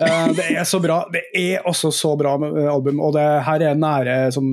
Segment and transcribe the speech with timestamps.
[0.00, 1.02] Eh, det er så bra.
[1.12, 4.46] Det er også så bra med album, og det her er nære som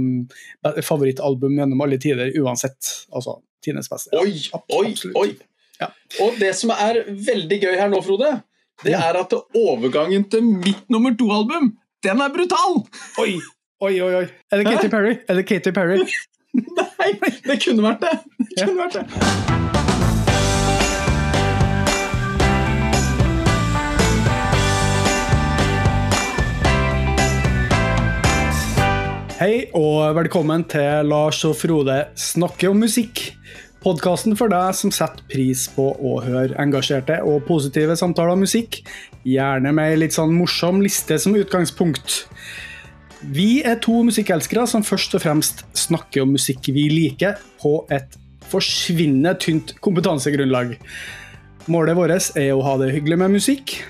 [0.84, 2.90] favorittalbum gjennom alle tider, uansett.
[3.16, 4.12] Altså tidenes beste.
[4.20, 4.34] Oi,
[4.76, 5.30] oi, oi!
[5.82, 5.92] Ja.
[6.26, 8.34] Og det som er veldig gøy her nå, Frode,
[8.84, 9.00] det Ja.
[9.10, 11.72] er at overgangen til mitt nummer to-album,
[12.04, 12.84] den er brutal!
[13.24, 13.38] Oi,
[13.82, 14.14] oi, oi.
[14.24, 14.28] oi.
[14.52, 15.18] Er det Katy Perry?
[15.28, 15.98] Er det Katy Perry?
[16.58, 17.12] Nei,
[17.46, 18.16] det kunne vært det.
[18.56, 19.77] det, kunne vært det.
[29.38, 33.20] Hei og velkommen til Lars og Frode snakker om musikk.
[33.84, 38.80] Podkasten for deg som setter pris på å høre engasjerte og positive samtaler om musikk.
[39.30, 42.24] Gjerne med ei litt sånn morsom liste som utgangspunkt.
[43.22, 48.18] Vi er to musikkelskere som først og fremst snakker om musikk vi liker, på et
[48.50, 50.80] forsvinnende tynt kompetansegrunnlag.
[51.70, 53.84] Målet vårt er å ha det hyggelig med musikk,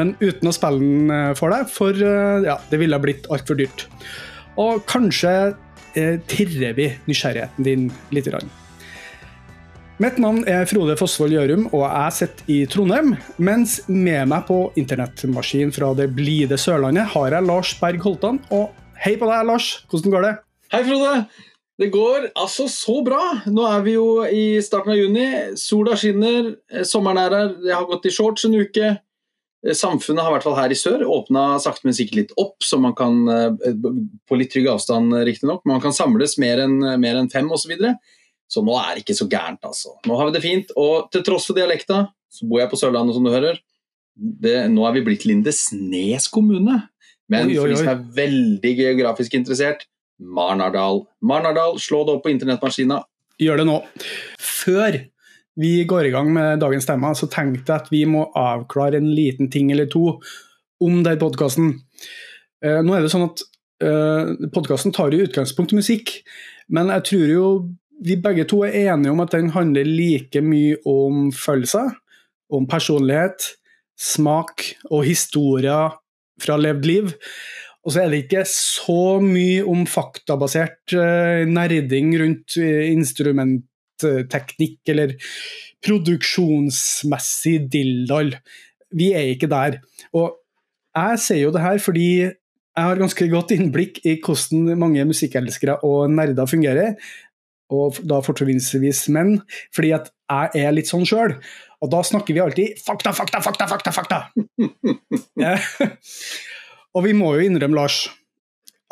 [0.00, 3.60] men uten å spille den eh, for deg, for eh, ja, det ville blitt altfor
[3.60, 3.90] dyrt.
[4.60, 5.32] Og kanskje
[5.98, 8.28] eh, tirrer vi nysgjerrigheten din litt.
[8.30, 8.52] Grann.
[10.02, 13.12] Mitt navn er Frode Fossvold Gjørum, og jeg sitter i Trondheim.
[13.38, 18.40] Mens med meg på internettmaskin fra det blide Sørlandet har jeg Lars Berg Holtan.
[18.54, 18.72] Og
[19.04, 19.68] hei på deg, Lars.
[19.90, 20.32] Hvordan går det?
[20.74, 21.12] Hei, Frode.
[21.78, 23.22] Det går altså så bra.
[23.50, 25.26] Nå er vi jo i starten av juni.
[25.58, 26.52] Sola skinner,
[26.86, 27.54] sommeren er her.
[27.66, 28.92] Jeg har gått i shorts en uke.
[29.64, 32.56] Eh, Samfunnet har i hvert fall her i sør åpna sakte, men sikkert litt opp,
[32.64, 33.76] så man kan eh,
[34.28, 37.64] på litt trygg avstand eh, riktignok, man kan samles mer enn mer enn fem osv.
[37.64, 37.94] Så, videre.
[38.50, 39.94] så nå er det ikke så gærent, altså.
[40.08, 40.74] Nå har vi det fint.
[40.80, 42.04] Og til tross for dialekta,
[42.34, 43.62] så bor jeg på Sørlandet, som du hører.
[44.14, 46.82] Det, nå er vi blitt Lindesnes kommune.
[47.32, 49.86] Men Oi, oi, for de som er veldig geografisk interessert,
[50.20, 51.02] Marnardal.
[51.24, 53.00] Marnardal, slå det opp på internettmaskina.
[53.40, 53.80] Gjør det nå.
[54.38, 55.00] Før
[55.60, 59.10] vi går i gang med dagens tema, så tenkte jeg at vi må avklare en
[59.14, 60.18] liten ting eller to
[60.82, 61.72] om den podkasten.
[62.64, 63.42] Nå er det sånn at
[63.84, 66.14] uh, podkasten tar jo utgangspunkt i musikk,
[66.72, 67.48] men jeg tror jo
[68.04, 71.92] vi begge to er enige om at den handler like mye om følelser,
[72.52, 73.54] om personlighet,
[74.00, 75.94] smak og historier
[76.42, 77.12] fra levd liv.
[77.84, 82.88] Og så er det ikke så mye om faktabasert eh, nerding rundt eh,
[84.04, 85.14] instrumentteknikk eller
[85.84, 88.34] produksjonsmessig dilldall.
[88.94, 89.80] Vi er ikke der.
[90.14, 90.38] Og
[90.94, 92.08] jeg sier jo det her fordi
[92.74, 96.96] jeg har ganske godt innblikk i hvordan mange musikkelskere og nerder fungerer.
[97.72, 99.38] Og da fortrinnsvis menn,
[99.74, 101.36] fordi at jeg er litt sånn sjøl.
[101.82, 103.92] Og da snakker vi alltid fakta, fakta, fakta, fakta!
[103.92, 104.20] fakta.
[105.40, 105.56] Ja.
[106.94, 108.04] Og vi må jo innrømme, Lars,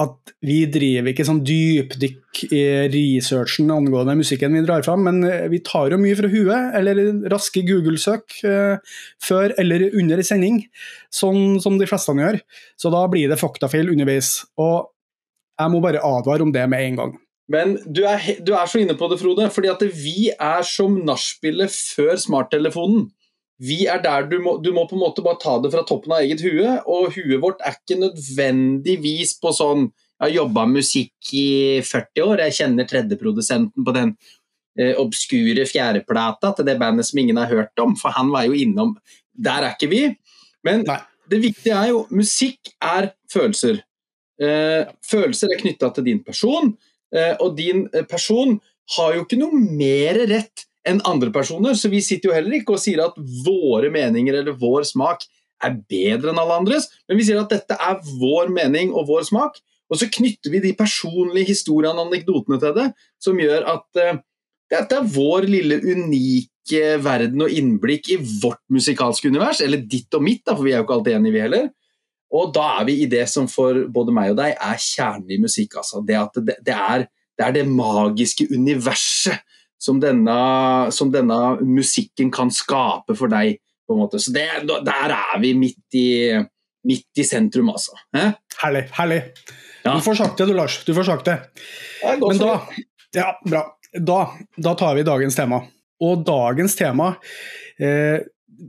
[0.03, 5.49] at vi driver ikke sånn dypdykk i researchen angående musikken vi drar fram, men eh,
[5.53, 7.03] vi tar jo mye fra huet, eller
[7.33, 10.63] raske Google-søk eh, før eller under en sending,
[11.13, 12.41] sånn som de fleste gjør.
[12.81, 14.41] Så da blir det faktafeil underveis.
[14.61, 14.91] Og
[15.61, 17.19] jeg må bare advare om det med en gang.
[17.53, 21.01] Men du er, du er så inne på det, Frode, fordi at vi er som
[21.07, 23.11] nachspielet før smarttelefonen.
[23.63, 26.15] Vi er der du må, du må på en måte bare ta det fra toppen
[26.17, 29.91] av eget hue, og huet vårt er ikke nødvendigvis på sånn
[30.23, 34.13] Jeg har jobba musikk i 40 år, jeg kjenner tredjeprodusenten på den
[34.79, 38.55] eh, obskure fjerdeplata til det bandet som ingen har hørt om, for han var jo
[38.55, 38.97] innom
[39.33, 40.03] Der er ikke vi.
[40.63, 41.01] Men Nei.
[41.31, 43.83] det viktige er jo Musikk er følelser.
[44.43, 46.73] Eh, følelser er knytta til din person,
[47.15, 48.59] eh, og din eh, person
[48.97, 52.77] har jo ikke noe mer rett enn andre personer, så vi sitter jo heller ikke
[52.77, 55.27] og sier at våre meninger eller vår smak
[55.63, 59.29] er bedre enn alle andres, men vi sier at dette er vår mening og vår
[59.29, 59.61] smak,
[59.93, 62.89] og så knytter vi de personlige historiene og anekdotene til det,
[63.23, 64.19] som gjør at uh,
[64.73, 70.25] dette er vår lille unike verden og innblikk i vårt musikalske univers, eller ditt og
[70.25, 71.71] mitt, da, for vi er jo ikke alltid enige, vi heller.
[72.33, 75.41] Og da er vi i det som for både meg og deg er kjernen i
[75.43, 75.77] musikk.
[75.83, 76.01] Altså.
[76.09, 77.05] Det, det, det, er,
[77.37, 79.43] det er det magiske universet
[79.83, 80.39] som denne,
[80.95, 83.59] som denne musikken kan skape for deg.
[83.83, 84.21] på en måte.
[84.23, 84.47] Så det,
[84.87, 86.39] der er vi midt i,
[86.87, 87.97] midt i sentrum, altså.
[88.15, 88.29] Hæ?
[88.63, 88.85] Herlig.
[88.95, 89.21] herlig.
[89.83, 89.97] Ja.
[89.97, 90.79] Du får sagt det, du, Lars.
[90.87, 91.39] Du får sagt det.
[92.03, 92.53] Det Men da,
[93.17, 93.65] ja, bra.
[93.93, 94.21] Da,
[94.57, 95.65] da tar vi dagens tema.
[96.03, 97.13] Og dagens tema
[97.79, 98.23] eh,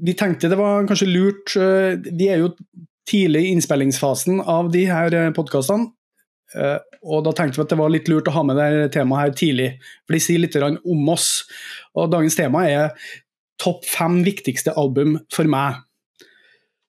[0.03, 2.51] Vi tenkte det var kanskje lurt eh, Vi er jo
[3.09, 5.91] tidlig i innspillingsfasen av de her eh, podkastene.
[6.53, 9.23] Eh, og da tenkte vi at det var litt lurt å ha med det temaet
[9.23, 9.69] her tidlig,
[10.05, 11.29] for de sier litt om oss.
[11.97, 13.09] Og dagens tema er
[13.61, 15.81] topp fem viktigste album for meg.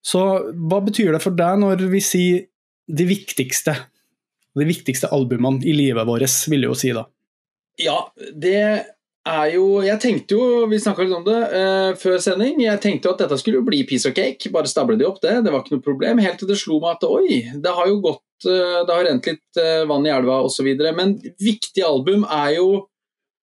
[0.05, 0.21] Så
[0.69, 2.45] hva betyr det for deg når vi sier
[2.87, 3.77] de viktigste?
[4.55, 7.07] De viktigste albumene i livet vårt, vil jeg jo si da.
[7.81, 7.97] Ja,
[8.39, 8.61] det
[9.25, 13.09] er jo Jeg tenkte jo, vi snakka litt om det uh, før sending, jeg tenkte
[13.09, 14.53] jo at dette skulle bli piece of cake.
[14.53, 15.39] Bare stable de opp, det.
[15.45, 16.23] Det var ikke noe problem.
[16.25, 19.31] Helt til det slo meg at oi, det har jo gått uh, Det har rent
[19.31, 20.69] litt uh, vann i elva osv.
[20.97, 22.69] Men viktig album er jo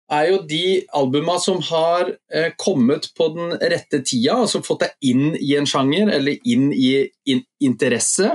[0.07, 5.09] er jo de albuma som har eh, kommet på den rette tida, altså fått deg
[5.09, 8.29] inn i en sjanger eller inn i in interesse.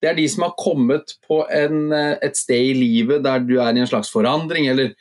[0.00, 3.76] Det er de som har kommet på en, et sted i livet der du er
[3.76, 4.94] i en slags forandring, eller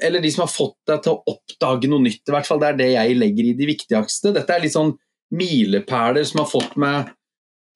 [0.00, 2.22] eller de som har fått deg til å oppdage noe nytt.
[2.26, 4.32] i hvert fall Det er det jeg legger i de viktigste.
[4.34, 4.94] Dette er litt sånn
[5.36, 7.12] milepæler som har fått meg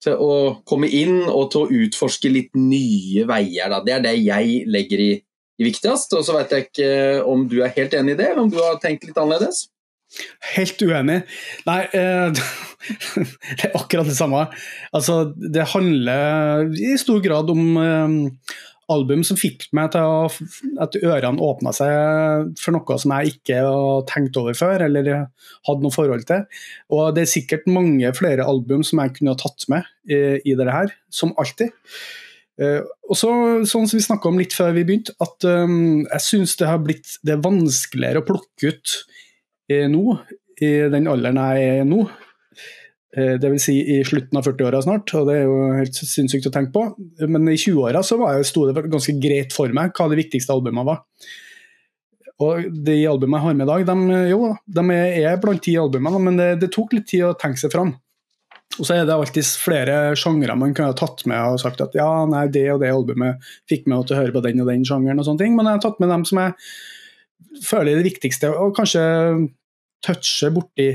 [0.01, 3.69] til å komme inn og til å utforske litt nye veier.
[3.69, 3.81] Da.
[3.85, 5.11] Det er det jeg legger i,
[5.61, 6.17] de viktigste.
[6.17, 6.89] Og så vet jeg ikke
[7.29, 9.67] om du er helt enig i det, eller om du har tenkt litt annerledes?
[10.57, 11.21] Helt uenig.
[11.67, 12.41] Nei, eh,
[13.61, 14.47] det er akkurat det samme.
[14.91, 18.17] Altså, det handler i stor grad om eh,
[18.91, 20.29] album som fikk meg til å,
[20.83, 25.11] at ørene åpna seg for noe som jeg ikke har tenkt over før, eller
[25.67, 26.43] hadde noe forhold til.
[26.93, 30.57] Og det er sikkert mange flere album som jeg kunne ha tatt med i, i
[30.57, 31.73] dette her, som alltid.
[32.61, 33.31] Uh, og så,
[33.65, 36.81] sånn som vi snakka om litt før vi begynte, at um, jeg syns det har
[36.83, 38.97] blitt det er vanskeligere å plukke ut
[39.71, 40.19] uh, nå,
[40.61, 42.30] i den alderen jeg er nå, Eh,
[43.11, 43.63] Dvs.
[43.65, 46.83] Si i slutten av 40-åra snart, og det er jo helt sinnssykt å tenke på.
[47.27, 50.87] Men i 20-åra så det, sto det ganske greit for meg hva de viktigste albumene
[50.87, 51.01] var.
[52.41, 56.23] Og de albumene jeg har med i dag, de, jo, de er blant ti albumene,
[56.23, 57.93] men det, det, tok litt tid å tenke seg fram.
[58.79, 61.95] Og så er det alltid flere sjangre man kan ha tatt med og sagt at
[61.97, 64.87] ja, nei, det og det albumet fikk meg til å høre på den og den
[64.87, 66.55] sjangeren og sånne ting, men jeg har tatt med dem som jeg
[67.67, 69.03] føler er det viktigste, og kanskje
[70.07, 70.93] toucher borti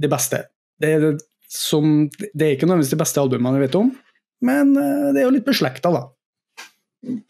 [0.00, 0.42] det beste
[0.80, 1.18] det er,
[1.50, 3.92] som, det er ikke nødvendigvis de beste albumene jeg vet om,
[4.46, 6.06] men eh, det er jo litt beslekta, da.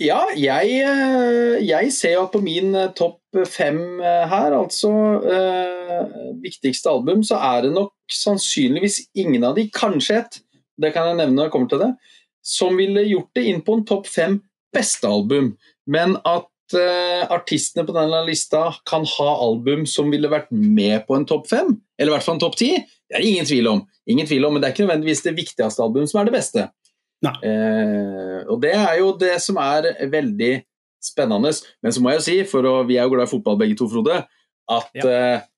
[0.03, 4.91] Ja, jeg, eh, jeg, ser jo at på min eh, topp fem her, altså
[5.23, 6.07] eh,
[6.43, 10.41] viktigste album, så er det nok sannsynligvis ingen av de, kanskje ett,
[10.81, 11.91] det kan jeg nevne når jeg kommer til det,
[12.43, 14.41] som ville gjort det inn på en topp fem
[14.75, 15.53] beste album.
[15.91, 21.19] Men at eh, artistene på denne lista kan ha album som ville vært med på
[21.19, 22.73] en topp fem, eller i hvert fall en topp ti,
[23.11, 23.81] det er ingen tvil om.
[24.07, 26.67] Ingen tvil om, Men det er ikke nødvendigvis det viktigste albumet som er det beste.
[27.27, 30.53] Eh, og det er jo det som er veldig
[31.03, 31.53] spennende.
[31.83, 33.77] Men så må jeg jo si, for å, vi er jo glad i fotball begge
[33.81, 34.23] to, Frode,
[34.71, 35.09] at ja.
[35.11, 35.49] eh,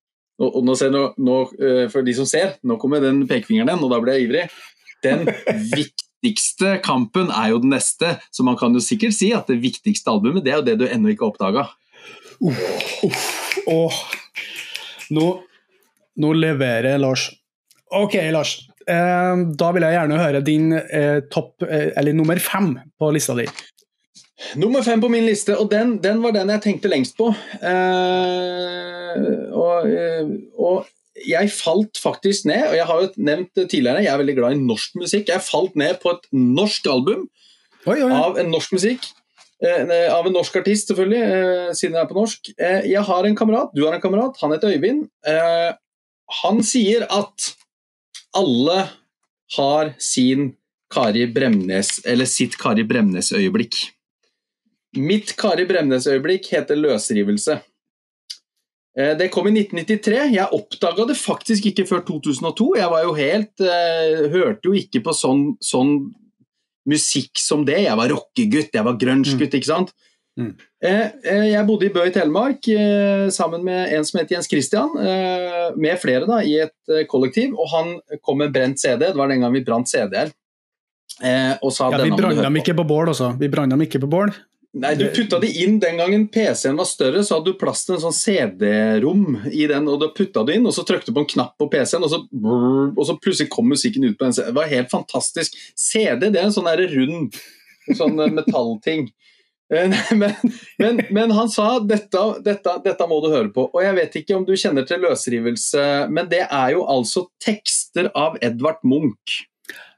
[0.41, 3.69] og, og nå ser, nå, nå, eh, For de som ser, nå kommer den pekefingeren
[3.69, 4.47] igjen, og da blir jeg ivrig.
[5.05, 5.29] Den
[5.77, 10.11] viktigste kampen er jo den neste, så man kan jo sikkert si at det viktigste
[10.11, 11.69] albumet det er jo det du ennå ikke har oppdaga.
[12.43, 12.65] Uh,
[13.07, 13.23] uh,
[13.71, 14.03] uh.
[15.13, 15.27] Nå,
[16.19, 17.29] nå leverer Lars
[17.93, 18.57] Ok, Lars.
[18.89, 23.37] Eh, da vil jeg gjerne høre din eh, topp, eh, eller nummer fem på lista
[23.39, 23.47] di.
[24.59, 27.29] Nummer fem på min liste, og den, den var den jeg tenkte lengst på.
[27.63, 30.89] Eh, og, eh, og,
[31.23, 34.63] jeg falt faktisk ned, og jeg har jo nevnt tidligere, jeg er veldig glad i
[34.65, 35.29] norsk musikk.
[35.29, 37.27] Jeg falt ned på et norsk album
[37.85, 38.09] oi, oi.
[38.09, 39.05] av en norsk musikk.
[39.63, 42.51] Eh, av en norsk artist, selvfølgelig, siden jeg er på norsk.
[42.57, 45.05] jeg har en kamerat, du har en kamerat, han heter Øyvind.
[46.43, 47.53] han sier at
[48.37, 48.89] alle
[49.57, 50.53] har sin
[50.93, 53.77] Kari Bremnes, eller sitt Kari Bremnes-øyeblikk.
[55.01, 57.61] Mitt Kari Bremnes-øyeblikk heter løsrivelse.
[58.99, 60.19] Eh, det kom i 1993.
[60.35, 62.67] Jeg oppdaga det faktisk ikke før 2002.
[62.81, 65.95] Jeg var jo helt uh, Hørte jo ikke på sånn, sånn,
[66.89, 67.85] musikk som det.
[67.87, 69.59] Jeg var rockegutt, jeg var grunge-gutt, mm.
[69.61, 69.95] ikke sant.
[70.37, 70.53] Mm.
[70.83, 74.49] Eh, eh, jeg bodde i Bø i Telemark eh, sammen med en som het Jens
[74.51, 74.91] Christian,
[75.79, 77.55] med flere da, i et kollektiv.
[77.55, 77.93] Og han
[78.25, 80.33] kom med brent CD, det var den gang vi brant CD-er.
[81.93, 83.37] ja, vi brant dem ikke på bål også.
[83.39, 84.35] Vi brant dem ikke på bål.
[84.83, 87.99] Nei, du putta det inn den gangen PC-en var større, så hadde du plass til
[87.99, 91.27] en sånn CD-rom i den, og da putta du inn, og så trykte du på
[91.27, 92.23] en knapp på PC-en, og, så
[92.97, 94.39] og så plutselig kom musikken ut på den.
[94.39, 95.61] Det var helt fantastisk.
[95.77, 97.37] CD det er en sånn rund
[98.01, 99.11] sånn metallting.
[99.73, 100.35] Eh, men,
[100.79, 103.69] men, men, han sa dette, dette, dette må du høre på.
[103.73, 108.11] Og jeg vet ikke om du kjenner til løsrivelse, men det er jo altså tekster
[108.19, 109.43] av Edvard Munch.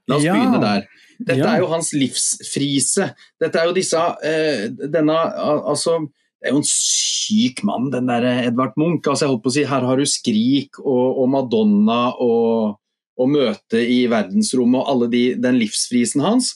[0.08, 0.36] La oss ja.
[0.36, 0.84] begynne der.
[1.14, 1.54] Dette ja.
[1.54, 3.08] er jo hans livsfrise.
[3.40, 6.00] Dette er jo disse eh, Denne Altså
[6.44, 9.06] det er jo en syk mann, den der Edvard Munch.
[9.08, 12.74] Altså, jeg holdt på å si, Her har du Skrik og, og Madonna og,
[13.16, 16.50] og Møte i verdensrommet og alle de, den livsfrisen hans.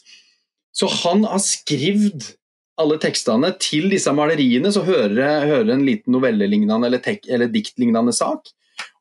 [0.77, 2.35] Så han har skrevet
[2.79, 8.53] alle tekstene til disse maleriene, så hører hører en liten novellelignende eller, eller diktlignende sak.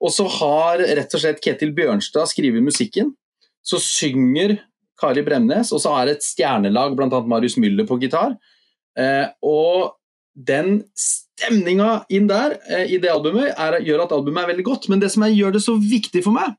[0.01, 3.13] Og så har rett og slett Ketil Bjørnstad skrevet musikken.
[3.65, 4.57] Så synger
[4.98, 7.22] Kari Bremnes, og så er det et stjernelag, bl.a.
[7.29, 8.34] Marius Müller på gitar.
[8.98, 9.93] Eh, og
[10.34, 14.89] den stemninga inn der eh, i det albumet er, gjør at albumet er veldig godt.
[14.89, 16.55] Men det som er, gjør det så viktig for meg,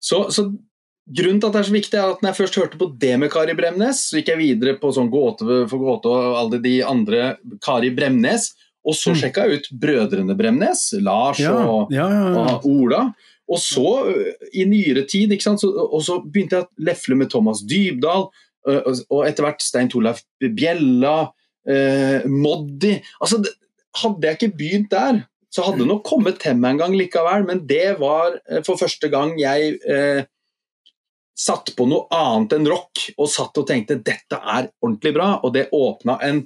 [0.00, 0.50] Så, så
[1.10, 3.14] Grunnen til at det er så viktig, er at når jeg først hørte på det
[3.18, 6.76] med Kari Bremnes, så gikk jeg videre på sånn Gåte for Gåte og alle de
[6.86, 7.32] andre
[7.64, 8.52] Kari Bremnes,
[8.86, 9.16] og så mm.
[9.18, 13.00] sjekka jeg ut brødrene Bremnes, Lars ja, og, ja, ja, og, Ola.
[13.50, 13.88] Og så,
[14.54, 18.28] i nyere tid, så, og så begynte jeg å lefle med Thomas Dybdahl,
[18.66, 21.30] og etter hvert Stein Torleif Bjella,
[21.68, 23.40] eh, Moddi altså,
[24.00, 25.16] Hadde jeg ikke begynt der,
[25.50, 29.08] så hadde det nok kommet til meg en gang likevel, men det var for første
[29.10, 30.20] gang jeg eh,
[31.34, 35.54] satt på noe annet enn rock og satt og tenkte dette er ordentlig bra, og
[35.56, 36.44] det åpna en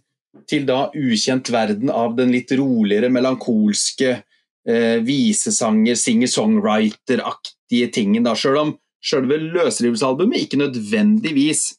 [0.50, 8.24] til da ukjent verden av den litt roligere, melankolske eh, visesanger, singer-songwriter-aktige tingen.
[8.26, 11.74] da, Sjøl om sjølve løsrivelsesalbumet ikke nødvendigvis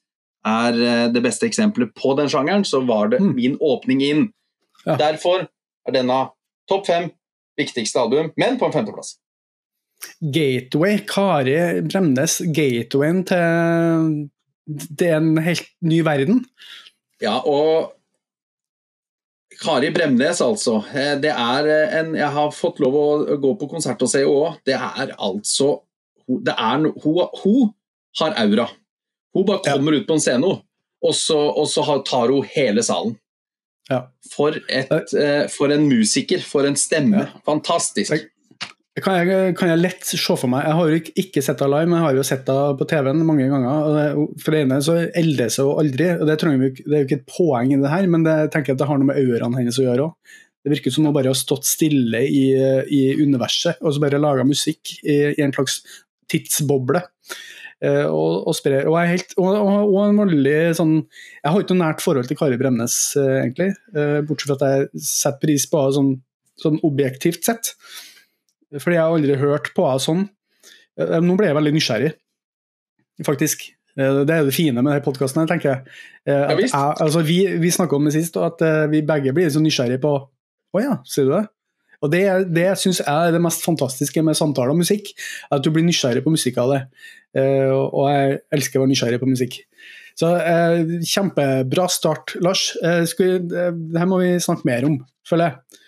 [0.45, 3.33] er eh, det beste eksempelet på den sjangeren, så var det mm.
[3.37, 4.25] min åpning inn.
[4.85, 4.97] Ja.
[5.01, 6.19] Derfor er denne
[6.69, 7.09] topp fem
[7.59, 9.15] viktigste album, men på en femteplass.
[10.19, 14.25] Gateway, Kari Bremnes, gatewayen til
[14.65, 16.43] Det er en helt ny verden.
[17.23, 17.93] Ja, og
[19.61, 20.81] Kari Bremnes, altså.
[20.91, 21.71] Eh, det er
[22.01, 24.61] en Jeg har fått lov å gå på konsert se henne òg.
[24.67, 25.79] Det er altså
[26.27, 27.73] det er, hun, hun,
[28.19, 28.69] har aura.
[29.35, 30.01] Hun bare kommer ja.
[30.01, 30.55] ut på en scene,
[31.05, 33.17] og så, og så tar hun hele salen.
[33.91, 34.05] Ja.
[34.31, 37.27] For, et, uh, for, en musiker, for en stemme.
[37.45, 38.15] Fantastisk.
[39.03, 41.89] Kan jeg, kan jeg, lett se for meg Jeg har jo ikke sett henne live,
[41.91, 44.21] men jeg har jo sett henne på TV-en mange ganger.
[44.39, 47.27] for det ene så eldes hun aldri, og det, vi, det, er jo ikke et
[47.27, 49.81] poeng i det her, men det, jeg tenker at det har noe med auraen hennes
[49.81, 50.37] å gjøre òg.
[50.65, 52.45] Det virker som hun bare har stått stille i,
[52.89, 55.81] i universet og så bare laga musikk i, i, en slags
[56.31, 57.03] tidsboble.
[57.83, 61.81] Uh, og, og, sprer, og, helt, og, og, en voldelig sånn Jeg har ikke noe
[61.81, 63.73] nært forhold til Kari Bremnes, uh, egentlig.
[63.91, 64.65] Uh, bortsett fra at
[64.95, 66.13] jeg setter pris på henne sånn,
[66.63, 67.75] sånn objektivt sett.
[68.73, 70.23] Fordi jeg har aldri hørt på henne sånn.
[70.99, 72.11] Eh, nå ble jeg veldig nysgjerrig,
[73.27, 73.67] faktisk.
[73.95, 75.47] Eh, det er det fine med denne podkasten.
[75.47, 75.97] tenker jeg.
[76.27, 79.63] Eh, jeg altså, vi vi snakka om det sist, og at vi begge blir så
[79.63, 80.15] nysgjerrige på
[80.75, 81.45] Å ja, sier du det?
[82.05, 85.11] Og Det, det syns jeg er det mest fantastiske med samtaler om musikk.
[85.51, 86.81] At du blir nysgjerrig på musikk av det.
[87.35, 89.57] Og jeg elsker å være nysgjerrig på musikk.
[90.15, 90.29] Så
[91.03, 92.69] Kjempebra start, Lars.
[92.79, 95.81] Det her må vi snakke mer om, føler jeg.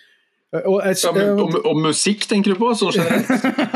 [0.48, 2.70] Jeg, ja, men, om, om, musikk tenker du på?
[2.72, 2.94] Sånn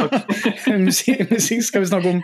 [0.86, 2.22] musikk, musikk, skal vi snakke om.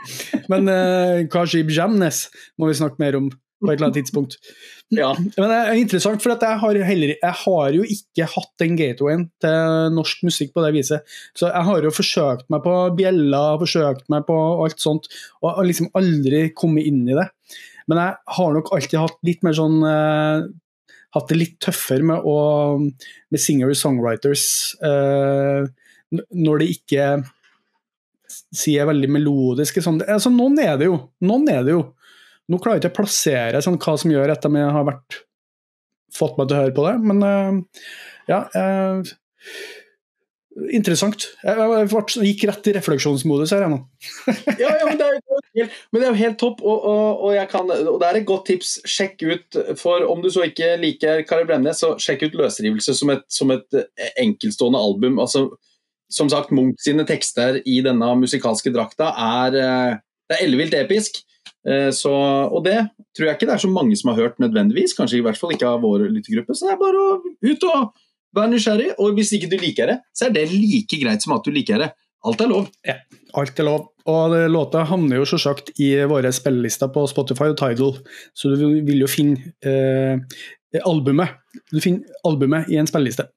[0.49, 2.23] Men uh, Kajib Jamnes
[2.57, 3.27] må vi snakke mer om
[3.59, 4.39] på et eller annet tidspunkt.
[4.89, 5.11] Ja.
[5.21, 9.27] Men det er interessant, for jeg har, heller, jeg har jo ikke hatt den gatewayen
[9.45, 11.11] til norsk musikk på det viset.
[11.37, 15.11] Så jeg har jo forsøkt meg på bjeller, forsøkt meg på alt sånt,
[15.43, 17.27] og har liksom aldri kommet inn i det.
[17.85, 20.49] Men jeg har nok alltid hatt litt mer sånn eh,
[21.19, 24.47] hatt det litt tøffere med, å, med singer-songwriters
[24.89, 25.69] eh,
[26.17, 27.09] når det ikke
[28.55, 30.01] sier veldig melodiske sånn.
[30.05, 30.99] altså, Noen er det jo.
[31.25, 31.85] Noen er det jo.
[32.49, 35.19] Nå klarer jeg ikke å plassere sånn, hva som gjør at de har vært,
[36.17, 37.83] fått meg til å høre på det, men uh,
[38.31, 38.45] ja.
[38.57, 39.03] Uh,
[40.73, 41.29] interessant.
[41.45, 43.79] Jeg gikk rett i refleksjonsmodus her, jeg nå.
[44.63, 45.21] ja, ja, men, det er,
[45.93, 48.49] men, det er, jo helt topp, og, og, og, kan, og, det er et godt
[48.51, 48.75] tips.
[48.89, 53.13] Sjekk ut, for om du så ikke liker Kari Bremnes, så sjekk ut 'Løsrivelse' som
[53.15, 55.21] et, som et eh, enkeltstående album.
[55.23, 55.51] altså
[56.09, 61.21] som sagt, Munch sine tekster i denne musikalske drakta er, det er ellevilt episk.
[61.69, 62.13] Eh, så,
[62.49, 62.79] og det
[63.17, 65.55] tror jeg ikke det er så mange som har hørt nødvendigvis, kanskje i hvert fall
[65.55, 66.57] ikke av vår lyttergruppe.
[66.57, 67.89] Så det er bare å ut og
[68.37, 71.47] være nysgjerrig, og hvis ikke du liker det, så er det like greit som at
[71.47, 71.93] du liker det.
[72.27, 72.67] Alt er lov.
[72.87, 72.97] Ja,
[73.39, 73.91] alt er lov.
[74.09, 77.95] Og låta havner jo selvsagt i våre spillelister på Spotify og Tidal,
[78.37, 81.39] så du vil jo finne eh, albumet.
[81.71, 83.29] Du finner albumet i en spilleliste.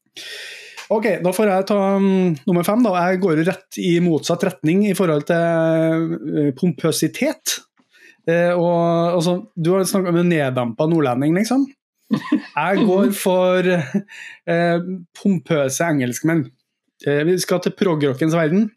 [0.91, 2.81] Ok, da får jeg ta um, nummer fem.
[2.83, 2.91] da.
[3.07, 7.61] Jeg går rett i motsatt retning i forhold til uh, pompøsitet.
[8.29, 11.65] Eh, og, altså, du har snakka om en neddampa nordlending, liksom.
[12.11, 16.45] Jeg går for eh, pompøse engelskmenn.
[17.07, 18.69] Eh, vi skal til progrockens verden.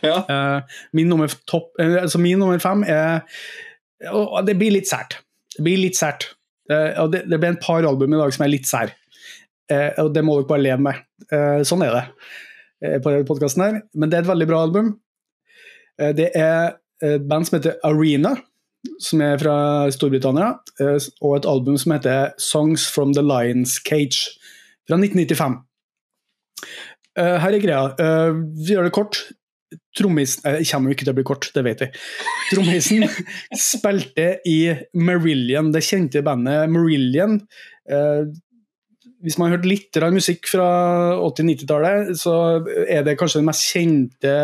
[0.00, 0.22] Ja.
[0.24, 3.20] Eh, min, nummer topp, eh, altså min nummer fem er
[4.08, 5.20] og Det blir litt sært.
[5.54, 6.32] Det blir litt sært.
[6.72, 8.90] Eh, og det, det blir en par album i dag som er litt sær.
[9.70, 11.04] Eh, og det må dere bare leve med.
[11.68, 13.76] sånn er det på denne podkasten her.
[13.94, 14.88] Men det er et veldig bra album.
[16.18, 16.72] det er
[17.04, 18.32] et band som heter Arena
[19.02, 19.56] som er fra
[19.94, 24.38] Storbritannia, eh, og et album som heter 'Songs from the Lions Cage'
[24.88, 25.62] fra 1995.
[27.18, 27.84] uh, her er greia.
[27.98, 29.18] Uh, vi gjør det kort.
[29.96, 31.88] Trommisen Jeg kommer jo ikke til å bli kort, det vet vi.
[32.52, 33.04] Trommisen
[33.72, 37.40] spilte i Marillion, det kjente bandet Marillion.
[39.22, 40.66] hvis man har hørt litt musikk fra
[41.16, 44.34] 80-90-tallet, så er det kanskje den mest kjente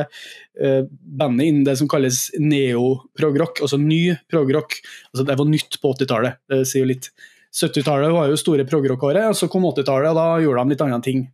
[0.58, 4.74] bandet innen det som kalles neo-progrock, altså ny progrock.
[5.12, 7.10] Altså, det var nytt på 80-tallet, det sier jo litt.
[7.54, 11.00] 70-tallet var jo store progrock-året, og så kom 80-tallet, og da gjorde de litt andre
[11.04, 11.24] ting.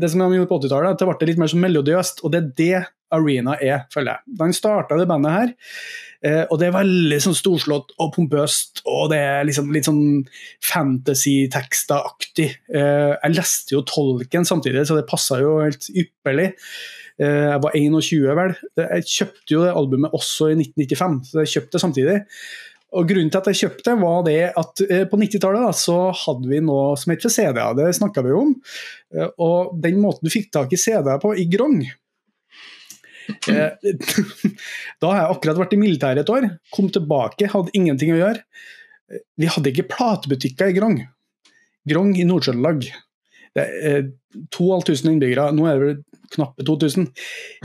[0.00, 2.52] Det som de gjorde på 80-tallet, det ble litt mer sånn melodiøst, og det er
[2.58, 4.34] det Arena er, føler jeg.
[4.38, 5.52] Da han starta det bandet her,
[6.26, 10.24] eh, og det er veldig sånn storslått og pompøst, og det er liksom litt sånn
[10.64, 12.48] fantasy-tekster-aktig.
[12.74, 16.50] Eh, jeg leste jo Tolken samtidig, så det passa jo helt ypperlig.
[17.22, 18.54] Eh, jeg var 21, vel.
[18.80, 22.16] Jeg kjøpte jo det albumet også i 1995, så jeg kjøpte det samtidig.
[22.94, 26.62] Og Grunnen til at jeg kjøpte, var det at eh, på 90-tallet så hadde vi
[26.62, 27.74] noe som het CD-er.
[27.78, 28.54] Det snakka vi om.
[29.14, 31.82] Eh, og den måten du fikk tak i CD-er på i Grong
[35.00, 36.44] Da har jeg akkurat vært i militæret et år,
[36.74, 38.42] kom tilbake, hadde ingenting å gjøre.
[39.40, 40.98] Vi hadde ikke platebutikker i Grong.
[41.88, 42.84] Grong i Nord-Trøndelag.
[43.54, 47.10] 2500 innbyggere, nå er det knappe 2000.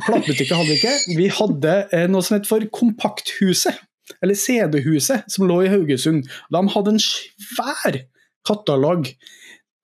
[0.05, 0.95] Platebutikker hadde vi ikke.
[1.17, 3.85] Vi hadde noe som het for Kompakthuset
[4.23, 6.29] eller CD-huset, som lå i Haugesund.
[6.51, 7.99] De hadde en svær
[8.47, 9.09] katalog,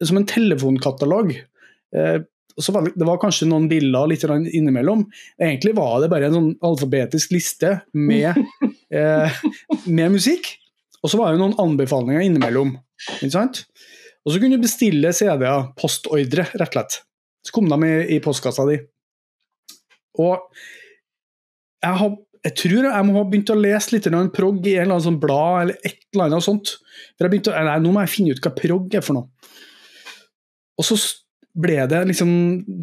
[0.03, 1.35] som en telefonkatalog.
[1.95, 2.17] Eh,
[2.71, 5.05] var det, det, var kanskje noen bilder litt innimellom.
[5.41, 8.39] Egentlig var det bare en sånn alfabetisk liste med,
[8.95, 9.41] eh,
[9.85, 10.55] med musikk.
[11.03, 12.77] Og så var det noen anbefalinger innimellom.
[14.25, 17.03] Og så kunne du bestille CD-er, postordre, rett og slett.
[17.45, 18.79] Så kom de i, i postkassa di.
[20.21, 20.39] Og
[21.85, 24.99] jeg har jeg tror jeg må ha begynt å lese litt prog i en eller
[24.99, 26.75] annen sånn blad eller et eller annet sånt.
[27.15, 29.53] For jeg begynte, nei, Nå må jeg finne ut hva prog er for noe.
[30.77, 30.97] Og så
[31.55, 32.29] ble det liksom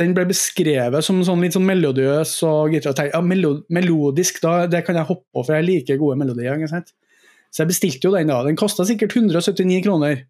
[0.00, 3.12] Den ble beskrevet som sånn litt sånn melodiøs og gitar.
[3.12, 6.58] Ja, melodisk, da, det kan jeg hoppe på, for jeg liker gode melodier.
[7.52, 8.40] Så jeg bestilte jo den da.
[8.48, 10.24] Den kosta sikkert 179 kroner.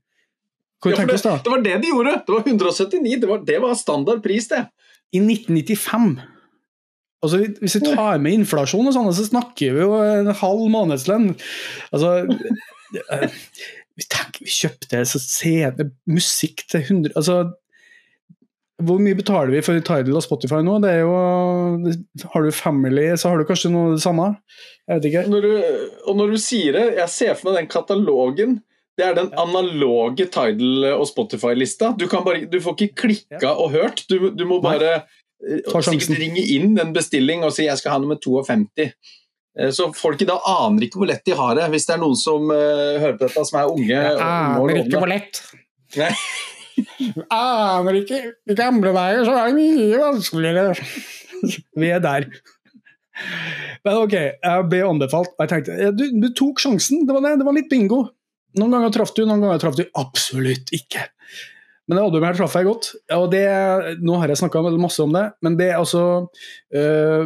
[0.83, 2.17] Hva ja, det, det, var det de gjorde!
[2.27, 4.65] Det var 179, det var, det var standard pris, det.
[5.15, 6.17] I 1995.
[7.23, 11.29] Altså, hvis vi tar med inflasjon og sånn, så snakker vi jo en halv månedslønn.
[11.95, 12.15] Altså,
[12.99, 13.27] eh,
[13.95, 17.37] vi, tenker, vi kjøpte CD, musikk til 100 altså,
[18.83, 20.81] Hvor mye betaler vi for Tidal og Spotify nå?
[20.83, 21.95] Det er jo,
[22.35, 24.33] Har du Family, så har du kanskje noe det samme?
[24.89, 25.25] Jeg vet ikke.
[25.31, 25.53] Når du,
[26.11, 28.59] og når du sier det, jeg ser for meg den katalogen.
[28.99, 31.95] Det er den analoge Tidal og Spotify-lista.
[31.97, 34.05] Du, du, får ikke klikka og hørt.
[34.11, 35.03] Du, du må bare
[35.43, 38.93] sikkert ringe inn en bestilling og si jeg skal ha nummer 52.
[39.59, 42.03] Eh, så folk i dag aner ikke hvor lett de har det, hvis det er
[42.03, 43.91] noen som uh, hører på dette som er unge.
[43.91, 45.43] Jeg aner ikke hvor lett.
[45.99, 46.15] Nei.
[47.37, 48.23] aner ikke.
[48.49, 50.91] I gamle dager så var det mye vanskeligere.
[51.83, 52.29] Vi er der.
[53.85, 55.35] Men ok, jeg ble anbefalt.
[55.43, 57.05] Jeg tenkte, du, du tok sjansen.
[57.09, 58.07] Det var, det, det var litt bingo.
[58.61, 61.07] Noen ganger traff du, noen ganger traff du absolutt ikke.
[61.89, 62.91] Men det albumet her traff jeg godt.
[63.17, 63.45] og det,
[64.05, 66.03] Nå har jeg snakka masse om det, men det er altså
[66.75, 67.25] øh,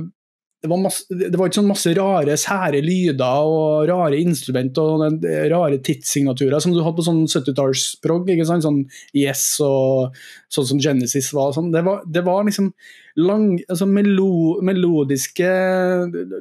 [0.66, 5.26] det, var masse, det var ikke sånn masse rare, sære lyder og rare instrument og
[5.52, 8.32] rare tidssignaturer som du hadde på sånn 70-tallsprog.
[8.48, 8.82] Sånn
[9.16, 10.16] Yes og
[10.52, 11.52] sånn som Genesis var.
[11.56, 11.70] Sånn.
[11.74, 12.72] Det, var det var liksom
[13.16, 15.48] lang, altså melo, melodiske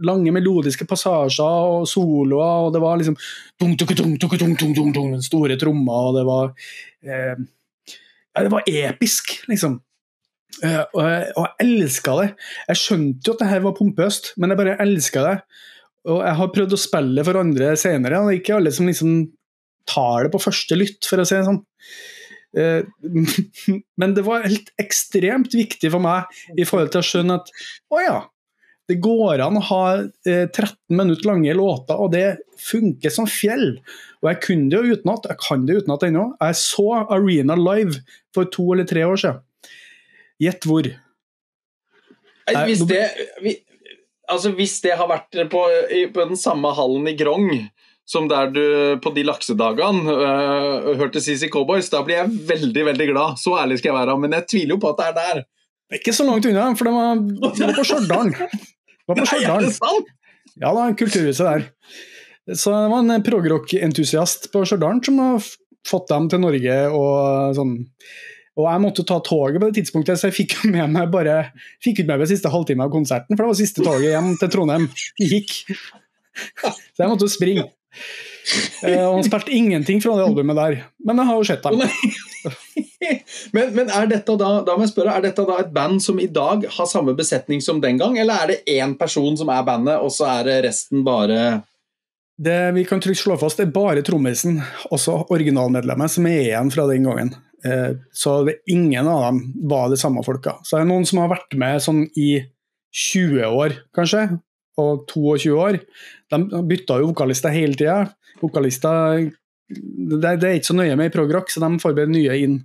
[0.06, 3.18] lange melodiske passasjer og soloer, og det var liksom
[5.24, 6.54] store trommer, og det var
[7.06, 7.36] eh,
[8.36, 9.80] det var episk, liksom.
[10.64, 12.28] Eh, og, jeg, og jeg elska det.
[12.70, 15.38] Jeg skjønte jo at det her var pompøst, men jeg bare elska det.
[16.12, 18.90] Og jeg har prøvd å spille for andre senere, og det er ikke alle som
[18.90, 19.16] liksom
[19.90, 21.62] tar det på første lytt, for å si det sånn.
[22.56, 22.86] Uh,
[24.00, 27.52] men det var helt ekstremt viktig for meg i forhold til å skjønne at
[27.92, 28.18] å ja,
[28.86, 29.86] det går an å ha
[30.30, 33.80] eh, 13 minutter lange låter, og det funker som fjell.
[34.22, 36.26] Og jeg kunne det jo utenat, jeg kan det utenat ennå.
[36.38, 38.04] Jeg så Arena live
[38.36, 39.42] for to eller tre år siden.
[40.42, 40.92] Gjett hvor.
[42.46, 43.02] Hvis det,
[44.30, 45.64] altså hvis det har vært på,
[46.14, 47.50] på, den samme hallen i Grong
[48.06, 48.66] som der du
[49.02, 53.40] på de laksedagene uh, hørte CC Cowboys, da blir jeg veldig veldig glad.
[53.42, 54.18] Så ærlig skal jeg være.
[54.22, 55.42] Men jeg tviler jo på at det er der.
[55.86, 58.32] Det er ikke så langt unna, for det var, det var på Stjørdal.
[59.10, 59.70] Var på Stjørdal.
[60.62, 61.68] Ja da, kulturhuset der.
[62.54, 65.52] Så det var en progrock-entusiast på Stjørdal som har
[65.86, 67.76] fått dem til Norge og sånn.
[68.56, 71.50] Og jeg måtte ta toget på det tidspunktet, så jeg fikk med meg bare
[71.84, 74.52] fikk ut med meg siste halvtime av konserten, for det var siste toget hjem til
[74.54, 74.86] Trondheim
[75.20, 75.58] gikk.
[76.56, 77.68] Så jeg måtte springe.
[78.86, 80.78] Eh, og han spilte ingenting fra det albumet der.
[81.06, 81.82] Men jeg har jo sett dem.
[83.56, 86.20] men, men er dette da, da må jeg spørre, er dette da et band som
[86.22, 89.66] i dag har samme besetning som den gang, eller er det én person som er
[89.68, 91.64] bandet, og så er det resten bare
[92.38, 94.60] Det vi kan trygt slå fast, det er bare trommisen,
[94.94, 97.36] også originalmedlemmet, som er igjen fra den gangen.
[97.66, 100.60] Eh, så det, ingen av dem var de samme folka.
[100.64, 102.44] Så det er noen som har vært med sånn i
[102.96, 104.28] 20 år, kanskje,
[104.82, 105.80] og 22 år.
[106.32, 108.04] De bytta jo vokalister hele tida.
[108.42, 109.26] Vokalister
[109.66, 112.60] det, det, er ikke så nøye med i progrock, så de forbereder nye inn.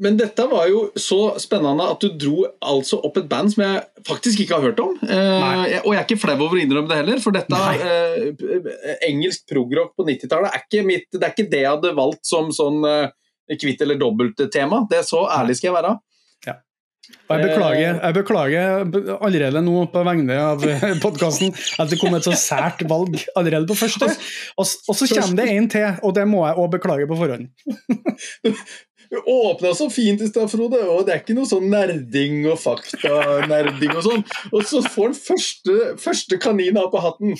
[0.00, 4.04] Men dette var jo så spennende at du dro altså opp et band som jeg
[4.08, 4.94] faktisk ikke har hørt om.
[5.04, 9.44] Eh, og jeg er ikke flau over å innrømme det heller, for dette eh, engelsk
[9.50, 13.84] progrock på 90-tallet er, det er ikke det jeg hadde valgt som sånn eh, kvitt
[13.84, 14.86] eller dobbelt-tema.
[14.88, 15.92] Det er så ærlig skal jeg være.
[17.30, 20.64] Og jeg beklager, jeg beklager allerede nå på vegne av
[21.02, 24.10] podkasten at det kom et så sært valg allerede på første.
[24.58, 27.50] Og, og så kommer det en til, og det må jeg òg beklage på forhånd.
[29.10, 32.60] Du åpna så fint i stad, Frode, og det er ikke noe sånn nerding og
[32.62, 34.22] faktanerding og sånn.
[34.54, 37.34] Og så får han første, første kanina på hatten.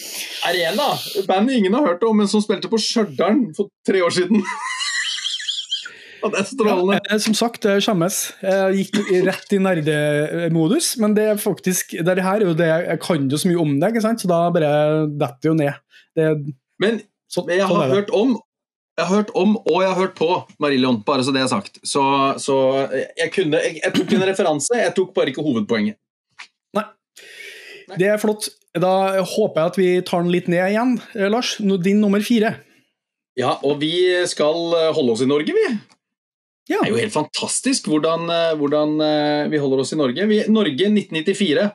[0.51, 0.89] Arena,
[1.31, 4.43] bandet ingen har hørt om, men som spilte på Stjørdal for tre år siden.
[6.21, 6.99] Og det er strålende.
[7.01, 8.19] Ja, som sagt, jeg skjemmes.
[8.45, 13.01] Jeg gikk rett i nerdemodus, men det er faktisk det her er jo det jeg
[13.03, 14.23] kan jo så mye om det, ikke sant?
[14.23, 14.71] så da bare
[15.21, 15.81] detter jo ned.
[16.17, 16.29] Det,
[16.83, 18.39] men så, jeg har sånn hørt om
[19.01, 20.29] jeg har hørt om og jeg har hørt på
[20.61, 21.79] Marillion, bare så det er sagt.
[21.87, 22.03] Så,
[22.43, 22.57] så
[22.91, 25.97] jeg, kunne, jeg, jeg, tok en referanse, jeg tok bare ikke hovedpoenget.
[26.77, 26.85] Nei.
[27.97, 28.51] Det er flott.
[28.77, 31.57] Da håper jeg at vi tar den litt ned igjen, eh, Lars.
[31.59, 32.59] Din nummer fire.
[33.41, 33.95] Ja, og vi
[34.29, 35.65] skal eh, holde oss i Norge, vi.
[36.69, 36.79] Ja.
[36.79, 38.99] Det er jo helt fantastisk hvordan, eh, hvordan
[39.51, 40.27] vi holder oss i Norge.
[40.31, 41.71] Vi, Norge 1994.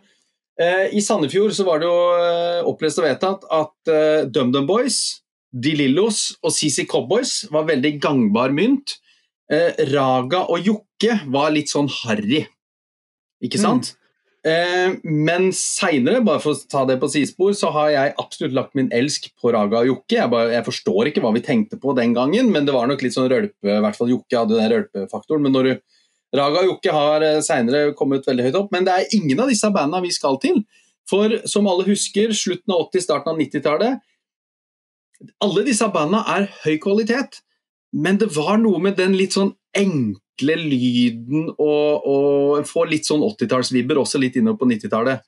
[0.95, 3.89] I Sandefjord så var det jo opplest og vedtatt at
[4.31, 5.01] DumDum Boys
[5.55, 8.97] de Lillos og CC Cowboys var veldig gangbar mynt.
[9.51, 12.43] Eh, Raga og Jokke var litt sånn harry,
[13.43, 13.93] ikke sant?
[13.93, 14.01] Mm.
[14.45, 18.77] Eh, men seinere, bare for å ta det på sidespor, så har jeg absolutt lagt
[18.77, 20.19] min elsk på Raga og Jokke.
[20.19, 23.01] Jeg, bare, jeg, forstår ikke hva vi tenkte på den gangen, men det var nok
[23.05, 25.45] litt sånn rølpe, i hvert fall Jokke hadde den rølpefaktoren.
[25.45, 26.01] Men når du,
[26.35, 29.49] Raga og Jokke har eh, seinere kommet veldig høyt opp, men det er ingen av
[29.49, 30.61] disse bandene vi skal til.
[31.09, 34.03] For som alle husker, slutten av 80-, starten av 90-tallet
[35.43, 37.41] alle disse bandene er høy kvalitet,
[37.95, 39.53] men det var noe med den litt sånn
[40.35, 45.19] enkle lyden og, og får litt sånn 80-tallsvibber også litt innover på 90-tallet.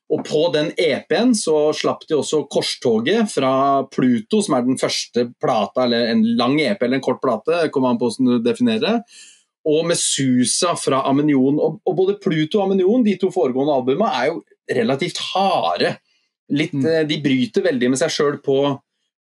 [0.07, 5.25] Og på den EP-en så slapp de også Korstoget fra Pluto, som er den første
[5.41, 8.85] plata, eller en lang EP eller en kort plate, kommer an på hvordan du definerer
[8.85, 8.95] det.
[9.67, 11.59] Og med Susa fra Amenion.
[11.59, 14.41] Og, og, både Pluto og Amenion, de to foregående albumene, er jo
[14.79, 15.97] relativt harde.
[16.55, 16.85] Litt, mm.
[16.87, 18.61] Eh, de bryter veldig med seg sjøl på,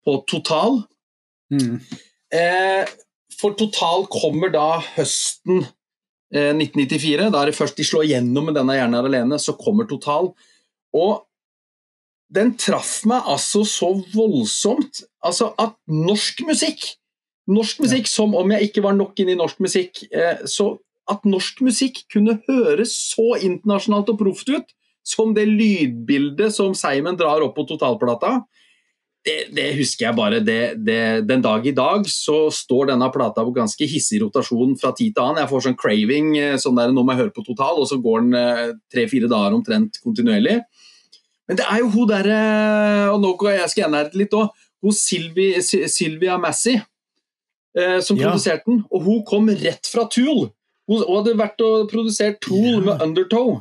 [0.06, 0.84] på, Total.
[1.50, 1.80] Mm.
[2.30, 2.96] Eh,
[3.34, 5.64] for Total kommer da høsten
[6.30, 7.32] eh, 1994.
[7.34, 10.30] Da er det først de slår gjennom med denne Hjernen alene, så kommer Total.
[10.96, 11.26] Og
[12.36, 15.04] den traff meg altså så voldsomt.
[15.26, 16.96] Altså at norsk musikk
[17.46, 20.72] Norsk musikk, som om jeg ikke var nok inne i norsk musikk, eh, så
[21.06, 24.72] at norsk musikk kunne høres så internasjonalt og proft ut,
[25.06, 28.40] som det lydbildet som Seimen drar opp på totalplata,
[29.26, 30.40] det, det husker jeg bare.
[30.46, 30.60] Det,
[31.26, 35.24] den dag i dag så står denne plata på ganske hissig rotasjon fra tid til
[35.24, 35.42] annen.
[35.42, 37.98] Jeg får sånn craving, eh, sånn der nå må jeg høre på Total, og så
[38.02, 40.60] går den eh, tre-fire dager omtrent kontinuerlig.
[41.50, 42.38] Men det er jo hun derre
[43.14, 44.54] Og nå skal jeg skal nerde litt òg.
[44.82, 48.30] Hun Sylvia, Sylvia Massey eh, som ja.
[48.30, 48.84] produserte den.
[48.92, 50.50] Og hun kom rett fra Tool.
[50.86, 52.84] Hun, hun hadde vært og produsert Tool ja.
[52.90, 53.56] med Undertow.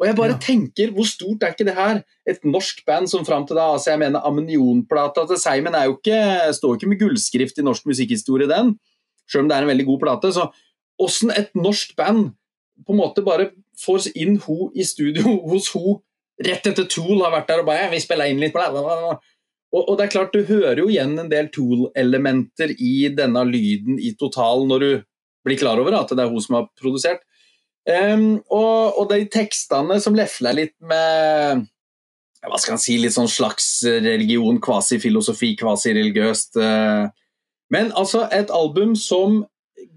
[0.00, 0.40] Og jeg bare ja.
[0.42, 2.00] tenker, hvor stort er ikke det her?
[2.28, 5.98] Et norsk band som fram til da altså jeg mener Ammonionplata til Seimen er jo
[5.98, 6.18] ikke,
[6.56, 8.74] står ikke med gullskrift i norsk musikkhistorie, den.
[9.30, 10.32] Selv om det er en veldig god plate.
[10.34, 10.48] Så
[11.02, 12.32] åssen et norsk band
[12.86, 16.00] på en måte bare får inn ho i studio hos ho
[16.42, 19.20] rett etter Tool har vært der og bare 'Vi spiller inn litt på det'.
[19.72, 23.96] Og, og, det er klart, du hører jo igjen en del Tool-elementer i denne lyden
[23.96, 24.90] i Total når du
[25.46, 27.22] blir klar over at det er hun som har produsert.
[27.82, 31.64] Um, og, og, de tekstene som lefler litt med
[32.42, 36.58] hva skal en si, litt sånn slags religion, kvasifilosofi, kvasireligiøst.
[36.58, 37.10] Uh,
[37.74, 39.42] men altså, et album som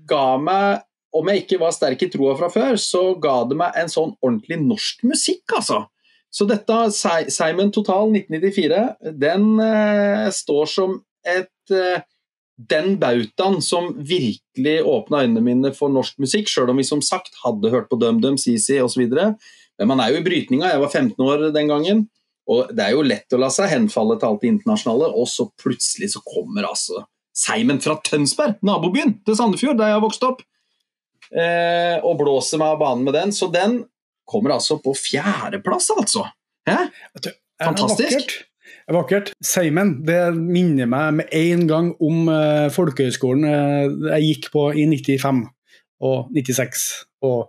[0.10, 3.76] ga meg om jeg ikke var sterk i troa fra før, så ga det meg
[3.80, 5.86] en sånn ordentlig norsk musikk, altså
[6.36, 6.76] Så dette,
[7.32, 8.80] Simon Total 1994,
[9.16, 12.02] den eh, står som et eh,
[12.56, 17.36] den bautaen som virkelig åpna øynene mine for norsk musikk, sjøl om vi som sagt
[17.44, 19.10] hadde hørt på DumDum, CC osv.
[19.12, 20.72] Men man er jo i brytninga.
[20.72, 22.06] Jeg var 15 år den gangen.
[22.52, 25.48] Og det er jo lett å la seg henfalle til alt det internasjonale, og så
[25.62, 27.04] plutselig så kommer altså
[27.36, 30.40] Seimen fra Tønsberg, nabobyen til Sandefjord, der jeg har vokst opp,
[31.36, 33.34] eh, og blåser meg av banen med den.
[33.36, 33.82] Så den
[34.24, 36.24] kommer altså på fjerdeplass, altså.
[36.70, 36.78] Hæ?
[37.60, 38.38] Fantastisk.
[38.94, 39.32] Vakkert.
[39.42, 44.86] Seimen, det minner meg med en gang om uh, folkehøgskolen uh, jeg gikk på i
[44.92, 45.40] 95
[46.06, 46.84] og 96
[47.26, 47.48] og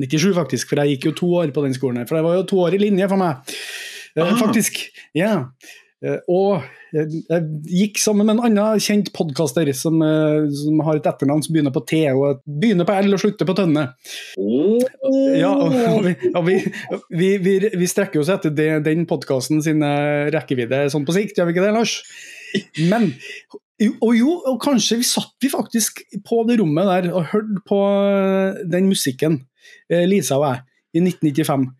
[0.00, 0.68] 97, faktisk.
[0.68, 2.02] For jeg gikk jo to år på den skolen.
[2.02, 3.40] her, For det var jo to år i linje for meg,
[4.18, 4.36] uh, Ah.
[4.36, 4.82] faktisk.
[5.16, 5.32] Ja.
[5.32, 6.62] Eh, og
[6.94, 11.42] jeg, jeg gikk sammen med en annen kjent podkaster som, eh, som har et etternavn
[11.44, 13.86] som begynner på T, og begynner på L og slutter på Tønne.
[15.36, 20.30] Ja, og vi, og vi, vi, vi, strekker oss etter det, den podkasten sin eh,
[20.34, 21.98] rekkevidde sånn på sikt, gjør vi ikke det, Lars?
[22.90, 23.12] Men
[24.02, 27.78] Og jo, og kanskje vi satt vi faktisk på det rommet der og hørte på
[28.10, 29.38] eh, den musikken,
[29.92, 30.66] eh, Lisa og jeg,
[30.98, 31.70] i 1995.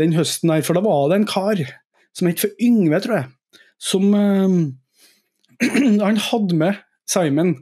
[0.00, 1.60] Den høsten her, for da var det en kar
[2.16, 3.28] som het for Yngve, tror jeg,
[3.80, 4.60] som eh,
[6.06, 6.78] Han hadde med
[7.10, 7.56] Simon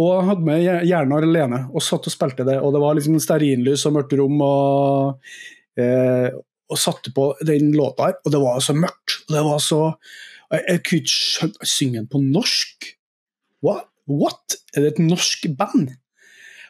[0.00, 2.56] og han hadde med Jernar alene og satt og spilte det.
[2.62, 5.32] Og det var liksom stearinlys og mørkt rom, og,
[5.76, 6.30] eh,
[6.70, 8.16] og satte på den låta her.
[8.24, 9.18] Og det var så mørkt.
[9.28, 9.82] og det var så
[10.50, 12.86] Jeg, jeg kunne ikke skjønne Synger han på norsk?
[13.62, 13.86] What?
[14.08, 14.56] What?
[14.74, 15.92] Er det et norsk band?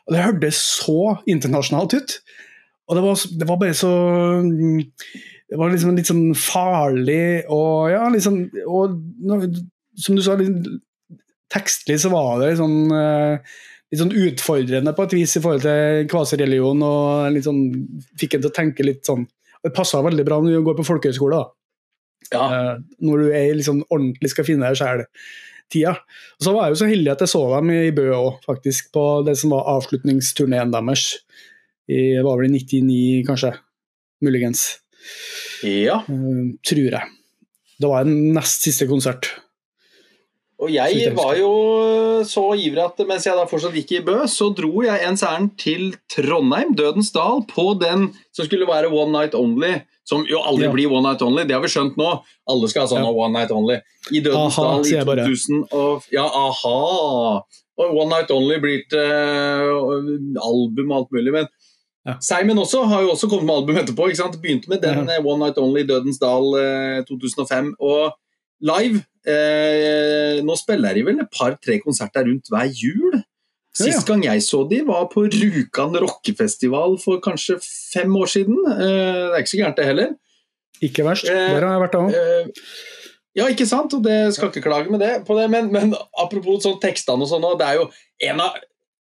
[0.06, 2.18] Og det hørtes så internasjonalt ut.
[2.90, 3.90] Og det var, det var bare så
[5.50, 9.40] Det var liksom litt sånn farlig og ja, liksom og, nå-
[10.00, 10.66] Som du sa, litt,
[11.50, 13.54] tekstlig så var det litt sånn eh,
[13.90, 16.82] litt sånn utfordrende på et vis i forhold til kvasireligion.
[16.86, 17.64] og litt sånn,
[18.20, 19.24] Fikk en til å tenke litt sånn
[19.64, 21.40] Det passa veldig bra når du går på folkehøyskole.
[21.40, 21.50] da.
[22.30, 22.44] Ja.
[22.46, 25.96] Eh, når du er liksom ordentlig skal finne deg sjæl-tida.
[26.38, 28.92] Og så var jeg jo så heldig at jeg så dem i Bø òg, faktisk,
[28.94, 31.08] på det som var avslutningsturneen deres.
[31.90, 33.54] I, var vel i 99, kanskje.
[34.22, 34.64] Muligens.
[35.64, 36.02] ja.
[36.08, 37.06] Uh, tror jeg.
[37.80, 39.30] Det var en nest siste konsert.
[40.60, 41.50] Og jeg var jo
[42.28, 45.54] så ivrig at mens jeg da fortsatt gikk i Bø, så dro jeg ens ærend
[45.60, 49.78] til Trondheim, Dødens Dal, på den som skulle være One Night Only.
[50.04, 50.72] Som jo aldri Ja.
[50.74, 52.10] blir One Night Only, det har vi skjønt nå.
[52.50, 53.12] Alle skal ha sånn Ja.
[53.24, 53.78] One Night Only.
[54.12, 55.24] I Dødens Aha, Dal i sier jeg bare.
[55.24, 57.40] 2000 og Ja, aha!
[57.80, 61.32] Og One Night Only blir til uh, album og alt mulig.
[61.32, 61.48] Men
[62.08, 62.14] Ja.
[62.24, 64.06] Simon også har jo også kommet med album etterpå.
[64.08, 64.38] ikke sant?
[64.42, 65.18] Begynte med den Ja.
[65.20, 67.74] One Night Only Dødens Dal eh, 2005.
[67.80, 68.14] Og
[68.64, 73.20] live eh, Nå spiller de vel et par-tre konserter rundt hver jul.
[73.76, 77.58] Sist gang jeg så de var på Rjukan rockefestival for kanskje
[77.92, 78.56] fem år siden.
[78.72, 80.16] Eh, det er ikke så gærent, det heller.
[80.82, 81.28] Ikke verst.
[81.28, 82.16] Eh, Der har jeg vært òg.
[82.16, 82.64] Eh,
[83.38, 83.92] ja, ikke sant?
[83.94, 87.30] Og det skal ikke klage med det, på det, men, men apropos sånn tekstene og
[87.30, 87.86] sånn, det er jo
[88.32, 88.56] en av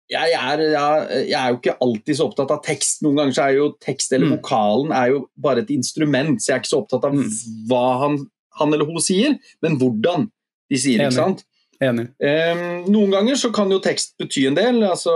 [0.10, 3.04] jeg er, jeg, jeg er jo ikke alltid så opptatt av tekst.
[3.06, 4.34] Noen ganger så er jo tekst eller Mm.
[4.40, 7.30] vokalen er jo bare et instrument, så jeg er ikke så opptatt av Mm.
[7.70, 8.18] hva han,
[8.60, 10.26] han eller hun sier, men hvordan
[10.70, 11.00] de sier.
[11.00, 11.12] Enig.
[11.12, 11.44] ikke sant?
[11.82, 12.08] Enig.
[12.20, 14.82] Um, noen ganger så kan jo tekst bety en del.
[14.84, 15.14] altså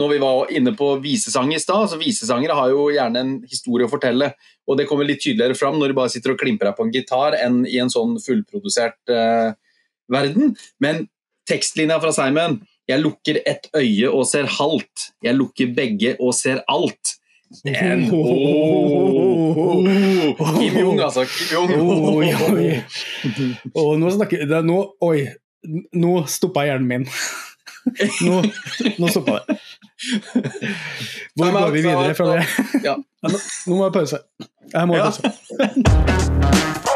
[0.00, 3.86] Når vi var inne på visesang i stad, så visesangere har jo gjerne en historie
[3.86, 4.32] å fortelle.
[4.70, 6.92] Og det kommer litt tydeligere fram når du bare sitter og klimper deg på en
[6.94, 9.52] gitar, enn i en sånn fullprodusert uh,
[10.10, 10.54] verden.
[10.80, 11.08] Men
[11.50, 15.10] tekstlinja fra Simon Jeg lukker ett øye og ser halvt.
[15.22, 17.16] Jeg lukker begge og ser alt.
[17.64, 21.24] Den, oh, oh, Kim Jong, altså.
[21.26, 21.70] Kim Jong.
[22.14, 22.82] Oi, oi.
[23.74, 25.24] Og nå snakker det, nå, Oi,
[25.98, 27.08] nå stoppa hjernen min.
[28.26, 28.42] Nå,
[29.00, 29.56] nå stoppa det.
[31.34, 32.44] Hvor går vi videre fra det?
[33.66, 34.18] Nå må jeg pause.
[34.72, 36.88] Jeg må ha pause.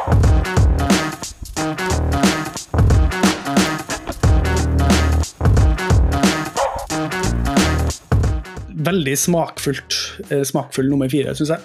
[8.84, 9.98] Veldig smakfullt.
[10.30, 11.62] eh, Smakfull nummer fire, syns jeg.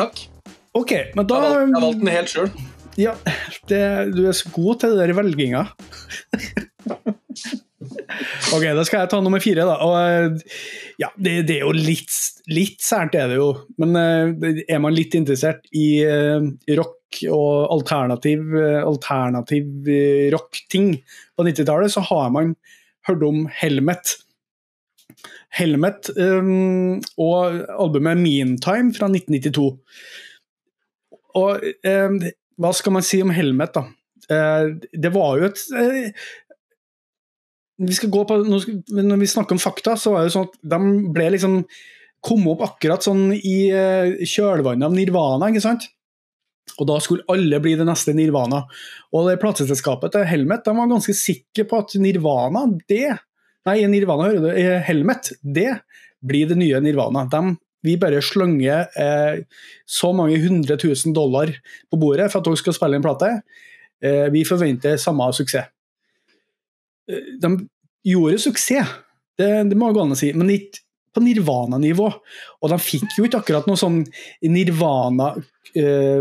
[0.00, 0.26] Takk.
[0.78, 2.52] Ok, men da Jeg har valgt, jeg den helt sjøl.
[2.98, 3.12] Ja,
[3.70, 3.78] det,
[4.12, 5.60] du er så god til det der velginga.
[8.54, 9.76] ok, da skal jeg ta nummer fire, da.
[9.86, 10.30] Og, eh,
[11.00, 12.12] ja, det, det er jo litt,
[12.50, 13.52] litt sært, er det jo.
[13.80, 16.42] Men eh, er man litt interessert i eh,
[16.76, 18.52] rock og alternativ,
[18.84, 19.88] alternativ
[20.34, 20.92] rock-ting
[21.38, 22.52] på 90-tallet, så har man
[23.08, 24.18] hørt om Helmet.
[25.58, 29.70] Helmet um, og albumet Meantime fra 1992.
[31.40, 32.20] Og um,
[32.60, 33.86] hva skal man si om Helmet, da?
[34.30, 36.26] Uh, det var jo et uh,
[37.80, 38.36] vi skal gå på,
[38.92, 40.80] Når vi snakker om fakta, så var det sånn at de
[41.14, 41.62] ble liksom
[42.20, 45.86] kom opp akkurat sånn i uh, kjølvannet av Nirvana, ikke sant?
[46.76, 48.62] Og da skulle alle bli det neste Nirvana.
[49.16, 53.16] Og det plateselskapet til Helmet de var ganske sikre på at Nirvana, det
[53.68, 55.82] Nei, Nirvana, hører du, eh, Helmet, det
[56.24, 57.26] blir det nye Nirvana.
[57.28, 59.42] De, vi bare slenger eh,
[59.88, 61.52] så mange hundre tusen dollar
[61.90, 63.30] på bordet for at dere skal spille en plate.
[64.00, 65.68] Eh, vi forventer samme suksess.
[67.10, 67.54] Eh, de
[68.08, 68.96] gjorde suksess,
[69.40, 70.84] det, det må gå an å si, men ikke
[71.16, 72.10] på Nirvana-nivå.
[72.60, 74.04] Og de fikk jo ikke akkurat noe sånn
[74.46, 75.32] Nirvana
[75.76, 76.20] eh,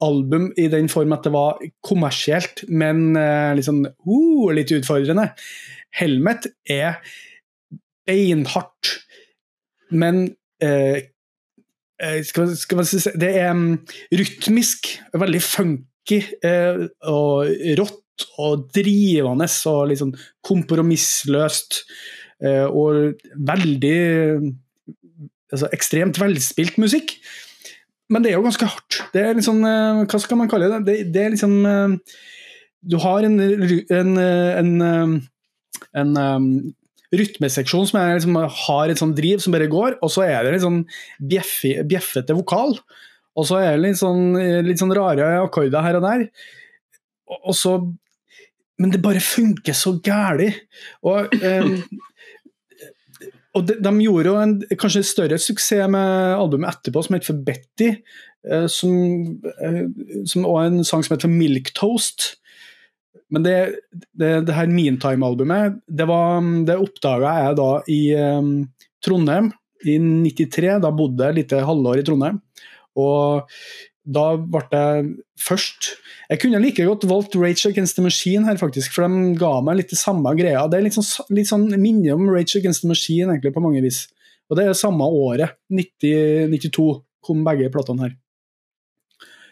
[0.00, 3.10] i den form at det var kommersielt, men
[3.58, 5.26] liksom, uh, litt utfordrende.
[5.96, 7.00] Helmet er
[8.10, 8.92] beinhardt,
[9.90, 10.28] men
[10.62, 11.08] eh,
[12.00, 13.80] eh skal, man si, Det er um,
[14.14, 17.50] rytmisk, veldig funky eh, og
[17.80, 21.82] rått og drivende og liksom kompromissløst.
[22.40, 24.00] Eh, og veldig
[25.52, 27.16] altså, ekstremt velspilt musikk.
[28.10, 29.02] Men det er jo ganske hardt.
[29.14, 30.80] Det er liksom, Hva skal man kalle det?
[30.86, 31.60] Det, det er liksom
[32.80, 34.72] Du har en, en, en,
[35.96, 36.50] en um,
[37.14, 40.54] rytmeseksjon som er, liksom, har et sånn driv som bare går, og så er det
[40.54, 40.82] litt sånn
[41.20, 42.76] bjeffete vokal.
[43.38, 44.34] Og så er det litt sånn,
[44.66, 46.28] litt sånn rare akkorder her og der.
[47.30, 47.80] Og, og så
[48.80, 50.46] Men det bare funker så gæli.
[51.04, 51.74] Og um,
[53.58, 57.42] og de, de, gjorde jo en kanskje større suksess med albumet etterpå, som heter for
[57.46, 57.90] Betty.
[58.46, 58.94] Uh, som,
[59.60, 59.82] uh,
[60.24, 62.36] som, og en sang som heter for Milk Toast.
[63.30, 63.56] Men det,
[64.18, 66.06] det, det her Meantime-albumet, det,
[66.66, 68.54] det oppdaga jeg da i um,
[69.04, 69.52] Trondheim
[69.86, 70.80] i 93.
[70.82, 72.40] Da bodde jeg et lite halvår i Trondheim.
[72.98, 73.46] Og
[74.10, 75.92] da ble jeg først
[76.30, 79.80] Jeg kunne like godt valgt Rage Against the Machine her, faktisk, for de ga meg
[79.80, 80.62] litt det samme greia.
[80.70, 83.82] Det er litt sånn, litt sånn minne om Rage Against the Machine egentlig på mange
[83.82, 84.04] vis.
[84.46, 86.86] Og det er samme året, 90, 92,
[87.26, 88.14] kom begge platene her.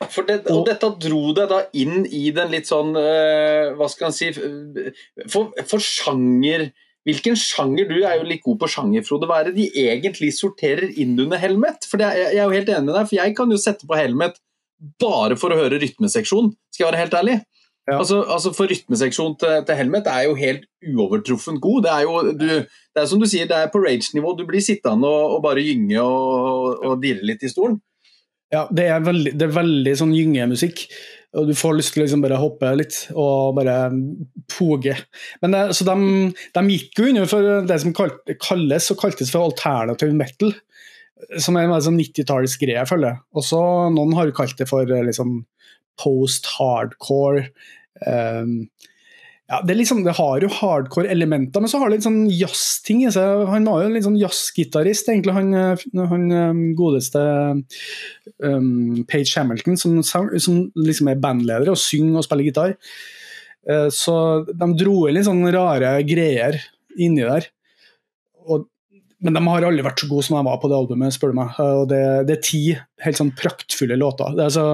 [0.06, 4.11] For det, og dette dro deg da inn i den litt sånn uh, Hva skal
[4.11, 6.68] en si For, for sjanger
[7.08, 9.26] Hvilken sjanger Du er jo litt god på sjanger, Frode.
[9.30, 11.88] Hva er det de egentlig sorterer inn under Helmet?
[11.88, 13.98] For det, Jeg er jo helt enig med deg, for jeg kan jo sette på
[13.98, 14.38] Helmet
[15.02, 17.38] bare for å høre rytmeseksjon, skal jeg være helt ærlig.
[17.88, 17.96] Ja.
[17.96, 21.87] Altså, altså, For rytmeseksjon til, til, Helmet er jo helt uovertruffent god.
[21.87, 24.37] Det er jo du, det er som du sier, det er på rage-nivå.
[24.37, 27.80] Du blir sittende og, og bare gynge og, og dirre litt i stolen.
[28.54, 30.87] Ja, det er veldig, det er veldig sånn gyngemusikk.
[31.37, 33.90] Og du får lyst til å liksom bare hoppe litt og bare
[34.48, 34.94] poge.
[35.42, 35.96] Men det, så de,
[36.56, 40.54] de, gikk jo under for det som kalles og kaltes for alternative metal
[41.42, 43.20] som er en sånn 90-tallsgreie, føler jeg.
[43.37, 43.61] Og så
[43.92, 45.40] noen har kalt det for eh, liksom
[45.98, 47.48] post-hardcore.
[48.06, 48.68] Um,
[49.48, 53.06] ja, det, liksom, det, har jo hardcore elementer, men så har det litt sånn jazzting
[53.06, 53.46] i seg.
[53.48, 57.22] Han var jo litt sånn jazzgitarist, egentlig, han, eh, han eh, godeste
[58.44, 62.74] um, Page Hamilton, som, som, liksom er bandleder og synger og spiller gitar.
[63.68, 66.61] Uh, så de dro inn litt sånne rare greier
[67.00, 67.48] inni der.
[68.44, 68.68] Og
[69.24, 71.38] men de har aldri vært så gode som de var på det albumet, spør du
[71.40, 71.56] meg.
[71.58, 72.61] Og det, det er ti
[73.02, 74.37] helt sånn praktfulle låter.
[74.38, 74.66] Det er, så,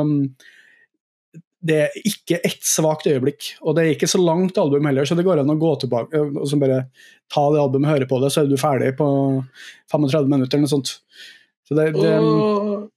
[1.64, 5.16] det er ikke ett svakt øyeblikk, og det er ikke så langt album heller, så
[5.16, 6.82] det går an å gå tilbake og bare
[7.32, 9.06] ta det albumet, høre på det, så er du ferdig på
[9.92, 10.98] 35 minutter eller noe sånt.
[11.70, 12.90] Det, det, og,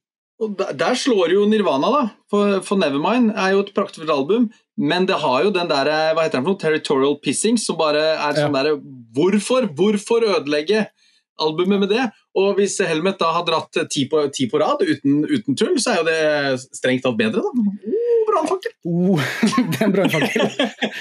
[0.44, 2.02] og, der slår jo Nirvana, da.
[2.28, 6.26] For, for, Nevermind er jo et praktfullt album, men det har jo den der, hva
[6.26, 8.60] heter den for noe, Territorial Pissing, som bare er sånn ja.
[8.60, 8.76] derre
[9.16, 9.70] Hvorfor?
[9.74, 10.90] Hvorfor ødelegge?
[11.38, 12.04] albumet med det.
[12.38, 15.94] Og hvis Helmet da har dratt ti på, ti på rad uten, uten, tull, så
[15.94, 17.50] er jo det strengt tatt bedre, da.
[17.58, 18.74] Oh, brannfakkel!
[18.86, 19.30] Oh,
[19.72, 20.44] det er en brannfakkel.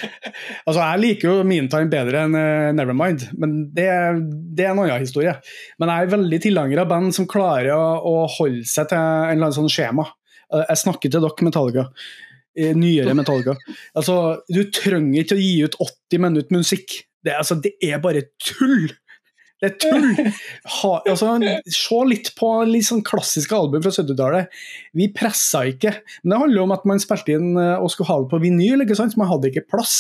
[0.68, 3.88] altså, jeg liker jo Meantime bedre enn uh, Nevermind, men det,
[4.58, 5.36] det, er en annen historie.
[5.82, 9.36] Men jeg er veldig tilhenger av band som klarer å, å, holde seg til en
[9.36, 10.08] eller annen sånn skjema.
[10.50, 11.90] Uh, jeg snakker til dere, Metallica.
[12.58, 13.58] Uh, nyere Metallica.
[13.98, 17.04] Altså, du trenger ikke å gi ut 80 minutter musikk.
[17.22, 18.90] Det, altså, det er bare tull!
[19.58, 20.12] Det er tull!
[20.78, 21.32] Ha, altså,
[21.74, 24.54] se litt på litt sånn klassiske album fra 70-tallet.
[24.98, 25.96] Vi pressa ikke.
[26.22, 28.86] Men det handler om at man spilte inn eh, og skulle ha det på vinyl,
[28.86, 29.16] ikke sant?
[29.16, 29.98] så man hadde ikke plass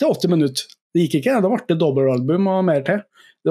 [0.00, 0.76] til 80 minutter.
[0.92, 1.38] Det gikk ikke.
[1.40, 3.00] Da ble det dobbeltalbum og mer til.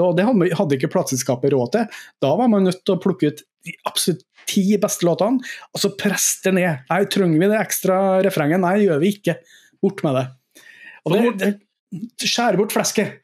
[0.00, 2.04] Og det hadde ikke plateselskapet råd til.
[2.22, 5.38] Da var man nødt til å plukke ut de absolutt ti beste låtene,
[5.70, 6.86] og så presse det ned.
[6.88, 8.62] Nei, trenger vi det ekstra refrenget?
[8.62, 9.36] Nei, gjør vi ikke.
[9.82, 10.24] Bort med det.
[11.06, 11.52] Og det,
[11.92, 13.20] det skjærer bort flesket.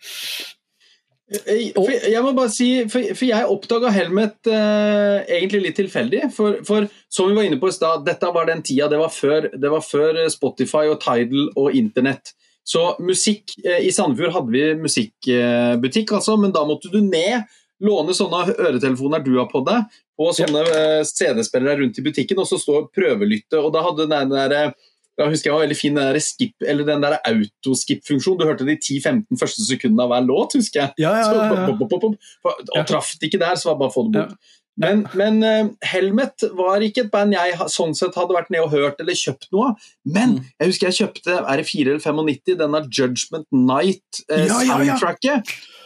[1.28, 6.24] Eh, for jeg må bare si, for, for jeg oppdaga Helmet eh, egentlig litt tilfeldig.
[6.34, 8.88] For, for, som vi var inne på i stad, dette var den tida.
[8.90, 12.32] Det var, før, det var før Spotify og Tidal og internett.
[12.68, 17.48] Så musikk eh, I Sandefjord hadde vi musikkbutikk, altså, men da måtte du ned
[17.84, 19.84] låne sånne øretelefoner du har på deg,
[20.18, 20.86] og sånne ja.
[21.06, 23.60] CD-spillere rundt i butikken, og så stå og prøvelytte.
[23.60, 24.72] Og da hadde den der
[25.18, 28.38] da husker jeg var veldig fin den der skip, eller den der autoskip-funksjonen.
[28.38, 30.94] Du hørte de 10-15 første sekundene av hver låt, husker jeg.
[31.02, 31.66] Ja, ja, ja, ja.
[31.72, 34.22] Pop, pop, pop, og traff det ikke der, så var det bare å få det
[34.22, 34.54] bort.
[34.78, 38.70] Men, men uh, Helmet var ikke et band jeg sånn sett hadde vært nede og
[38.70, 39.88] hørt eller kjøpt noe av.
[40.06, 40.44] Men Mm.
[40.60, 44.44] jeg husker jeg kjøpte er det 4 eller 95, denne Judgment Night-soundtracket.
[44.46, 45.40] Ja, ja, ja.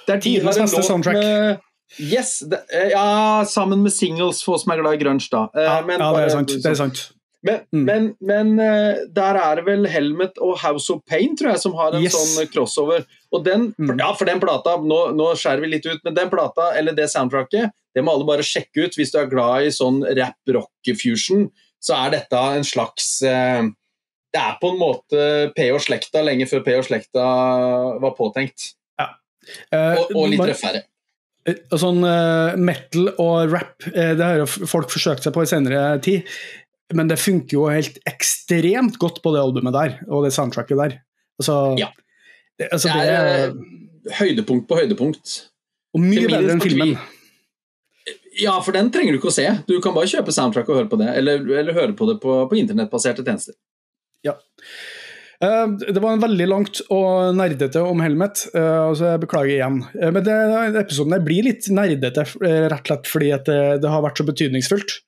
[0.08, 1.14] Der de har en låt soundtrack.
[1.16, 1.58] med-
[2.00, 5.42] Yes, det, eh, ja, sammen med singles for oss som er glad i grunge, da.
[5.56, 6.48] Uh, Ja, men ja, det er sant.
[6.48, 7.12] Det er sant.
[7.44, 7.84] Men, Mm.
[7.84, 11.74] men, men eh, der er det vel Helmet og House of Pain tror jeg, som
[11.74, 12.14] har en Yes.
[12.14, 13.04] sånn crossover.
[13.32, 13.98] Og den, Mm.
[13.98, 17.08] ja, for den plata, nå, nå skjærer vi litt ut, men den plata, eller det
[17.10, 18.94] soundtracket, det må alle bare sjekke ut.
[18.96, 21.50] Hvis du er glad i sånn rap-rock-fusion,
[21.82, 23.62] så er dette en slags eh,
[24.32, 27.24] Det er på en måte P og slekta lenge før P og slekta
[28.00, 28.70] var påtenkt.
[29.72, 30.82] Eh, Og, og litt man- røffere.
[31.44, 35.50] Eh, Sånn uh, metal og rap, eh, det har jo folk forsøkt seg på i
[35.50, 36.22] senere tid.
[36.94, 40.98] Men det funker jo helt ekstremt godt på det albumet der, og det soundtracket der.
[41.40, 41.88] Altså, Ja.
[42.58, 45.48] det, altså, Det det er er eh, høydepunkt på høydepunkt.
[45.94, 46.96] og mye bedre enn filmen.
[48.40, 49.44] Ja, for den trenger du ikke å se.
[49.68, 52.48] Du kan bare kjøpe soundtrack og høre på det, eller, eller høre på det på,
[52.48, 53.54] på internettbaserte tjenester.
[55.42, 59.80] Eh, Det var en veldig langt og nerdete om Helmet, uh, altså jeg beklager igjen.
[59.98, 60.36] Uh, Men det,
[60.84, 65.00] episoden blir litt nerdete, rett og slett fordi det, det har vært så betydningsfullt.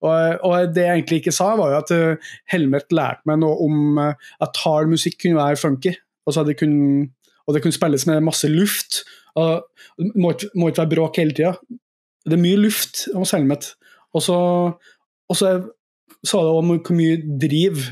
[0.00, 3.58] Og, og det jeg egentlig ikke sa, var jo at eh, Helmet lærte meg noe
[3.66, 5.94] om eh, at hard musikk kunne være funky.
[6.28, 7.10] Altså det kunne,
[7.46, 9.02] og det kunne spilles med masse luft.
[9.40, 9.60] Og
[10.00, 11.52] det må, må ikke være bråk hele tida.
[12.24, 13.74] Det er mye luft hos Helmet.
[14.16, 14.38] Og så
[15.30, 15.52] og så
[16.26, 17.84] sa det om hvor mye driv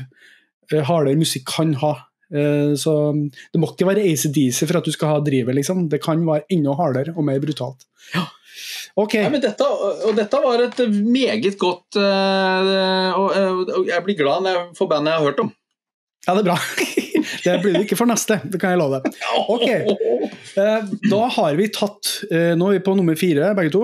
[0.73, 1.95] eh, hardere musikk kan ha.
[2.29, 2.91] Så
[3.49, 5.87] det må ikke være ACDC for at du skal ha drivet, liksom.
[5.89, 7.87] Det kan være enda hardere og mer brutalt.
[8.99, 9.13] Ok.
[9.19, 9.65] Nei, men dette,
[10.07, 13.31] og dette var et meget godt eh, og,
[13.79, 15.51] og Jeg blir glad når jeg får bandet jeg har hørt om.
[16.27, 16.59] Ja, det er bra.
[17.43, 19.15] Det blir det ikke for neste, det kan jeg love deg.
[19.51, 19.65] Ok.
[19.69, 23.83] Eh, Da har vi tatt eh, Nå er vi på nummer fire, begge to.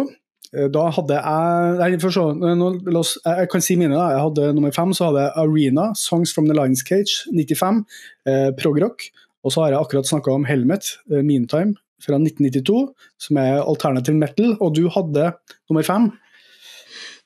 [0.56, 2.70] Eh, Da hadde jeg Nei, for så, nå,
[3.00, 3.94] oss, jeg kan si mine.
[3.96, 4.08] da.
[4.16, 7.84] Jeg hadde nummer fem, så hadde jeg Arena, Songs from the Lions Cage, 95,
[8.28, 9.08] eh, progrock.
[9.46, 12.94] Og så har jeg akkurat snakka om Helmet, eh, Meantime, fra 1992,
[13.28, 14.56] som er alternative metal.
[14.62, 15.32] Og du hadde
[15.70, 16.12] nummer fem.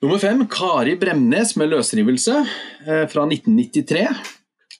[0.02, 2.38] Nummer fem, Kari Bremnes med 'Løsrivelse'
[2.88, 4.06] eh, fra 1993.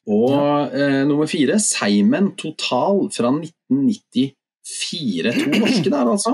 [0.10, 5.34] Og eh, nummer fire, Seimen Total fra 1994.
[5.44, 6.34] To norske der, altså.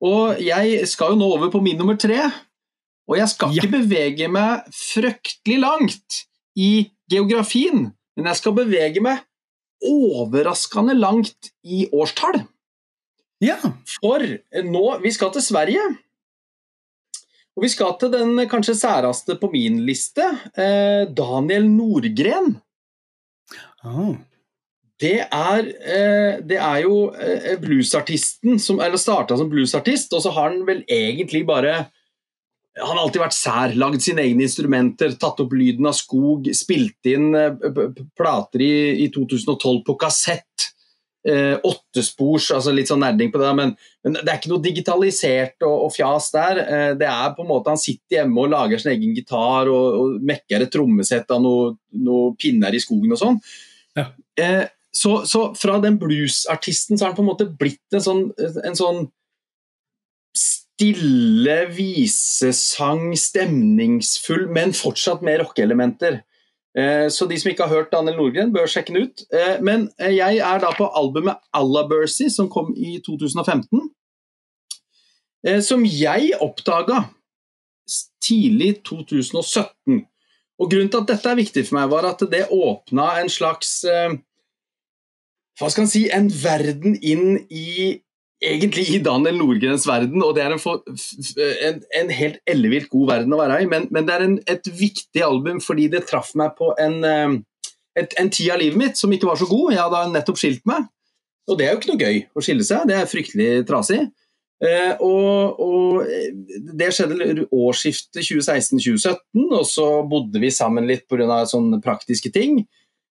[0.00, 2.20] Og jeg skal jo nå over på min nummer tre.
[3.10, 3.62] Og jeg skal Ja.
[3.62, 6.22] ikke bevege meg fryktelig langt
[6.56, 9.18] i geografien, men jeg skal bevege meg
[9.82, 12.44] overraskende langt i årstall.
[13.40, 13.58] Ja.
[13.98, 14.24] For
[14.66, 15.84] nå, vi skal til Sverige.
[17.56, 20.24] Og vi skal til den kanskje særeste på min liste,
[20.56, 22.54] eh, Daniel Nordgren.
[23.84, 24.16] Oh.
[25.00, 30.32] Det er, eh, det er jo eh, bluesartisten som eller starta som bluesartist, og så
[30.36, 31.88] har han vel egentlig bare
[32.80, 37.08] Han har alltid vært sær, lagd sine egne instrumenter, tatt opp lyden av skog, spilt
[37.10, 37.50] inn eh,
[38.16, 38.74] plater i,
[39.04, 40.49] i 2012 på kassett.
[41.20, 43.74] Eh, åttespors, altså litt sånn nerding på det, men,
[44.06, 46.60] men det er ikke noe digitalisert og, og fjas der.
[46.64, 49.98] Eh, det er på en måte Han sitter hjemme og lager sin egen gitar og,
[49.98, 53.36] og mekker et trommesett av noen noe pinner i skogen og sånn.
[54.00, 54.06] Ja.
[54.40, 54.64] Eh,
[54.96, 58.24] så, så fra den bluesartisten så har han på en måte blitt en sånn,
[58.64, 59.04] en sånn
[60.40, 66.22] stille visesang, stemningsfull, men fortsatt med rockeelementer.
[66.78, 69.24] Eh, Så de som ikke har hørt Daniel Nordgren, bør sjekke den ut.
[69.32, 73.90] Eh, Men eh, jeg er da på albumet Alabercy, som kom i 2015.
[75.46, 77.04] eh, Som jeg oppdaga
[78.22, 80.06] tidlig 2017.
[80.60, 83.80] Og Grunnen til at dette er viktig for meg, var at det åpna en slags
[85.58, 88.00] Hva skal en si En verden inn i
[88.40, 90.80] egentlig i Daniel Nordgrens verden, og det er en, for,
[91.66, 94.70] en, en helt ellevilt god verden å være i, men, men det er en, et
[94.80, 97.34] viktig album fordi det traff meg på en, eh,
[98.00, 99.74] et, en tid av livet mitt som ikke var så god.
[99.74, 100.88] Jeg hadde nettopp skilt meg,
[101.50, 104.02] og det er jo ikke noe gøy å skille seg, det er fryktelig trasig.
[104.60, 106.34] Eh, og, og eh,
[106.76, 111.44] Det skjedde årsskiftet 2016-2017, og så bodde vi sammen litt pga.
[111.48, 112.64] sånne praktiske ting,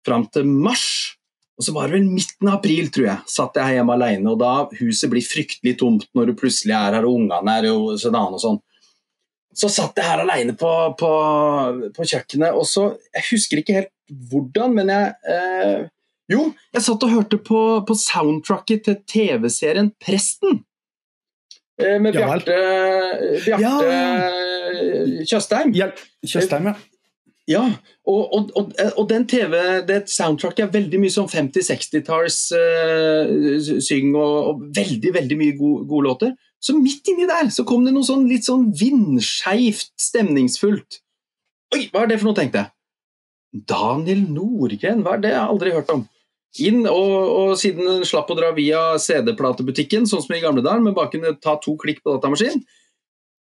[0.06, 1.15] fram til mars.
[1.56, 4.40] Og så var det vel midten av april, tror jeg, satt jeg hjemme alene, og
[4.42, 8.18] da huset blir fryktelig tomt når du plutselig er her og ungene er og sånn
[8.20, 8.58] og sånn.
[9.56, 11.10] Så satt jeg her alene på, på,
[11.96, 13.92] på kjøkkenet, og så Jeg husker ikke helt
[14.28, 15.86] hvordan, men jeg eh,
[16.28, 16.42] Jo,
[16.76, 20.60] jeg satt og hørte på, på soundtracket til TV-serien Presten.
[21.80, 23.40] eh, med Bjarte, vel.
[23.46, 25.24] Bjarte, ja.
[25.24, 25.72] Tjøstheim.
[25.78, 25.88] Ja,
[26.20, 26.76] Tjøstheim, ja.
[27.46, 27.62] Ja,
[28.10, 29.54] og, og, og, og den TV,
[29.86, 36.08] det soundtracket er veldig mye sånn 50-60-talls uh, syng og, veldig veldig mye gode, gode
[36.08, 36.32] låter.
[36.58, 40.98] Så midt inni der så kom det noe sånn litt sånn vindskeivt, stemningsfullt.
[41.76, 42.72] Oi, hva er det for noe, tenkte jeg.
[43.70, 45.32] Daniel Nordgren, hva er det?
[45.36, 46.02] Jeg har aldri hørt om.
[46.66, 50.96] Inn, og siden den slapp å dra via CD-platebutikken, sånn som i gamle dager, men
[50.96, 52.64] bare kunne ta to klikk på datamaskinen,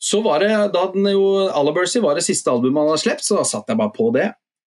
[0.02, 3.36] så var det da den jo Alabursy var det siste albumet han hadde sluppet, så
[3.38, 4.32] da satt jeg bare på det.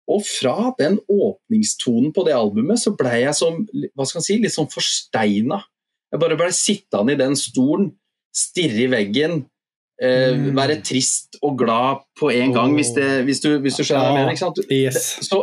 [0.08, 3.58] Og fra den åpningstonen på det albumet så blei jeg som,
[3.92, 5.60] hva skal man si, litt sånn forsteina.
[6.14, 7.90] Jeg bare blei sittende i den stolen,
[8.32, 9.42] stirre i veggen,
[10.00, 10.56] eh, Mm.
[10.56, 14.14] være trist og glad på en gang, hvis, det, hvis, du, hvis du skjønner hva
[14.14, 14.32] jeg mener.
[14.32, 14.60] ikke sant?
[14.72, 15.28] Yes.
[15.28, 15.42] Så,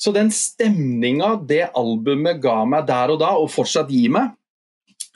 [0.00, 4.32] så den stemninga det albumet ga meg der og da, og fortsatt gir meg,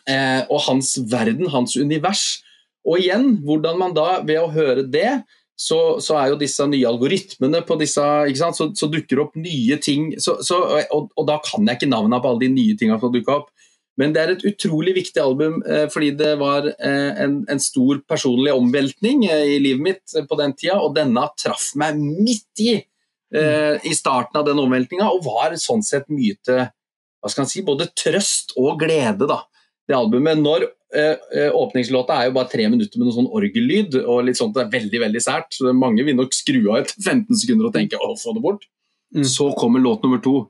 [0.06, 2.44] eh, og hans verden, hans univers
[2.86, 5.22] Og igjen, hvordan man da, ved å høre det,
[5.58, 8.58] så, så er jo disse nye algoritmene på disse ikke sant?
[8.58, 10.12] Så, så dukker opp nye ting.
[10.22, 10.60] Så, så,
[10.94, 13.50] og, og da kan jeg ikke navnene på alle de nye tingene som dukka opp.
[13.98, 17.98] Men det er et utrolig viktig album eh, fordi det var eh, en, en stor
[18.06, 22.62] personlig omveltning eh, i livet mitt eh, på den tida, og denne traff meg midt
[22.62, 27.42] i eh, i starten av den omveltninga, og var sånn sett mye til hva skal
[27.42, 29.26] man si, både trøst og glede.
[29.26, 29.42] da,
[29.88, 30.40] det albumet.
[30.40, 34.40] Når eh, eh, Åpningslåta er jo bare tre minutter med noe sånn orgellyd, og litt
[34.40, 35.50] sånt det er veldig veldig sært.
[35.56, 38.68] så Mange vil nok skru av etter 15 sekunder og tenke 'å, få det bort'.
[39.16, 39.24] Mm.
[39.24, 40.48] Så kommer låt nummer to.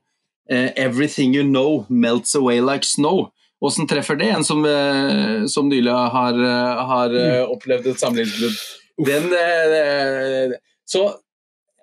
[0.51, 3.31] Eh, 'Everything You Know Melts Away Like Snow'.
[3.61, 7.51] Åssen treffer det en som, eh, som nylig har, eh, har mm.
[7.51, 8.59] opplevd et samlivsbrudd?
[9.07, 11.15] Den eh, Så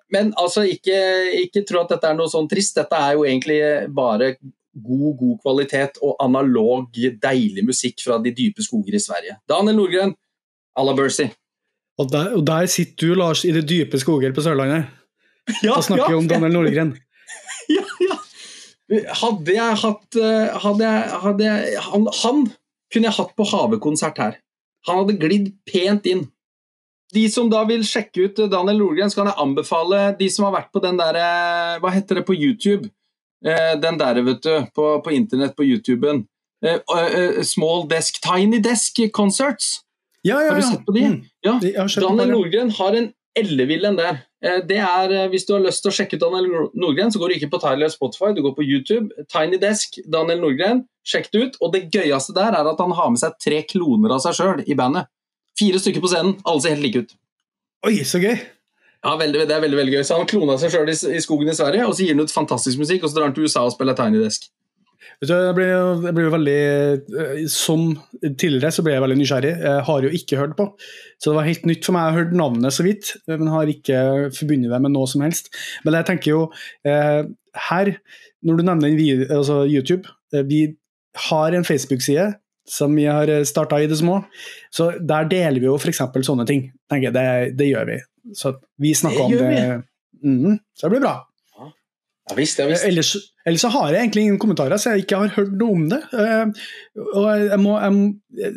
[0.08, 0.94] Men altså, ikke,
[1.42, 2.76] ikke tro at dette er noe sånn trist.
[2.78, 3.58] Dette er jo egentlig
[3.90, 4.36] bare
[4.84, 6.88] god, god kvalitet og analog,
[7.22, 9.38] deilig musikk fra de dype skoger i Sverige.
[9.48, 10.14] Daniel Nordgren,
[10.76, 11.28] à la Bercy.
[11.98, 14.84] Og der, og der sitter du, Lars, i de dype skoger på Sørlandet
[15.62, 16.96] Ja, og snakker om Daniel Nordgren.
[17.76, 18.16] ja, ja.
[19.22, 22.42] Hadde jeg hatt eh, hadde jeg, hadde jeg, han, han
[22.92, 24.36] kunne jeg hatt på havekonsert her.
[24.86, 26.26] Han hadde glidd pent inn.
[27.14, 30.56] De som da vil sjekke ut Daniel Nordgren, så kan jeg anbefale de som har
[30.58, 32.90] vært på den der eh, Hva heter det på YouTube?
[33.44, 36.24] Eh, Den der, vet du, på, på internett på YouTuben.
[36.64, 39.82] Eh, eh, Small Desk, Tiny Desk Concerts.
[40.22, 41.04] Ja, ja, Har du sett på de?
[41.06, 41.20] Mm.
[41.44, 41.58] Ja.
[42.00, 42.30] Daniel.
[42.32, 44.22] Nordgren har en ellevill en der.
[44.44, 47.28] Eh, Det er, Hvis du har lyst til å sjekke ut Daniel Nordgren, så går
[47.28, 49.10] du ikke på Tyler Spotify, du går på YouTube.
[49.30, 50.86] Tiny Desk, Daniel Nordgren.
[51.06, 51.56] Sjekk det ut.
[51.60, 54.64] Og det gøyeste der er at han har med seg tre kloner av seg sjøl
[54.66, 55.06] i bandet.
[55.56, 57.14] Fire stykker på scenen, alle ser helt like ut.
[57.86, 58.34] Oi, så gøy!
[59.06, 60.04] Ja, veldig, Det er veldig veldig gøy.
[60.04, 62.34] Så Han klona seg sjøl i, i skogen i Sverige, og så gir han ut
[62.34, 64.48] fantastisk musikk, og så drar han til USA og spiller Tiny Desk.
[65.16, 65.70] Vet du, jeg blir,
[66.04, 66.56] jeg blir veldig
[67.22, 67.84] eh, Som
[68.20, 69.52] tidligere så ble jeg veldig nysgjerrig.
[69.62, 70.66] Jeg har jo ikke hørt på.
[71.16, 72.02] Så det var helt nytt for meg.
[72.02, 74.00] Jeg har hørt navnet så vidt, men har ikke
[74.36, 75.48] forbundet det med noe som helst.
[75.86, 76.40] Men jeg tenker jo
[76.88, 77.22] eh,
[77.70, 77.92] her,
[78.44, 80.60] når du nevner video, altså YouTube eh, Vi
[81.30, 82.34] har en Facebook-side
[82.68, 84.18] som vi har starta i det små.
[84.74, 86.02] Så der deler vi jo f.eks.
[86.26, 86.66] sånne ting.
[86.92, 87.26] jeg, Det,
[87.56, 88.00] det gjør vi.
[88.34, 89.82] Så vi snakker Det om det.
[90.24, 91.16] Mm, så det blir bra.
[92.26, 92.82] Ja visst, ja visst.
[92.84, 93.16] Ellers,
[93.46, 96.00] ellers så har jeg egentlig ingen kommentarer, så jeg ikke har hørt noe om det.
[96.10, 96.46] Eh,
[97.12, 98.02] og jeg må, jeg må,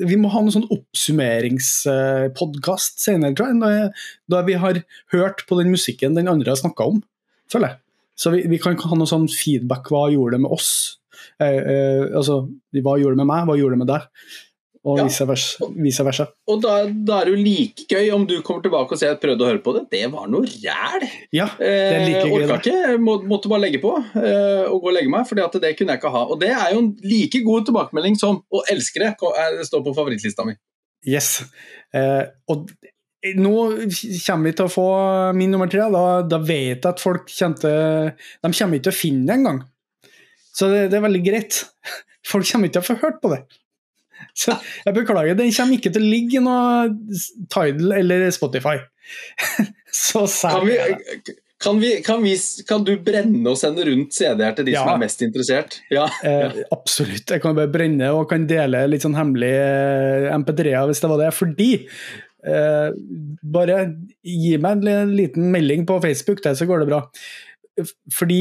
[0.09, 3.85] vi må ha noen sånn oppsummeringspodkast senere, tror jeg,
[4.33, 4.75] da vi har
[5.13, 6.99] hørt på den musikken den andre har snakka om,
[7.51, 7.77] føler jeg.
[8.19, 9.85] Så vi, vi kan ha noe sånn feedback.
[9.93, 10.71] Hva gjorde det med oss?
[11.37, 12.35] Eh, eh, altså,
[12.81, 14.01] hva gjorde det med meg, hva gjorde det med deg?
[14.87, 15.03] Og Ja.
[15.03, 15.65] vice versa.
[15.75, 16.25] Vice versa.
[16.47, 19.17] Og da, da er det jo like gøy om du kommer tilbake og sier at
[19.19, 19.81] jeg prøvde å høre på det.
[19.91, 21.03] Det var noe ræl!
[21.35, 24.79] Ja, det er like Eh, gøy, orka ikke, må, måtte bare legge på eh, og
[24.81, 26.21] gå og legge meg, for det kunne jeg ikke ha.
[26.31, 29.83] Og det er jo en like god tilbakemelding som 'å elske det' er- det står
[29.83, 30.55] på favorittlista mi.
[31.05, 31.43] Yes.
[31.93, 32.69] Eh, og
[33.35, 33.53] nå
[34.25, 35.91] kommer vi til å få min nummer tre.
[35.91, 39.63] Da, da vet jeg at folk kjente De kommer ikke til å finne det engang.
[40.55, 41.65] Så det, det er veldig greit.
[42.29, 43.43] Folk kommer ikke til å få hørt på det.
[44.39, 46.87] Så jeg beklager, den kommer ikke til å ligge i noe
[47.51, 48.77] Tidal eller Spotify.
[49.89, 50.77] Så Kan, vi,
[51.59, 52.35] kan, vi, kan, vi,
[52.69, 55.79] kan du brenne og sende rundt CD-er til de som er mest interessert?
[55.91, 56.05] Ja.
[56.23, 57.25] Eh, absolutt.
[57.27, 59.51] Jeg kan bare brenne og kan dele litt sånn hemmelig
[60.37, 61.33] MP3-er hvis det var det.
[61.35, 62.87] Fordi eh,
[63.57, 63.81] Bare
[64.23, 67.03] gi meg en liten melding på Facebook, der, så går det bra.
[68.13, 68.39] Fordi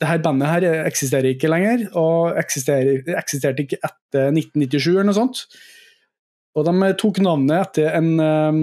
[0.00, 5.18] det her bandet her eksisterer ikke lenger, og eksisterer, eksisterte ikke etter 1997 eller noe
[5.18, 5.42] sånt.
[6.58, 8.62] Og de tok navnet etter en um,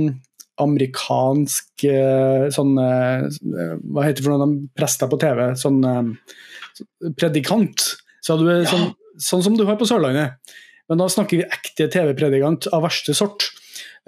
[0.60, 5.44] amerikansk uh, sånn uh, Hva heter det for noe de prester på TV?
[5.60, 6.16] Sånn um,
[7.20, 7.94] predikant.
[8.26, 8.66] Så du, Ja.
[8.68, 8.90] sånn,
[9.24, 10.36] sånn som du har på Sørlandet.
[10.88, 13.48] Men da snakker vi ekte TV-predikant av verste sort.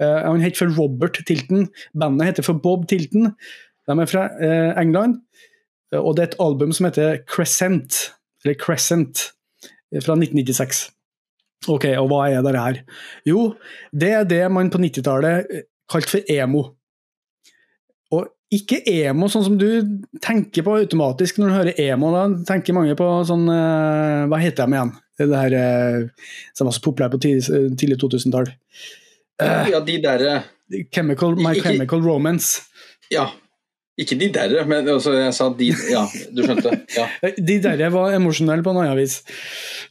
[0.00, 1.70] Uh, han heter for Robert Tilton.
[1.96, 3.32] Bandet heter for Bob Tilton.
[3.90, 5.20] De er fra eh, England.
[5.92, 8.10] Eh, og det er et album som heter Crescent,
[8.44, 9.30] eller Crescent,
[9.90, 10.84] fra 1996.
[11.68, 12.76] Ok, og hva er det her?
[13.26, 13.50] Jo,
[13.92, 15.50] det er det man på 90-tallet
[15.90, 16.62] kalte for emo.
[18.14, 19.66] Og ikke emo sånn som du
[20.22, 22.12] tenker på automatisk når du hører emo.
[22.14, 24.94] Da tenker mange på sånn Hva heter de igjen?
[25.20, 25.54] Det her
[26.56, 28.48] som var så populært på tidlig 2000-tall.
[29.42, 30.40] Ja, de derre
[30.94, 32.62] Chemical, My Chemical Romance.
[33.12, 33.28] Ja.
[33.98, 36.76] Ikke de derre, men altså, jeg sa de Ja, du skjønte.
[36.96, 37.06] Ja.
[37.48, 39.20] De derre var emosjonelle på en annen vis.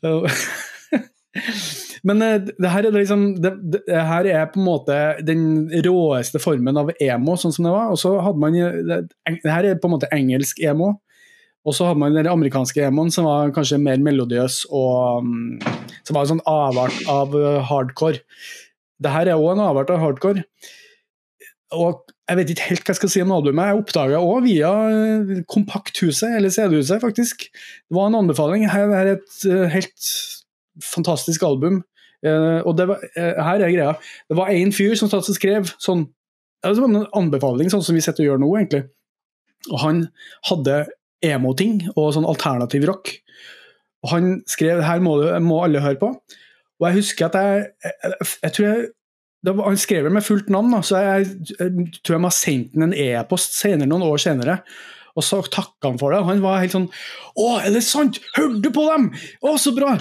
[2.07, 4.95] Men eh, det her, er liksom, det, det, her er på en måte
[5.25, 5.43] den
[5.85, 7.91] råeste formen av emo, sånn som det var.
[7.93, 10.93] Og så hadde man det, det her er på en måte engelsk emo.
[11.67, 15.57] Og så hadde man den amerikanske emoen som var kanskje mer melodiøs og um,
[16.07, 18.23] Som var en sånn avart av uh, hardcore.
[18.99, 20.45] Det her er òg en avart av hardcore.
[21.75, 23.71] Og jeg vet ikke helt hva jeg skal si om albumet.
[23.71, 27.47] Jeg oppdaga òg via uh, Kompakthuset, eller CD-huset, faktisk.
[27.49, 28.67] Det var en anbefaling.
[28.69, 30.11] Her er et uh, helt
[30.85, 31.81] fantastisk album.
[32.25, 33.95] Uh, og var, her er greia.
[34.29, 36.03] Det var én fyr som satt og skrev sånn
[36.59, 38.83] Det var en anbefaling, sånn som vi sitter og gjør nå, egentlig.
[39.71, 40.03] Og han
[40.49, 40.81] hadde
[41.25, 43.13] emo-ting og sånn alternativ rock.
[44.03, 46.13] Og han skrev her må, må alle høre på.
[46.79, 48.89] Og jeg husker at jeg, jeg, jeg tror jeg
[49.47, 52.35] var, Han skrev det med fullt navn, da, så jeg, jeg, tror jeg må ha
[52.35, 54.59] sendt ham en e-post senere, noen år senere.
[55.17, 56.21] Og så takka han for det.
[56.27, 58.19] Han var helt sånn 'Å, er det sant?
[58.37, 59.09] Hørte du på dem?
[59.43, 59.97] Å, så bra!'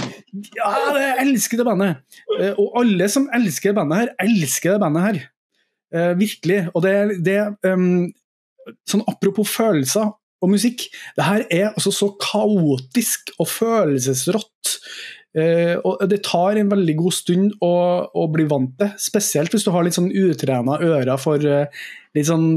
[0.54, 2.04] Ja, jeg elsker det bandet.
[2.38, 5.20] Eh, og alle som elsker det bandet her, elsker det bandet her.
[5.94, 6.60] Eh, virkelig.
[6.74, 8.08] Og det, det um,
[8.84, 10.10] Sånn apropos følelser
[10.44, 10.90] og musikk.
[11.16, 14.74] Det her er altså så kaotisk og følelsesrått.
[15.38, 17.74] Uh, og Det tar en veldig god stund å,
[18.10, 21.86] å, bli vant til, spesielt hvis du har litt sånn utrena ører for uh,
[22.16, 22.48] litt sånn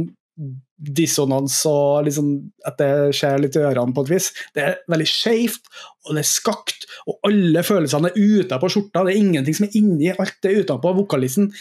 [0.82, 2.32] dissonans og liksom
[2.66, 4.32] at det skjer litt i ørene på et vis.
[4.56, 5.70] Det er veldig skjevt,
[6.08, 9.06] og det er skakt, og alle følelsene er ute på skjorta.
[9.06, 10.96] Det er ingenting som er inni, alt er utenpå.
[10.98, 11.52] Vokalisten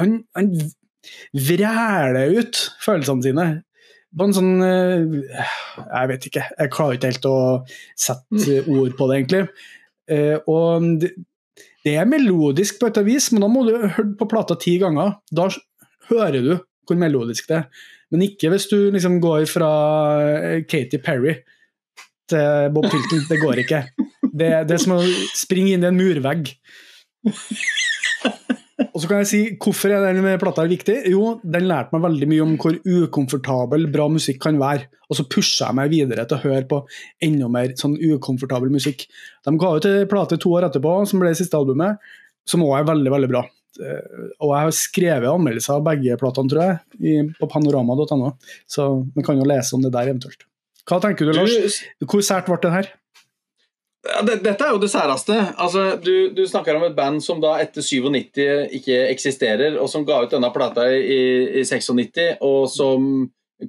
[0.00, 0.50] han, han
[1.36, 3.48] vræler ut følelsene sine
[4.14, 5.14] på en sånn eh,
[5.82, 7.38] Jeg vet ikke, jeg klarer ikke helt å
[7.98, 9.42] sette ord på det, egentlig.
[10.10, 11.12] Eh, og det,
[11.84, 15.18] det er melodisk på et vis, men da må du høre på plata ti ganger.
[15.32, 15.48] Da
[16.10, 17.84] hører du hvor melodisk det er.
[18.12, 19.70] Men ikke hvis du liksom går fra
[20.22, 21.38] eh, Katy Perry
[22.30, 23.24] til Bob Tilton.
[23.28, 23.84] Det går ikke.
[24.34, 25.00] Det, det er som å
[25.36, 26.52] springe inn i en murvegg.
[28.82, 30.96] Og så kan jeg si Hvorfor er den plata viktig?
[31.12, 34.88] Jo, den lærte meg veldig mye om hvor ukomfortabel bra musikk kan være.
[35.08, 36.80] Og så pusha jeg meg videre til å høre på
[37.22, 39.06] enda mer sånn ukomfortabel musikk.
[39.46, 42.02] De ga ut en plate to år etterpå, som ble det siste albumet,
[42.48, 43.44] som òg er veldig, veldig bra.
[43.82, 48.34] Eh, og jeg har skrevet anmeldelser av begge platene, tror jeg, på panorama.no,
[48.70, 50.46] så man kan jo lese om det der eventuelt.
[50.84, 51.80] Hva tenker du, Lars?
[52.04, 52.90] Hvor sært ble det her?
[54.04, 55.36] Ja, det, dette er jo det særeste.
[55.56, 60.04] Altså, du, du, snakker om et band som da etter 97 ikke eksisterer, og som
[60.04, 61.22] ga ut denne plata i,
[61.60, 63.08] i 96, og som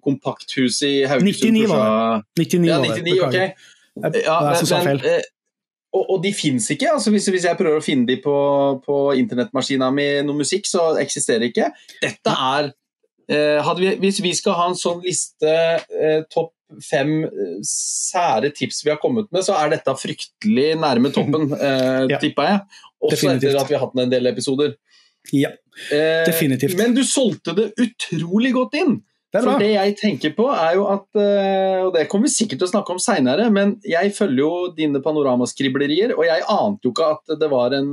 [0.04, 2.48] Kompakthuset i Haugesund 99 var det.
[2.50, 3.38] 99, ja, 99 ok.
[3.96, 5.04] Ja, det er som sa feil.
[5.94, 6.90] og, og, de fins ikke.
[6.92, 8.36] altså hvis, hvis, jeg prøver å finne de på,
[8.84, 11.70] på internettmaskina mi noe musikk, så eksisterer de ikke.
[12.02, 12.74] Dette er
[13.30, 18.84] eh, vi, Hvis vi skal ha en sånn liste eh, topp fem eh, sære tips
[18.86, 22.20] vi har kommet med, så er dette fryktelig nærme toppen, eh, ja.
[22.22, 22.62] tippa jeg.
[23.06, 23.52] Også definitivt.
[23.52, 24.78] etter at vi har hatt en del episoder.
[25.34, 25.52] Ja,
[25.90, 26.76] eh, definitivt.
[26.76, 28.98] Eh, men du solgte det utrolig godt inn.
[29.36, 32.62] Det For det jeg tenker på, er jo at eh, Og det kommer vi sikkert
[32.62, 36.94] til å snakke om seinere, men jeg følger jo dine panoramaskriblerier, og jeg ante jo
[36.94, 37.92] ikke at det var en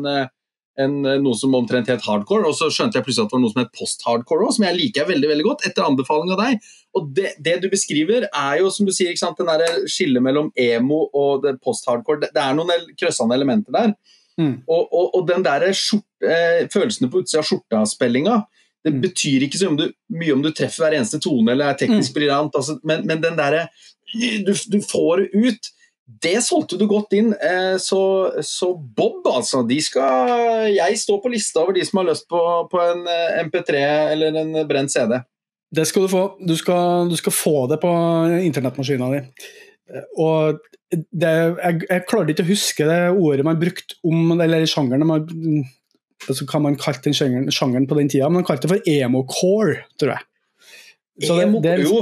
[0.81, 3.43] en, eh, noe som omtrent het hardcore, og så skjønte jeg plutselig at det var
[3.45, 6.71] noe som het post-hardcore òg, som jeg liker veldig veldig godt, etter anbefaling av deg.
[6.99, 10.25] Og det, det, du beskriver, er jo som du sier, ikke sant, den der skillet
[10.25, 12.25] mellom emo og post-hardcore.
[12.25, 13.95] Det, det, er noen kryssende elementer der.
[14.41, 14.55] Mm.
[14.67, 18.41] Og, og, og, den der skjort, eh, følelsene på utsida av skjorta-spillinga,
[18.83, 19.03] det mm.
[19.05, 22.17] betyr ikke så mye om du treffer hver eneste tone eller er teknisk mm.
[22.17, 23.69] briljant, altså, men, men, den derre
[24.13, 25.73] du, du får det ut
[26.23, 27.31] det solgte du godt inn.
[27.33, 28.03] Eh, så,
[28.45, 29.63] så, Bob, altså.
[29.67, 32.41] De skal Jeg står på lista over de som har lyst på,
[32.71, 35.17] på en eh, MP3 eller en brent CD.
[35.73, 36.23] Det skal du få.
[36.45, 37.93] Du skal, du skal få det på
[38.45, 39.23] internettmaskina di.
[40.21, 40.59] Og
[40.93, 45.25] det, jeg, jeg klarer ikke å huske det ordet man brukte om eller sjangeren man,
[46.29, 48.93] altså Hva man kalte den sjangeren, sjangeren på den tida, men man kalte det for
[48.93, 50.29] emo-core, tror jeg.
[51.23, 51.99] Så det, det er, jo,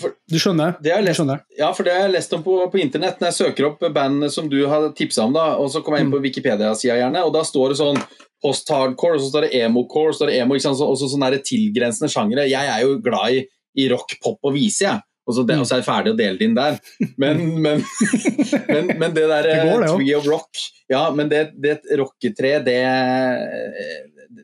[0.00, 0.76] for, du skjønner?
[0.82, 1.40] Det lest, skjønner.
[1.58, 4.30] Ja, for det har jeg lest om på, på, internett når jeg søker opp bandene
[4.30, 5.34] som du har tipsa om.
[5.34, 6.26] da, og Så kommer jeg inn på mm.
[6.28, 7.98] Wikipedia-sida, gjerne, og da står det sånn
[8.44, 10.60] post-hardcore, og så står det emo-core, og så står det emo?
[10.60, 12.46] Så, også sånne tilgrensende sjangere.
[12.50, 13.42] Jeg er jo glad i,
[13.80, 15.04] i rock, pop og vise, jeg.
[15.24, 16.74] Og så, det, og så er jeg ferdig å dele det inn der.
[17.20, 17.84] Men, men,
[18.72, 19.92] men, men det der Det går, det.
[19.94, 22.82] Tree of Rock Ja, men det, det rocketreet, det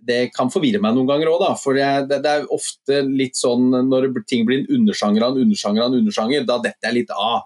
[0.06, 1.50] det kan forvirre meg noen ganger òg, da.
[1.58, 5.84] For det, det, er ofte litt sånn når ting blir en undersjanger av en undersjanger
[5.84, 7.42] av en undersjanger, da detter jeg litt av.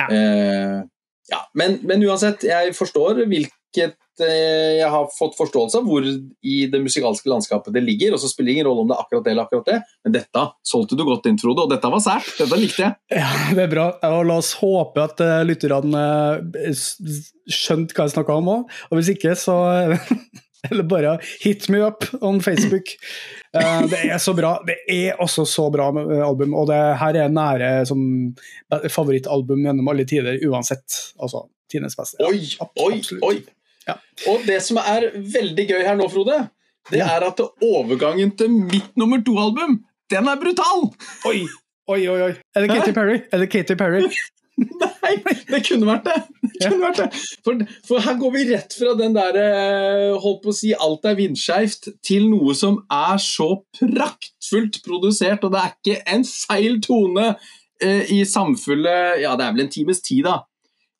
[0.00, 0.08] Ja.
[0.10, 0.78] Uh,
[1.30, 1.40] ja.
[1.58, 3.24] Men, men uansett, jeg forstår
[3.74, 8.22] hvilket eh, Jeg har fått forståelse av hvor i det musikalske landskapet det ligger, og
[8.22, 10.46] så spiller det ingen rolle om det er akkurat det eller akkurat det, men dette
[10.66, 12.30] solgte du godt inn, Frode, og dette var sært.
[12.38, 12.96] Dette likte jeg.
[13.24, 13.90] Ja, det er bra.
[14.10, 16.06] Og la oss håpe at uh, lytterne
[16.54, 16.72] uh,
[17.50, 18.74] skjønte hva jeg snakka om òg.
[18.90, 19.56] Og hvis ikke, så
[20.70, 22.94] Eller bare hit me up on Facebook.
[23.52, 24.54] Uh, det er så bra.
[24.64, 28.00] Det er også så bra eh, album, og det her er nære som
[28.88, 31.12] favorittalbum gjennom alle tider, uansett.
[31.20, 32.22] Altså tidenes beste.
[32.24, 33.36] Oi, ja, oi, oi.
[33.88, 33.98] Ja.
[34.30, 36.38] Og det som er veldig gøy her nå, Frode,
[36.90, 37.08] det Ja.
[37.16, 40.90] er at overgangen til mitt nummer to-album, den er brutal!
[41.26, 41.42] Oi,
[41.88, 42.20] oi, oi.
[42.28, 42.32] oi.
[42.54, 43.20] Er det Katy Perry?
[43.32, 44.08] Er det Katy Perry?
[44.56, 45.14] Nei,
[45.50, 46.18] det kunne vært det.
[46.60, 47.22] det, kunne vært det.
[47.42, 51.08] For, for her går vi rett fra den der eh, holdt på å si alt
[51.10, 53.48] er vindskeivt, til noe som er så
[53.80, 57.32] praktfullt produsert, og det er ikke en feil tone
[57.82, 60.42] eh, i samfunnet Ja, det er vel en times tid, da.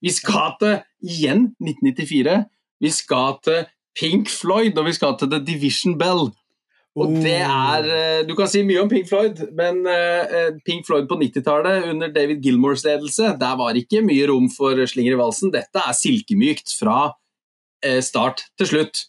[0.03, 0.74] Vi skal til
[1.07, 2.41] igjen 1994.
[2.83, 6.29] Vi skal til Pink Floyd, og vi skal til The Division Bell.
[6.95, 11.09] Og det er eh, Du kan si mye om Pink Floyd, men eh, Pink Floyd
[11.11, 15.53] på 90-tallet under David Gilmores ledelse, der var ikke mye rom for slinger i valsen.
[15.55, 17.09] Dette er silkemykt fra
[17.85, 19.07] eh, start til slutt.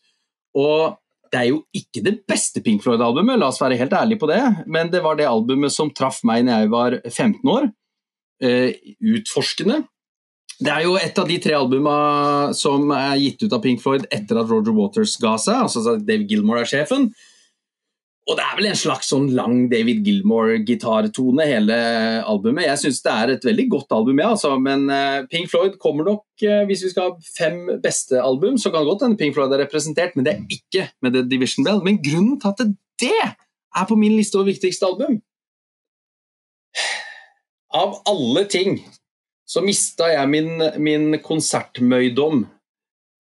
[0.57, 0.97] Og
[1.29, 4.41] det er jo ikke det beste Pink Floyd-albumet, la oss være helt ærlige på det,
[4.71, 7.67] men det var det albumet som traff meg når jeg var 15 år.
[8.43, 9.83] Eh, utforskende.
[10.55, 14.05] Det er jo et av de tre albumene som er gitt ut av Pink Floyd
[14.13, 17.09] etter at Roger Waters ga seg, altså at Dave Gilmore er sjefen.
[18.25, 21.75] Og det er vel en slags sånn lang David Gilmore-gitartone, hele
[22.25, 22.65] albumet.
[22.65, 24.55] Jeg syns det er et veldig godt album, ja, altså.
[24.57, 28.71] men eh, Pink Floyd kommer nok eh, Hvis vi skal ha fem beste album, så
[28.73, 31.67] kan det godt hende Pink Floyd er representert, men det er ikke med The Division
[31.67, 31.83] Bell.
[31.85, 32.65] Men grunnen til at
[33.03, 35.19] det er på min liste over viktigste album
[37.83, 38.79] Av alle ting
[39.45, 42.45] så mista jeg min, min konsertmøydom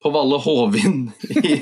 [0.01, 1.59] på Valle Hovin i,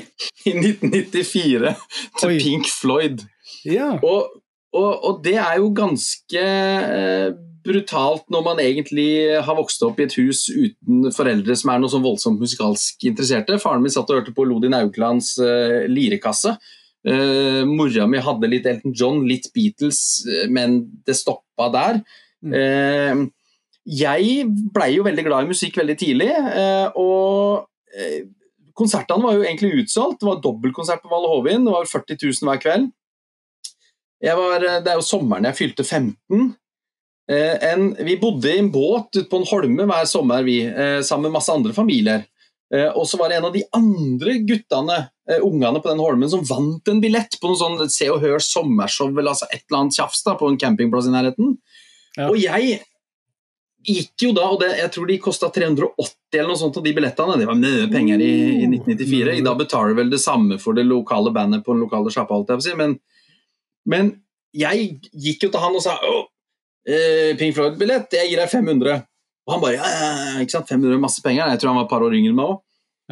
[0.48, 1.74] i 1994
[2.20, 2.38] til Oi.
[2.40, 3.24] Pink Floyd.
[3.68, 3.94] Ja.
[4.00, 4.40] Og,
[4.74, 7.34] og, og det er jo ganske eh,
[7.64, 9.08] brutalt når man egentlig
[9.44, 13.58] har vokst opp i et hus uten foreldre som er noe sånn voldsomt musikalsk interesserte.
[13.62, 16.56] Faren min satt og hørte på Lodin Auklands uh, lirekasse.
[17.04, 21.98] Uh, mora mi hadde litt Elton John, litt Beatles, eh, men det stoppa der.
[22.44, 22.54] Mm.
[22.60, 23.24] Eh,
[23.84, 28.24] jeg blei jo veldig glad i musikk veldig tidlig, eh, og eh,
[28.76, 30.22] konsertene var jo egentlig utsolgt.
[30.22, 32.92] Det var dobbeltkonsert på Valle Hovin, det var 40 000 hver kveld.
[34.24, 36.54] Jeg var, eh, det er jo sommeren jeg fylte 15.
[37.30, 41.00] Eh, en, vi bodde i en båt ute på en holme hver sommer, vi, eh,
[41.00, 42.24] sammen med masse andre familier.
[42.74, 45.08] Eh, og så var det en av de andre guttene,
[45.40, 49.08] ungene på den holmen, som vant en billett på noe sånn Se og Hør sommershow,
[49.08, 51.54] eller altså et eller annet tjafs da, på en campingplass i nærheten.
[52.18, 52.26] Ja.
[52.26, 52.82] Og jeg
[53.84, 56.92] gikk jo da, og det, jeg tror de kosta 380 eller noe sånt av de
[56.96, 57.38] billettene.
[57.40, 59.38] Det var mye penger i, i 1994.
[59.38, 62.40] I dag betaler vel det samme for det lokale bandet på den lokale sjappa.
[62.80, 62.96] Men,
[63.90, 64.12] men
[64.54, 66.20] jeg gikk jo til han og sa Å,
[66.88, 69.04] eh, Pink Floyd-billett, jeg gir deg 500.
[69.44, 71.50] Og han bare ja, ja, ikke sant, 500 er masse penger.
[71.52, 72.60] Jeg tror han var et par år yngre enn meg òg.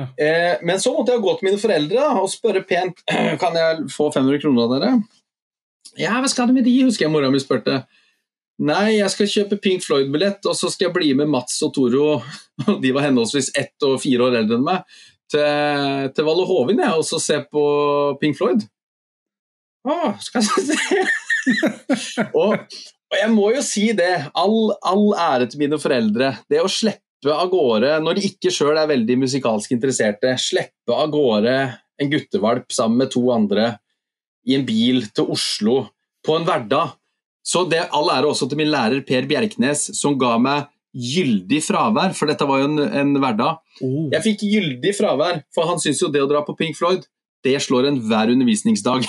[0.01, 0.07] Ja.
[0.25, 3.03] Eh, men så måtte jeg gå til mine foreldre da, og spørre pent
[3.43, 4.93] kan jeg få 500 kroner av dere.
[6.01, 7.83] Ja, hva skal du med de, husker jeg mora mi spurte.
[8.63, 12.21] Nei, jeg skal kjøpe Pink Floyd-billett, og så skal jeg bli med Mats og Toro,
[12.83, 14.85] de var henholdsvis ett og fire år eldre enn meg,
[15.33, 17.65] til, til Valle Hovin jeg, og så se på
[18.21, 18.63] Pink Floyd.
[19.83, 21.07] Å, skal jeg se
[22.39, 26.37] og, og jeg må jo si det, all, all ære til mine foreldre.
[26.47, 31.11] Det å slippe av gårde, når de ikke sjøl er veldig musikalsk interesserte, slippe av
[31.11, 31.57] gårde
[32.03, 33.73] en guttevalp sammen med to andre
[34.47, 35.77] i en bil til Oslo
[36.23, 36.95] på en hverdag.
[37.43, 42.13] Så det all ære også til min lærer Per Bjerknes, som ga meg gyldig fravær,
[42.17, 43.63] for dette var jo en, en hverdag.
[43.83, 44.07] Oh.
[44.13, 47.07] Jeg fikk gyldig fravær, for han syns jo det å dra på Pink Floyd,
[47.43, 49.09] det slår enhver undervisningsdag.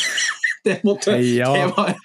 [0.66, 1.52] det måtte Ja.
[1.54, 1.96] det var.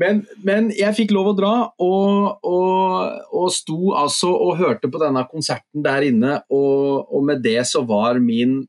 [0.00, 1.52] Men, men jeg fikk lov å dra,
[1.84, 7.44] og, og, og sto altså og hørte på denne konserten der inne, og, og med
[7.44, 8.62] det så var min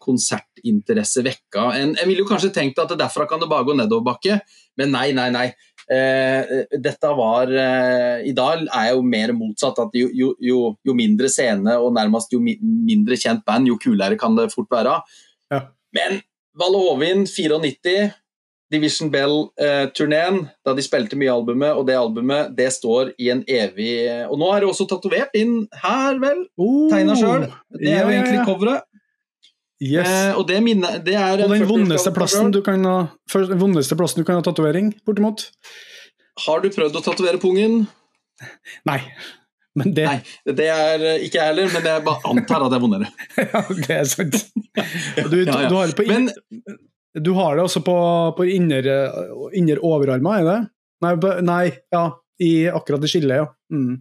[0.00, 1.66] konsertinteresse vekka.
[1.76, 4.38] En, jeg ville jo kanskje tenkt at derfra kan det bare gå nedoverbakke,
[4.80, 5.48] men nei, nei, nei.
[5.88, 9.78] Eh, dette var eh, I dag er jeg jo mer motsatt.
[9.80, 13.78] at jo, jo, jo, jo mindre scene og nærmest jo mi, mindre kjent band, jo
[13.80, 14.98] kulere kan det fort være.
[15.52, 15.64] Ja.
[15.96, 16.20] Men
[16.58, 18.10] Valle Hovin 94,
[18.68, 23.94] Division Bell-turneen, da de spilte mye albumet, og det albumet det står i en evig
[24.28, 26.42] Og nå er det også tatovert inn her, vel?
[26.60, 27.46] Oh, Tegna sjøl.
[27.78, 28.87] Det er ja, jo egentlig coveret.
[29.78, 30.08] Yes.
[30.10, 32.96] Eh, og det, minne, det er Og den vondeste plassen du kan ha
[33.30, 35.44] først- vondeste plassen du kan ha tatovering, bortimot?
[36.46, 37.84] Har du prøvd å tatovere pungen?
[38.86, 38.98] Nei.
[39.78, 42.78] Men det, Nei, det er eh, ikke jeg heller, men jeg bare antar at det
[42.78, 43.10] er vondere.
[43.38, 44.38] ja, det er sant.
[45.30, 45.68] Du, Ja, ja.
[45.70, 46.26] du har det på Men
[47.14, 47.94] Du har det også på,
[48.38, 48.86] på inner,
[49.54, 50.58] inner overarmer, er det?
[51.06, 51.14] Nei,
[51.46, 51.62] nei,
[51.94, 52.04] ja.
[52.42, 53.46] I akkurat det skillet, ja.
[53.74, 54.00] Mm.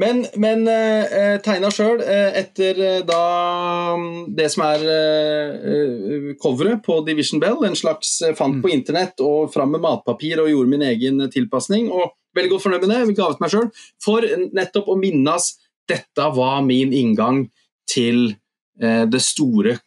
[0.00, 6.30] Men, men eh, tegna sjøl, eh, etter eh, da mm, det som er eh, eh,
[6.40, 8.62] coveret på Division Bell, en slags eh, fant Mm.
[8.62, 11.90] på internett og fram med matpapir og gjorde min egen tilpasning.
[11.92, 13.68] Og veldig godt fornøyd med det, gavet meg sjøl,
[14.02, 14.24] for
[14.56, 15.50] nettopp å minnes
[15.90, 17.48] dette var min inngang
[17.90, 18.36] til
[18.80, 19.78] eh, det store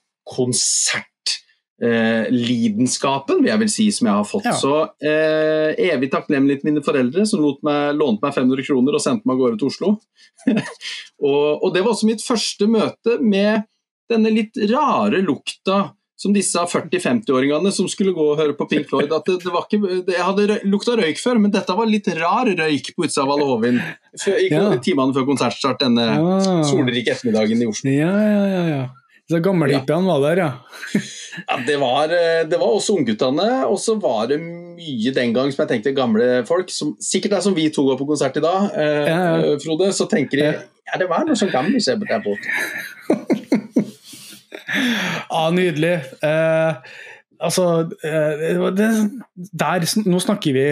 [1.83, 4.45] konsertlidenskapen, vil jeg vel si, som jeg har fått.
[4.47, 4.55] Ja.
[4.57, 4.73] Så
[5.03, 9.35] eh, evig takknemlig til mine foreldre, som meg, lånte meg 500 kroner og sendte meg
[9.35, 9.95] av gårde til Oslo.
[10.53, 13.67] og, og det var også mitt første møte med
[14.11, 19.11] denne litt rare lukta som disse 40-50-åringene som skulle gå og høre på Pink Floyd.
[19.11, 21.89] At det, det var ikke, det, jeg hadde røy, lukta røyk før, men dette var
[21.89, 23.79] litt rar røyk på utsida av Valle Hovin.
[24.21, 24.63] før- i Ja.
[24.79, 26.61] timene før konsertstart denne ja.
[26.69, 27.91] solrike ettermiddagen i Oslo.
[27.91, 28.63] Ja, ja, ja.
[28.71, 28.83] ja.
[29.31, 30.51] Så gammelhippiene var der, ja.
[31.47, 35.49] Ja, det var, eh, det var også ungguttene, og så var det mye den gang
[35.49, 38.43] som jeg tenkte gamle folk, som sikkert er som vi to går på konsert i
[38.43, 39.55] dag, eh, Ja, ja.
[39.63, 40.51] Frode, så tenker de Ja.
[40.91, 42.53] ja, det var noe sånn gammelt der borte.
[45.33, 45.93] Ja, nydelig.
[46.25, 46.73] Eh,
[47.39, 47.65] altså
[48.05, 48.89] eh, det,
[49.53, 50.65] der, Nå snakker vi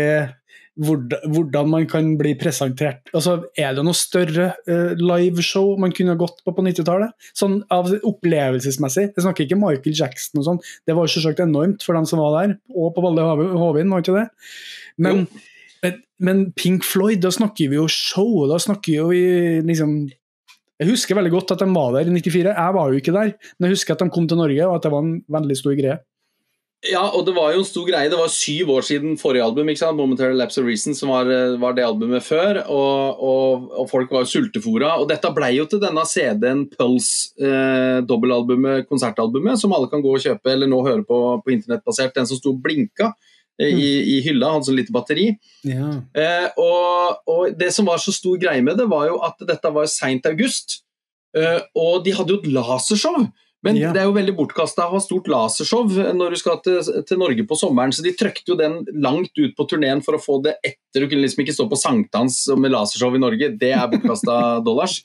[0.79, 3.09] hvordan, man kan bli presentert.
[3.15, 7.11] Altså, er det noe større uh, liveshow man kunne gått på på 90-tallet?
[7.37, 9.09] Sånn av opplevelsesmessig.
[9.11, 10.61] Jeg snakker ikke Michael Jackson og sånn.
[10.87, 13.27] Det var selvsagt enormt for dem som var der, og på Valle
[13.59, 14.25] Hovin, var ikke det?
[15.01, 15.25] Men,
[15.83, 18.47] men, men Pink Floyd, da snakker vi jo show.
[18.51, 19.99] Da snakker vi jo liksom
[20.81, 22.55] jeg husker veldig godt at de var der i 94.
[22.55, 24.87] Jeg var jo ikke der, men jeg husker at de kom til Norge, og at
[24.87, 25.99] det var en veldig stor greie.
[26.89, 28.09] Ja, og det var jo en stor greie.
[28.09, 29.99] Det var syv år siden forrige album, ikke sant?
[29.99, 32.63] 'Momentary Lapse of Reason', som var, eh, var det albumet før.
[32.65, 34.95] Og, og, og folk var jo sultefora.
[34.97, 40.15] Og dette blei jo til denne CD-en Pulse, eh, dobbelalbumet, konsertalbumet, som alle kan gå
[40.15, 42.15] og kjøpe eller nå høre på på internettbasert.
[42.15, 43.13] Den som sto og blinka
[43.61, 45.27] eh, i, i hylla, hadde sånn lite batteri.
[45.63, 46.01] Ja.
[46.17, 49.69] Eh, og, og det som var så stor greie med det, var jo at dette
[49.69, 50.81] var seint august.
[51.37, 53.29] Eh, og de hadde jo et lasershow.
[53.63, 53.91] Men Ja.
[53.93, 55.85] det er jo veldig bortkasta å ha stort lasershow
[56.17, 59.53] når du skal til, til Norge på sommeren, så de trøkte jo den langt ut
[59.55, 61.03] på turneen for å få det etter.
[61.03, 65.03] Du kunne liksom ikke stå på sankthans med lasershow i Norge, det er bortkasta dollars.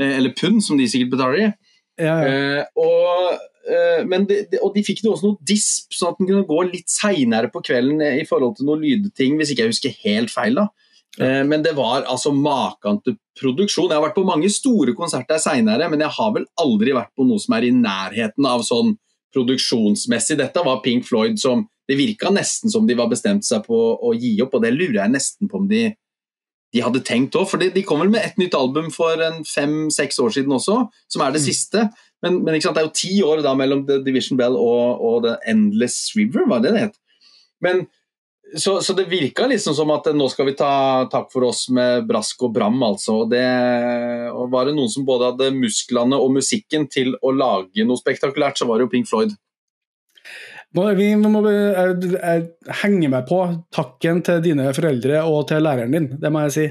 [0.00, 1.52] Eh, eller pund, som de sikkert betaler i.
[1.98, 2.28] Ja, ja.
[2.30, 6.20] Eh, og, eh, men de, de, og de fikk jo også noe disp, sånn at
[6.22, 9.74] den kunne gå litt seinere på kvelden i forhold til noen lydting, hvis ikke jeg
[9.74, 10.54] husker helt feil.
[10.62, 10.68] da.
[11.20, 13.88] Eh, men det var altså maken til produksjon.
[13.90, 17.26] Jeg har vært på mange store konserter seinere, men jeg har vel aldri vært på
[17.26, 18.96] noe som er i nærheten av sånn
[19.34, 20.38] produksjonsmessig.
[20.38, 23.72] Dette var Pink Floyd som Det virka nesten som de var bestemt seg på
[24.04, 25.86] å gi opp, og det lurer jeg nesten på om de
[26.74, 29.38] de hadde tenkt òg, for de, de kom vel med et nytt album for en
[29.48, 30.74] fem-seks år siden også,
[31.08, 31.46] som er det Mm.
[31.46, 31.86] siste.
[32.20, 35.36] Men, men det er jo ti år da mellom The Division Bell og, og The
[35.48, 36.98] Endless River, var det det het?
[37.64, 37.86] Men,
[38.56, 40.70] så, så det virka liksom som at nå skal vi ta
[41.12, 43.22] takk for oss med brask og bram, altså.
[43.24, 43.44] Og, det,
[44.32, 48.60] og var det noen som både hadde musklene og musikken til å lage noe spektakulært,
[48.60, 49.36] så var det jo Pink Floyd.
[50.76, 53.38] Nå, vi må, jeg, jeg henger meg på
[53.72, 56.66] takken til dine foreldre og til læreren din, det må jeg si.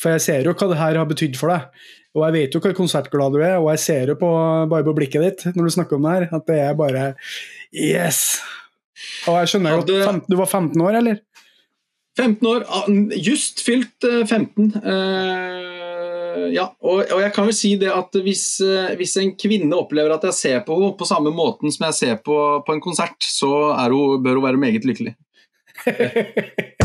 [0.00, 1.84] For jeg ser jo hva det her har betydd for deg.
[2.12, 4.32] Og jeg vet jo hvor konsertglad du er, og jeg ser jo på,
[4.68, 7.06] bare på blikket ditt når du snakker om det her, at det er bare
[7.72, 8.42] Yes!
[9.30, 11.20] Og jeg skjønner jo at du var 15 år, eller?
[12.18, 14.72] 15 år, ah, just fylt eh, 15.
[14.84, 20.12] Eh, ja, og, jeg kan vel si det at hvis, eh, hvis en kvinne opplever
[20.12, 22.36] at jeg ser på henne på samme måten som jeg ser på,
[22.66, 25.16] på en konsert, så hun, bør hun være meget lykkelig.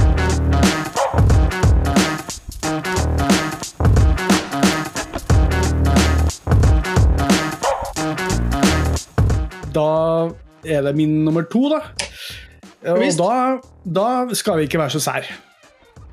[9.78, 10.32] Da
[10.66, 12.07] er det min nummer to, da.
[12.86, 13.32] Og da,
[13.84, 14.08] da
[14.38, 15.28] skal vi ikke være så sær.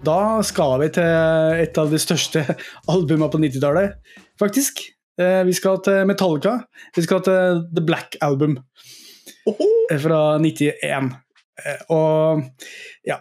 [0.04, 2.42] Da skal vi til et av de største
[2.92, 3.98] albumene på 90-tallet,
[4.40, 4.82] faktisk.
[5.20, 6.56] Eh, Vi skal til Metallica.
[6.96, 8.56] Vi skal til The Black Album
[9.46, 11.12] eh, fra 91.
[11.54, 12.42] Eh, Og
[13.06, 13.20] ja,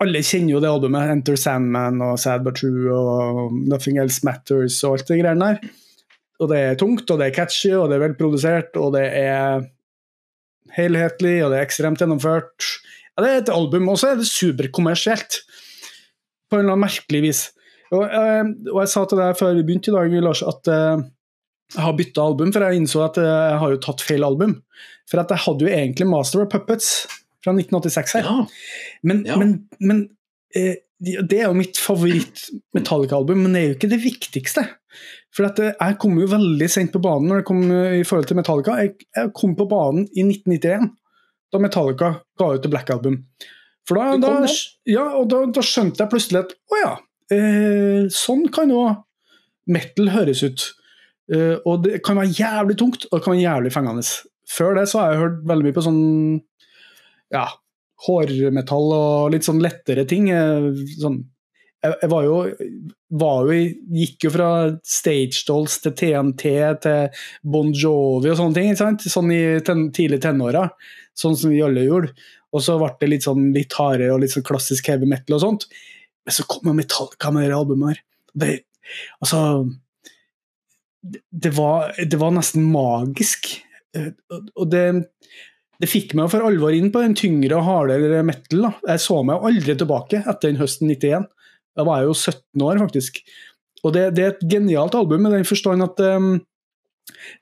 [0.00, 1.10] alle kjenner jo det albumet.
[1.16, 5.74] Enter Sandman og Sad But True og Nothing Else Matters og alt det greiene der.
[6.40, 9.64] Og det er tungt, og det er catchy, og det er velprodusert, og det er
[10.76, 12.70] helhetlig, og det er ekstremt gjennomført.
[13.16, 15.40] Ja, det er et album, og så er det superkommersielt.
[16.50, 17.42] På en eller annen merkelig vis.
[17.94, 21.04] Og, eh, og jeg sa til deg før vi begynte i dag, Lars, at eh,
[21.74, 24.56] jeg har bytta album, for jeg innså at eh, jeg har jo tatt feil album.
[25.10, 26.90] For at jeg hadde jo egentlig Master of Puppets
[27.42, 28.26] fra 1986 her.
[28.26, 28.44] Ja.
[29.06, 29.36] Men, Ja.
[29.40, 30.04] men, men
[30.54, 34.62] eh, det er jo mitt favoritt-Metallica-album, men det er jo ikke det viktigste.
[35.36, 38.06] For at eh, jeg kom jo veldig sent på banen når det kom eh, i
[38.08, 38.78] forhold til Metallica.
[38.82, 40.88] Jeg, jeg kom på banen i 1991,
[41.52, 43.20] da Metallica ga ut The Black Album.
[43.86, 44.48] For da, da,
[44.90, 46.94] ja, og da, da skjønte jeg plutselig at å ja,
[47.36, 48.86] eh, sånn kan jo
[49.70, 50.64] metal høres ut.
[51.30, 54.02] Eh, og det kan være jævlig tungt, og det kan være jævlig fengende.
[54.50, 56.02] Før det så har jeg hørt veldig mye på sånn
[57.34, 57.46] ja,
[58.06, 60.28] hårmetall og litt sånn lettere ting.
[60.30, 60.68] eh,
[61.00, 61.20] Sånn,
[61.86, 62.36] jeg, var jo,
[63.22, 63.58] var jo
[63.96, 64.50] Gikk jo fra
[64.86, 66.44] Stage Dolls til TNT
[66.84, 69.00] til Bon Jovi og sånne ting.
[69.06, 70.68] Sånn i ten, tidlig tenåra.
[71.16, 72.12] Sånn som vi alle gjorde.
[72.56, 75.42] Og så ble det litt sånn litt hardere og litt sånn klassisk heavy metal og
[75.42, 75.66] sånt.
[76.26, 78.00] Men så kom Metallica med det albumet her.
[78.36, 78.54] Det,
[79.22, 79.40] altså
[81.30, 83.52] det, var, det var nesten magisk.
[84.56, 84.84] Og det,
[85.80, 88.66] det fikk meg for alvor inn på den tyngre og hardere metal.
[88.66, 88.72] Da.
[88.94, 91.28] Jeg så meg aldri tilbake etter den høsten 91.
[91.76, 93.20] Da var jeg jo 17 år, faktisk.
[93.84, 96.30] Og det, det er et genialt album i den forstand at, um,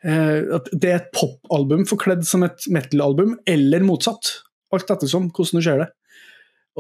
[0.04, 4.40] eh, at det er et popalbum forkledd som et metal-album, eller motsatt.
[4.74, 5.90] Alt ettersom hvordan du ser det.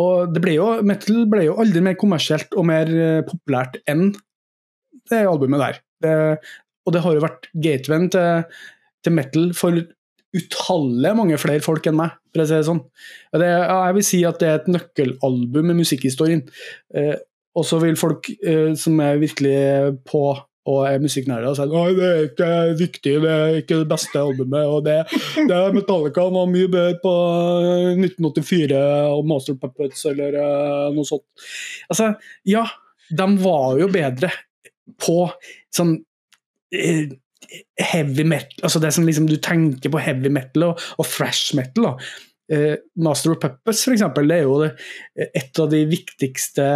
[0.02, 4.08] Og det ble jo, metal ble jo aldri mer kommersielt og mer eh, populært enn
[5.10, 5.82] det albumet der.
[6.02, 6.14] Det,
[6.84, 8.64] og det har jo vært gateven til,
[9.04, 9.78] til metal for
[10.34, 12.82] utallige mange flere folk enn meg, for å si det sånn.
[13.38, 16.42] Det, jeg vil si at det er et nøkkelalbum i musikkhistorien.
[17.54, 20.26] Eh, og så vil folk eh, som er virkelig på
[20.64, 24.20] og er musikknære og sier at det er ikke viktig, det er ikke det beste
[24.20, 24.64] albumet.
[24.64, 24.96] og det,
[25.50, 27.12] det Metallica var mye bedre på
[27.92, 28.78] eh, 1984
[29.12, 31.26] og Master Puppets eller eh, noe sånt.
[31.92, 32.14] Altså,
[32.48, 32.64] ja,
[33.10, 34.30] de var jo bedre
[35.00, 35.18] på
[35.74, 35.98] sånn
[36.72, 37.12] eh,
[37.92, 41.90] heavy metal, altså det som liksom du tenker på heavy metal og, og fresh metal.
[41.90, 41.92] da.
[42.56, 42.72] Eh,
[43.04, 44.72] Master of Puppets, for eksempel, det er jo det,
[45.28, 46.70] et av de viktigste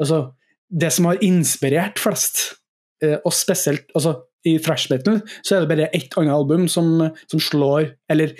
[0.00, 0.20] Altså,
[0.70, 2.54] det som har inspirert flest,
[3.04, 7.10] eh, og spesielt altså, i thrash metal, så er det bare ett annet album som,
[7.30, 8.34] som slår, eller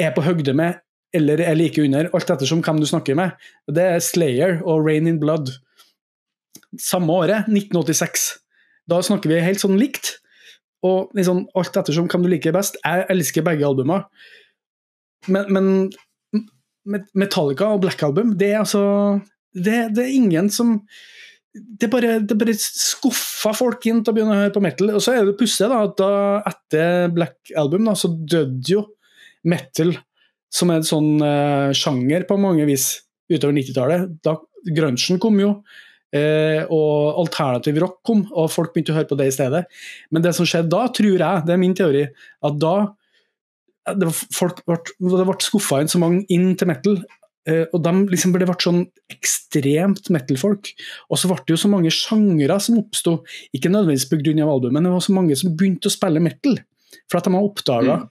[0.00, 0.80] er på høgde med,
[1.14, 3.36] eller er like under, alt ettersom hvem du snakker med.
[3.68, 5.52] Det er Slayer og Rain in Blood.
[6.80, 8.28] Samme året, 1986.
[8.88, 10.16] Da snakker vi helt sånn likt.
[10.82, 12.78] Og liksom, alt ettersom hvem du liker best.
[12.82, 14.08] Jeg elsker begge albumer.
[15.30, 15.68] Men, men
[17.14, 18.82] Metallica og Black Album, det er altså
[19.52, 20.78] Det, det er ingen som
[21.52, 24.94] det bare, det bare skuffa folk inn til å begynne å høre på metal.
[24.96, 26.12] Og så er det pussig at da,
[26.48, 28.86] etter Black Album da, så døde jo
[29.44, 29.92] metal
[30.52, 32.86] som er en sånn uh, sjanger på mange vis
[33.32, 34.08] utover 90-tallet.
[34.24, 34.36] Da
[34.76, 35.50] Grunchen kom jo,
[36.14, 39.64] eh, og alternativ rock kom, og folk begynte å høre på det i stedet.
[40.14, 42.04] Men det som skjedde da, tror jeg, det er min teori,
[42.46, 42.76] at da
[43.98, 47.00] det folk ble, det ble skuffa inn så mange inn til metal.
[47.48, 48.82] Eh, og de liksom ble, ble sånn
[49.12, 50.72] ekstremt metal-folk.
[51.10, 53.18] Og så ble det jo så mange sjangere som oppsto,
[53.54, 54.34] ikke nødvendigvis pga.
[54.46, 56.58] albumet, men det var så mange som begynte å spille metal.
[57.10, 58.08] For at de har oppdaga Mm.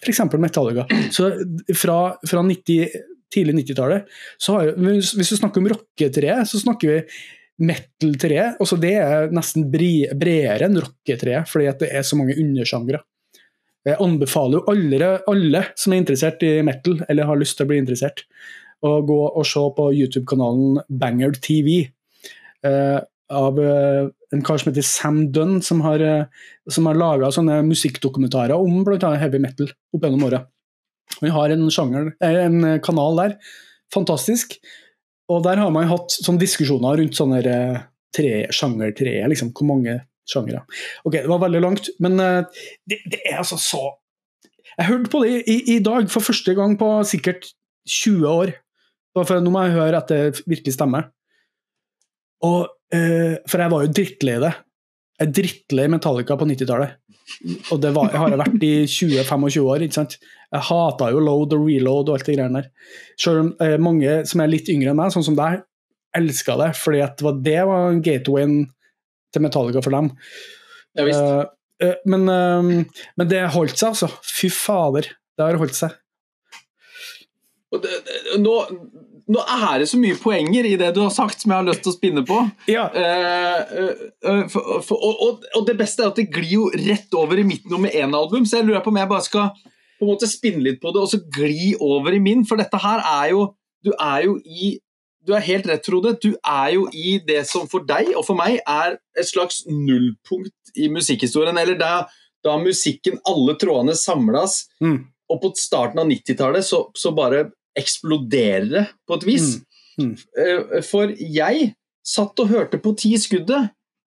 [0.00, 0.20] f.eks.
[0.40, 0.86] Metallica.
[1.12, 1.30] Så
[1.76, 2.88] fra, fra 90,
[3.32, 4.08] tidlig 90-tallet
[4.40, 7.02] så har hvis, du snakker om rocketreet, så snakker vi
[7.60, 8.56] metal-treet.
[8.80, 13.02] Det er nesten bredere enn rocketreet, fordi det er så mange undersjangre.
[13.88, 17.70] Jeg anbefaler jo alle, alle som er interessert i metal, eller har lyst til å
[17.70, 18.26] bli interessert,
[18.84, 21.88] å gå og se på YouTube-kanalen Banger TV.
[22.66, 22.98] Eh,
[23.30, 27.60] av eh, en kar som heter Sam Dunn, som har, eh, som har laga sånne
[27.68, 29.14] musikkdokumentarer om bl.a.
[29.20, 30.42] heavy metal opp gjennom åra.
[31.20, 33.36] Vi har en, sjanger, eh, en kanal der.
[33.94, 34.58] Fantastisk.
[35.30, 37.40] Og der har man hatt sånne diskusjoner rundt sånne
[38.14, 39.52] tre, sjangertreet, liksom.
[39.54, 40.00] Hvor mange
[40.30, 40.64] sjangere.
[41.04, 43.84] Ok, det var veldig langt, men eh, det, det er altså så
[44.78, 47.50] Jeg hørte på det i, i dag for første gang på sikkert
[47.90, 48.52] 20 år.
[49.18, 51.10] For nå må jeg høre at det virkelig stemmer.
[52.46, 54.52] Og, eh, for jeg var jo drittlei det.
[55.18, 56.94] Jeg er drittlei Metallica på 90-tallet.
[57.70, 59.84] Og det var, jeg har jeg vært i 20-25 år.
[59.84, 60.16] ikke sant?
[60.50, 62.70] Jeg hata jo load og reload og alt det greiene der.
[63.20, 65.60] Selv om eh, mange som er litt yngre enn meg, sånn som deg,
[66.16, 68.56] elska det, fordi at det var, det var gatewayen
[69.32, 70.12] til Metallica for dem.
[70.98, 71.26] Ja, visst.
[71.80, 74.10] Uh, men, uh, men det holdt seg, altså.
[74.26, 75.96] Fy fader, det har holdt seg.
[77.70, 78.54] Og det, det, nå,
[79.30, 81.84] nå er det så mye poenger i det du har sagt som jeg har lyst
[81.86, 82.42] til å spinne på.
[82.70, 87.14] Ja, Uh, for, for, og, og, og det beste er at det glir jo rett
[87.16, 89.52] over i mitt nummer én-album, så jeg lurer på om jeg bare skal
[90.00, 92.42] på en måte spinne litt på det, og så gli over i min.
[92.48, 93.50] For dette her er jo
[93.80, 94.74] Du er jo i
[95.26, 96.14] Du er helt rett, Frode.
[96.22, 100.72] Du er jo i det som for deg og for meg er et slags nullpunkt
[100.80, 101.58] i musikkhistorien.
[101.60, 102.06] Eller da,
[102.44, 105.02] da musikken, alle trådene samles, Mm.
[105.30, 109.50] og på starten av 90-tallet så, så bare eksploderer det på et vis.
[109.98, 110.06] Mm.
[110.06, 110.14] Mm.
[110.40, 111.74] Eh, For jeg
[112.06, 113.70] satt og hørte på Ti skuddet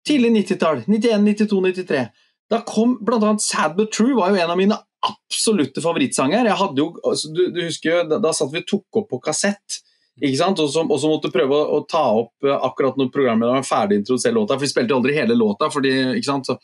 [0.07, 0.85] tidlig 90-tall.
[0.87, 2.07] 91, 92, 93.
[2.53, 3.35] Da kom bl.a.
[3.43, 6.47] Sad But True var jo en av mine absolutte favorittsanger.
[6.47, 9.09] Jeg hadde jo, altså, du, du husker jo, da, da satt vi og tok opp
[9.11, 9.81] på kassett.
[10.23, 10.63] Ikke sant?
[10.63, 13.59] Og så, og så måtte du prøve å, å ta opp eh, akkurat når programlederen
[13.59, 14.57] var ferdig introdusere låta.
[14.57, 15.71] For vi spilte aldri hele låta.
[15.73, 16.51] Fordi, ikke sant?
[16.51, 16.59] Så,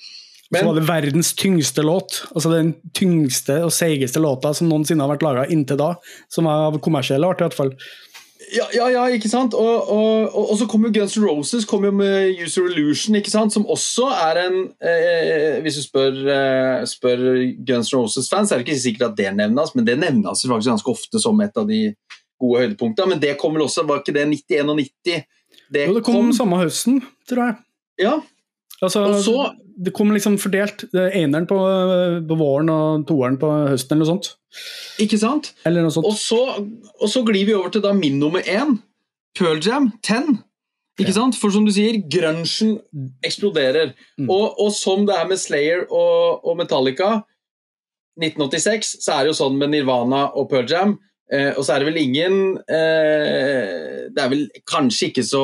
[0.48, 2.22] Så var det verdens tyngste låt.
[2.32, 5.94] Altså den tyngste og seigeste låta som noensinne har vært laga inntil da.
[6.30, 7.74] Som er av kommersiell art, i hvert fall.
[8.54, 9.52] Ja, ja, ja, ikke sant?
[9.58, 13.18] Og, og, og, og så kom jo Guns N' Roses kom jo med User Illusion,
[13.18, 13.52] ikke sant?
[13.52, 17.24] som også er en eh, Hvis du spør, eh, spør
[17.66, 20.94] Guns N' Roses-fans, er det ikke sikkert at det nevnes, men det nevnes faktisk ganske
[20.94, 21.82] ofte som et av de
[22.40, 25.24] gode høydepunkter, Men det kom vel også, var ikke det 91 og 90?
[25.72, 27.56] Det Jo, det kom samme høsten, tror jeg.
[27.98, 28.18] Ja,
[28.80, 30.84] Altså, Og så- det kom liksom fordelt.
[30.94, 31.56] Er Eneren på,
[32.28, 34.36] på våren og toeren på høsten, eller noe sånt.
[35.00, 35.52] ikke sant?
[35.66, 36.06] Eller noe sånt.
[36.06, 36.38] Og så,
[37.00, 38.78] og så glir vi over til da min nummer én,
[39.34, 40.38] Pearl Jam 10.
[41.00, 41.34] Ikke sant?
[41.34, 42.78] For som du sier, grunchen
[43.24, 43.94] eksploderer.
[44.18, 44.30] Mm.
[44.30, 47.24] Og, og som det er med Slayer og, og Metallica
[48.20, 50.96] 1986, så er det jo sånn med Nirvana og Pearl Jam.
[51.32, 52.36] Eh, og så er det vel ingen
[52.72, 55.42] eh, Det er vel kanskje ikke så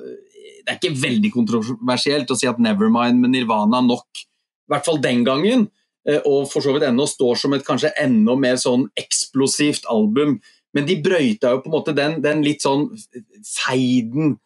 [0.00, 4.98] Det er ikke veldig kontroversielt å si at Nevermind med Nirvana nok, i hvert fall
[5.04, 5.68] den gangen,
[6.08, 10.38] eh, og for så vidt ennå står som et kanskje enda mer sånn eksplosivt album.
[10.74, 12.88] Men de brøyta jo på en måte den, den litt sånn
[13.44, 14.38] feiden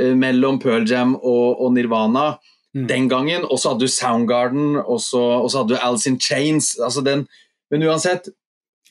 [0.00, 2.32] eh, mellom Pearl Jam og, og Nirvana
[2.76, 2.86] Mm.
[2.88, 3.44] den gangen.
[3.50, 6.78] Og så hadde du Soundgarden, og så, og så hadde du Alice in Chains.
[6.78, 7.28] Altså den,
[7.70, 8.28] men uansett,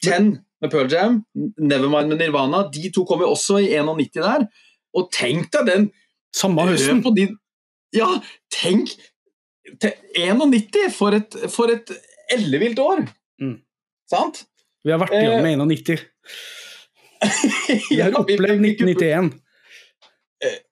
[0.04, 1.20] Ten med Pearl Jam,
[1.62, 4.48] Nevermind med Nirvana, de to kom jo også i 91 der.
[4.96, 5.88] Og tenk deg den
[6.36, 7.02] Samme høsten.
[7.06, 7.30] på de
[7.96, 8.10] Ja,
[8.52, 8.92] tenk
[9.82, 10.92] tenk 91!
[10.94, 11.90] For et, for et
[12.34, 13.06] ellevilt år!
[13.42, 13.56] Mm.
[14.12, 14.44] Sant?
[14.86, 16.04] Vi har vært igjennom 91.
[17.90, 19.32] Vi har opplevd vi- vi- 1991.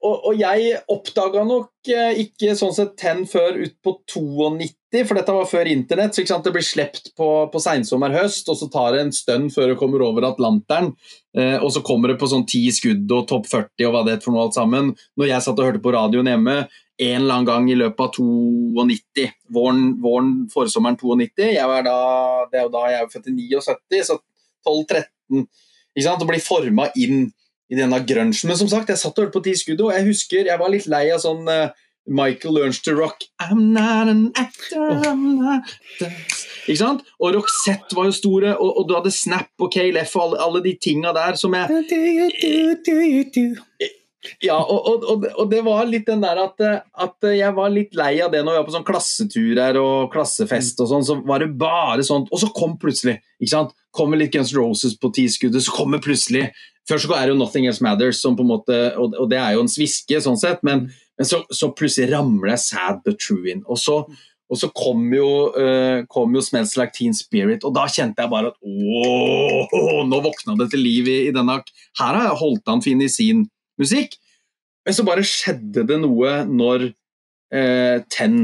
[0.04, 4.74] og, og jeg oppdaga nok eh, ikke sånn sett Ten før ut på 92,
[5.08, 6.14] for dette var før internett.
[6.16, 9.80] så Det blir sluppet på, på seinsommer-høst, og så tar det en stund før det
[9.80, 10.94] kommer over Atlanteren.
[11.36, 14.14] Eh, og så kommer det på sånn ti skudd og topp 40 og hva det
[14.14, 14.94] er for noe alt sammen.
[15.18, 18.14] Når jeg satt og hørte på radioen hjemme en eller annen gang i løpet av
[18.20, 21.96] 92, våren, våren forsommeren 92 jeg var da,
[22.52, 24.20] Det er jo da jeg er født i 79, så
[24.68, 25.48] 12-13.
[25.96, 27.32] ikke sant, Og blir forma inn
[27.72, 28.52] i denne grunchen.
[28.52, 30.70] Men som sagt, jeg satt og hørte på Ti skudd, og jeg husker jeg var
[30.70, 31.74] litt lei av sånn eh,
[32.06, 35.64] Michael Learns to Rock I'm not an actor, I'm not.
[36.68, 37.04] Ikke sant?
[37.20, 40.64] Og Roxette var jo store, og, og du hadde Snap og KLF og alle, alle
[40.68, 41.68] de tinga der som jeg
[44.40, 46.62] Ja, og, og, og, det var litt den der at,
[47.04, 50.80] at jeg var litt lei av det når vi var på sånn klasseturer og klassefest
[50.80, 52.32] og sånn, så var det bare sånt.
[52.32, 56.48] Og så kom plutselig, ikke sant, kommer litt Guns Roses på tiskuddet, så kommer plutselig
[56.90, 59.38] Først så er det jo Nothing Else Matters, som på en måte, og, og det
[59.40, 63.20] er jo en sviske, sånn sett, men, men så, så plutselig ramler jeg Sad But
[63.22, 63.62] True inn.
[63.70, 64.00] Og så,
[64.50, 68.32] og så kom jo, uh, kom jo Smells Like Teen Spirit, og da kjente jeg
[68.34, 71.60] bare at ååå, nå våkna det til liv i, i denne
[72.00, 73.48] Her har jeg holdt an fin i sin
[73.82, 74.18] musikk.
[74.84, 78.40] Men så bare skjedde det noe når uh, Ten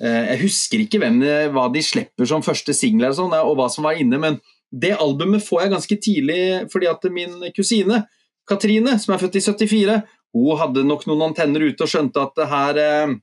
[0.00, 1.20] uh, Jeg husker ikke hvem,
[1.52, 4.40] hva de slipper som første singel, og, sånn, og hva som var inne, men
[4.74, 6.38] det albumet får jeg ganske tidlig
[6.72, 8.00] fordi at min kusine
[8.48, 10.00] Katrine, som er født i 74,
[10.34, 13.14] hun hadde nok noen antenner ute og skjønte at her eh,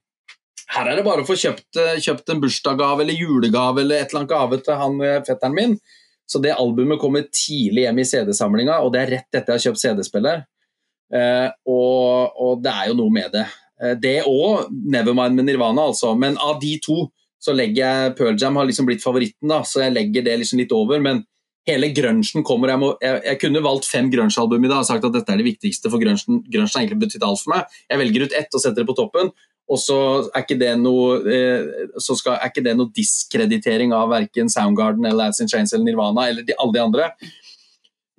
[0.71, 4.11] her er det bare å få kjøpt, eh, kjøpt en bursdagsgave eller julegave eller et
[4.11, 5.75] eller annet gave til han eh, fetteren min.
[6.31, 9.65] Så det albumet kommer tidlig hjem i CD-samlinga, og det er rett etter jeg har
[9.65, 10.45] kjøpt CD-spiller.
[11.11, 13.43] Eh, og, og det er jo noe med det.
[13.81, 16.13] Eh, det og Nevermind med Nirvana, altså.
[16.15, 17.03] Men av de to
[17.41, 20.61] så legger jeg Pearl Jam har liksom blitt favoritten, da, så jeg legger det liksom
[20.61, 21.01] litt over.
[21.03, 21.23] Men
[21.69, 22.73] hele grunchen kommer.
[22.73, 25.41] Jeg, må, jeg, jeg kunne valgt fem grunge-album i dag og sagt at dette er
[25.41, 27.79] det viktigste, for grunchen, har egentlig betydd alt for meg.
[27.91, 29.31] Jeg velger ut ett og setter det på toppen.
[29.71, 29.97] Og så
[30.33, 35.29] er ikke det noe, eh, skal, er ikke det noe diskreditering av verken Soundgarden eller
[35.29, 37.07] Alice in Chains eller Nirvana eller de, alle de andre.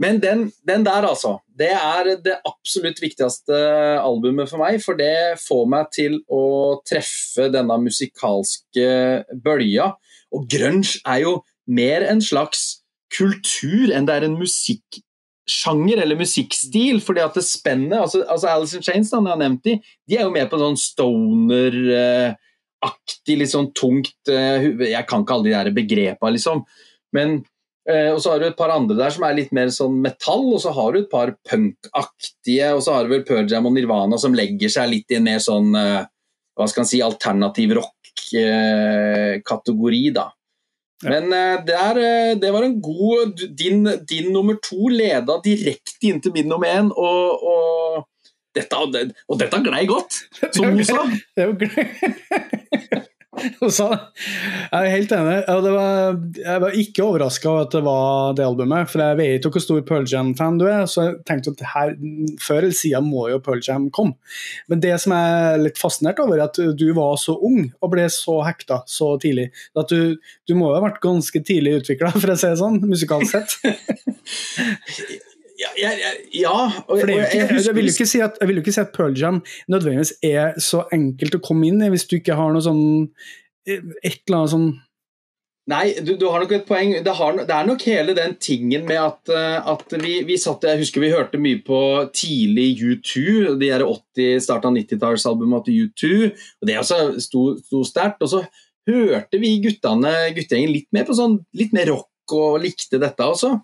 [0.00, 1.36] Men den, den der, altså.
[1.46, 3.58] Det er det absolutt viktigste
[4.00, 8.88] albumet for meg, for det får meg til å treffe denne musikalske
[9.44, 9.92] bølja.
[10.32, 11.36] Og grunge er jo
[11.68, 12.81] mer en slags
[13.12, 16.96] kultur enn det er en musikksjanger eller musikkstil.
[17.04, 19.74] fordi at det spennet, altså, altså Alice in Chains, da, jeg har nevnt de,
[20.08, 25.48] de er jo med på sånn stoner-aktig, litt sånn tungt eh, Jeg kan ikke alle
[25.48, 26.58] de der begrepa, liksom.
[27.12, 27.28] Men
[27.90, 30.54] Eh, og så har du et par andre der som er litt mer sånn metall,
[30.54, 34.16] og så har du et par punkaktige, og så har du vel Pearl og Nirvana
[34.22, 36.04] som legger seg litt i en mer sånn eh,
[36.58, 40.26] hva skal man si, alternativ rock-kategori, da.
[41.02, 46.08] Men eh, det, er, eh, det, var en god din, din, nummer to leda direkte
[46.08, 48.04] inn til min nummer én, og, og
[48.54, 48.76] dette,
[49.28, 50.20] og dette glei godt,
[50.54, 51.02] som hun sa.
[53.40, 55.36] jeg er helt enig.
[55.48, 59.52] Var, jeg var ikke overraska over at det var det albumet, for jeg vet jo
[59.54, 61.94] hvor stor Pearl Jam-fan du er, så jeg tenkte at her,
[62.44, 64.18] før eller siden må jo Pearl Jam komme.
[64.68, 67.94] Men det som jeg er litt fascinert over, er at du var så ung og
[67.94, 69.48] ble så hekta så tidlig.
[69.80, 72.82] At du, du må jo ha vært ganske tidlig utvikla, for å si det sånn,
[72.84, 73.58] musikalsk sett.
[75.62, 75.90] Ja, ja,
[76.34, 76.54] ja
[76.88, 79.42] og, jeg, jeg, jeg, vil si at, jeg, vil jo ikke si at Pearl Jam
[79.70, 82.82] nødvendigvis er så enkelt å komme inn i hvis du ikke har noe sånn
[83.68, 83.78] et
[84.26, 84.72] eller annet sånn
[85.70, 86.90] Nei, du, du, har nok et poeng.
[87.06, 90.66] Det, har, det, er nok hele den tingen med at, eh, at vi, vi, satt
[90.66, 91.78] Jeg husker vi hørte mye på
[92.10, 93.22] tidlig U2,
[93.60, 96.10] de der 80, starten av 90-tallsalbumene til U2.
[96.32, 98.26] og Det også sto, sto sterkt.
[98.26, 98.42] Og så
[98.90, 103.54] hørte vi guttene, guttegjengen litt mer på sånn, litt mer rock og likte dette også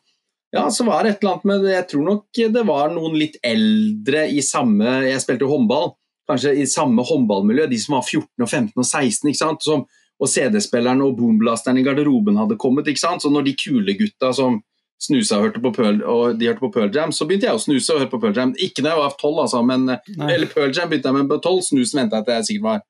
[0.54, 3.34] ja, så var det et eller annet med Jeg tror nok det var noen litt
[3.44, 5.90] eldre i samme Jeg spilte håndball,
[6.28, 9.66] kanskje i samme håndballmiljø, de som var 14 og 15 og 16, ikke sant?
[9.66, 9.84] Som,
[10.18, 12.88] og CD-spilleren og boomblasteren i garderoben hadde kommet.
[12.88, 13.22] ikke sant?
[13.22, 14.58] Så når de kule gutta som
[14.98, 17.62] snusa og hørte på Pearl, og de hørte på Pearl Jam, så begynte jeg å
[17.62, 18.54] snuse og høre på Pearl Jam.
[18.58, 20.30] Ikke da jeg var 12, altså, men Nei.
[20.34, 21.60] eller Pearl Jam begynte jeg med på 12.
[21.70, 22.82] Snusen venta jeg til jeg sikkert var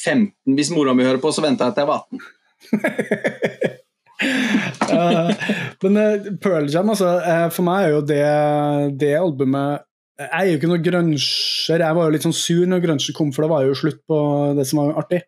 [0.00, 0.56] 15.
[0.58, 3.80] Hvis mora mi hører på, så venta jeg til jeg var 18.
[4.20, 5.30] uh,
[5.82, 8.24] men uh, Pearl Jam, altså, uh, for meg er jo det,
[9.00, 9.86] det albumet
[10.20, 11.80] Jeg er jo ikke noe gruncher.
[11.80, 14.18] Jeg var jo litt sånn sur når gruncher kom, for det var jo slutt på
[14.58, 15.22] det som var artig.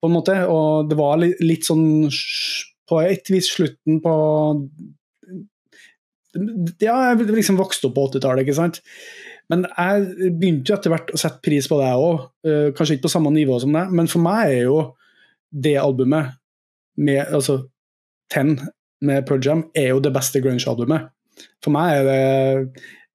[0.00, 2.08] på en måte, Og det var litt, litt sånn
[2.88, 4.14] på et vis slutten på
[6.80, 8.80] Ja, jeg liksom vokste opp på 80-tallet, ikke sant.
[9.52, 12.24] Men jeg begynte jo etter hvert å sette pris på det òg.
[12.72, 14.78] kanskje ikke på samme nivå som det, men for meg er jo
[15.52, 16.38] det albumet
[16.96, 17.58] med altså,
[18.32, 18.56] Ten
[19.02, 21.10] med Pearl er jo det beste grunge-albumet.
[21.64, 22.20] For meg er det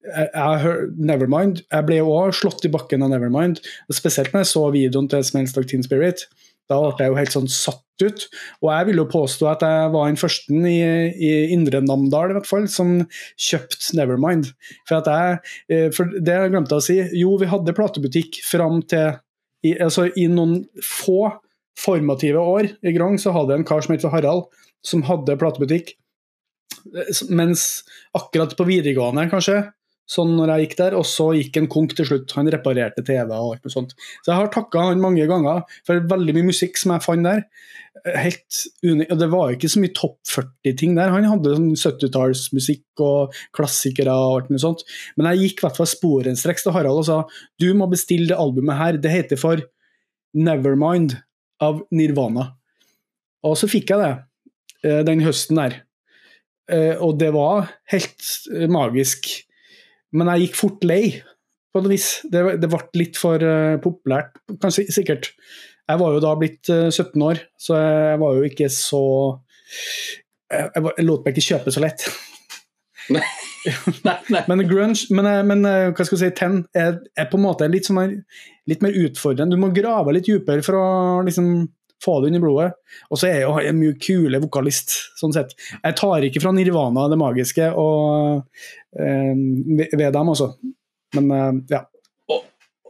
[0.08, 1.64] jeg, jeg Nevermind.
[1.72, 3.60] Jeg ble òg slått i bakken av Nevermind.
[3.94, 6.28] Spesielt når jeg så videoen til Smells Like Teen Spirit.
[6.68, 8.28] Da ble jeg jo helt sånn satt ut.
[8.62, 10.80] Og jeg vil jo påstå at jeg var den første i,
[11.16, 13.00] i Indre Namdal i hvert fall, som
[13.40, 14.52] kjøpte Nevermind.
[14.90, 15.40] For, at jeg,
[15.74, 19.16] eh, for det jeg glemte å si, jo, vi hadde platebutikk fram til
[19.66, 21.32] i, altså, i noen få
[21.78, 24.48] formative år i Grong, så hadde jeg en kar som het Harald,
[24.88, 25.96] som hadde platebutikk.
[27.34, 27.84] Mens
[28.16, 29.60] akkurat på videregående, kanskje,
[30.08, 32.32] sånn når jeg gikk der, og så gikk en konk til slutt.
[32.38, 33.92] Han reparerte TV og alt noe sånt.
[34.24, 37.44] Så jeg har takka han mange ganger for veldig mye musikk som jeg fant der.
[38.16, 39.12] Helt unik.
[39.12, 41.12] Og det var ikke så mye topp 40-ting der.
[41.12, 44.86] Han hadde sånn 70-tallsmusikk og klassikere og alt noe sånt.
[45.20, 47.20] Men jeg gikk i hvert fall sporenstreks til Harald og sa
[47.60, 49.02] du må bestille det albumet her.
[49.04, 49.66] Det heter for
[50.38, 51.18] Nevermind
[51.64, 52.54] av Nirvana.
[53.48, 54.14] Og så fikk jeg det.
[54.86, 55.80] Eh, den høsten der.
[56.70, 59.30] Eh, og det var helt eh, magisk.
[60.16, 61.02] Men jeg gikk fort lei,
[61.74, 62.10] på et vis.
[62.32, 63.44] Det, det ble litt for
[63.84, 65.34] populært, kanskje sikkert.
[65.88, 69.04] Jeg var jo da blitt 17 år, så jeg var jo ikke så
[70.52, 72.08] Jeg, jeg lot meg ikke kjøpe så lett.
[73.12, 73.24] Nei.
[74.08, 74.42] nei, nei.
[74.48, 77.88] Men grunge, men, men, hva skal jeg si, ten er, er på en måte litt,
[77.88, 78.16] sånn,
[78.68, 79.56] litt mer utfordrende.
[79.56, 80.88] Du må grave litt dypere for å
[81.28, 81.52] liksom
[82.04, 82.72] få det i blodet.
[83.12, 85.56] Og så er jeg jo en mye kule vokalist, sånn sett.
[85.78, 88.44] Jeg tar ikke fra Nirvana det magiske og,
[88.98, 89.34] eh,
[89.94, 90.54] ved dem, altså.
[91.18, 91.86] Men eh, ja.
[92.30, 92.44] Og,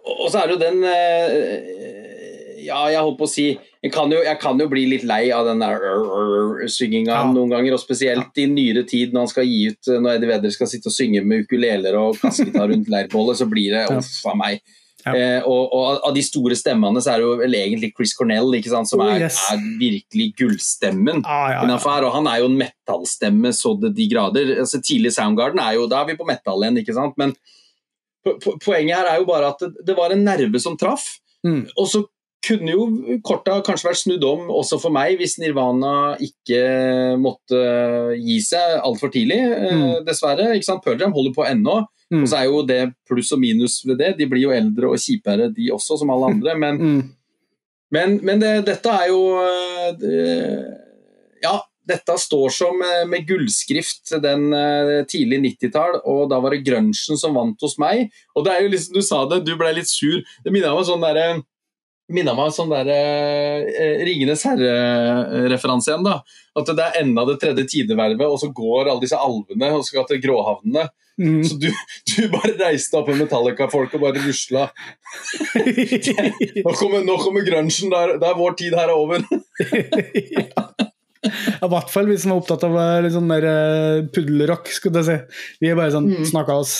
[0.04, 4.10] og, så er det jo den eh, Ja, jeg holdt på å si jeg kan,
[4.12, 7.28] jo, jeg kan jo bli litt lei av den der synginga ja.
[7.30, 10.56] noen ganger, og spesielt i nyere tid når han skal gi ut Når Eddie Vedder
[10.56, 14.34] skal sitte og synge med ukuleler og kassegitar rundt leirbålet, så blir det uff a
[14.36, 14.66] meg.
[15.08, 15.38] Ja.
[15.40, 18.56] Eh, og, og, av de store stemmene så er det jo vel egentlig Chris Cornell
[18.68, 19.40] sant, som oh, er, yes.
[19.54, 21.24] er, virkelig gullstemmen.
[21.26, 21.78] Ah, ja, ja.
[22.08, 24.58] Og han er jo en metallstemme så det de grader.
[24.64, 27.18] Altså, tidlig Soundgarden er jo Da er vi på metall igjen, ikke sant.
[27.20, 27.36] Men
[28.28, 31.16] po poenget her er jo bare at det, det var en nerve som traff.
[31.48, 31.66] Mm.
[31.78, 32.04] Og så
[32.48, 36.62] kunne jo korta kanskje vært snudd om også for meg hvis Nirvana ikke
[37.20, 37.60] måtte
[38.22, 40.06] gi seg altfor tidlig, eh, mm.
[40.08, 40.54] dessverre.
[40.56, 40.84] ikke sant?
[40.86, 41.82] Pearl Jam holder på ennå.
[42.14, 42.24] Mm.
[42.24, 44.14] Og så er jo det pluss og minus ved det.
[44.20, 46.58] De blir jo eldre og kjipere, de også, som alle andre.
[46.64, 47.02] Men, mm.
[47.92, 49.22] men, men det, dette er jo
[50.00, 50.22] det,
[51.44, 56.66] Ja, dette står som eh, med gullskrift den tidlige tidlig 90-tall, og da var det
[56.68, 58.10] grunchen som vant hos meg.
[58.36, 60.20] Og det er jo liksom, Du sa det, du ble litt sur.
[60.44, 61.30] Det minner meg om sånn derre
[62.10, 66.06] minna meg om sånn der eh, Ringenes herre-referanse igjen.
[66.08, 66.22] da.
[66.58, 70.06] At det er enda det tredje tidevervet, og så går alle disse alvene og skal
[70.10, 70.88] til gråhavnene.
[71.18, 71.42] Mm.
[71.50, 71.68] Så du,
[72.14, 74.68] du bare reiste opp med Metallica-folk og bare rusla.
[75.58, 79.26] Nå kommer, nå kommer grunchen, da er- er vår tid her over.
[81.28, 85.02] I hvert fall vi som er opptatt av eh, litt sånn der eh, puddelrock, skulle
[85.02, 85.18] jeg si.
[85.64, 86.26] Vi er bare sånn Mm.
[86.30, 86.76] snakka oss.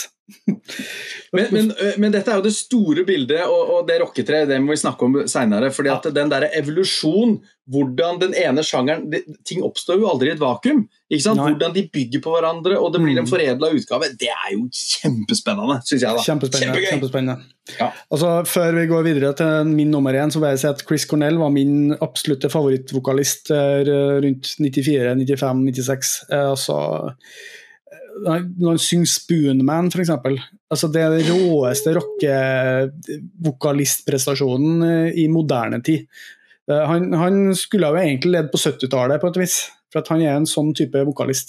[1.32, 1.70] Men, men,
[2.02, 5.08] men dette er jo det store bildet, og, og det rocketreet det må vi snakke
[5.08, 5.72] om seinere.
[5.72, 7.38] at den der evolusjon,
[7.68, 10.86] hvordan den ene sjangeren det, Ting oppstår jo aldri i et vakuum.
[11.12, 13.32] Hvordan de bygger på hverandre, og det blir en Mm.
[13.32, 14.10] foredla utgave.
[14.20, 16.16] Det er jo kjempespennende, syns jeg.
[16.16, 16.24] da.
[16.24, 16.86] Kjempespennende.
[16.92, 17.38] Kjempespennende.
[17.80, 17.90] Ja.
[18.12, 21.06] Altså, før vi går videre til min nummer én, så vil jeg si at Chris
[21.06, 23.84] Cornell var min absolutte favorittvokalist eh,
[24.24, 26.14] rundt 94, 95, 96.
[26.32, 26.78] Eh, altså
[27.10, 27.34] eh,
[28.26, 30.12] når han synger Spoonman, f.eks.
[30.72, 36.00] Altså, det er den råeste rockevokalistprestasjonen eh, i moderne tid.
[36.70, 39.56] Eh, Han, han skulle jo egentlig ledd på 70-tallet, på et vis.
[39.94, 41.48] For at han er en sånn type vokalist.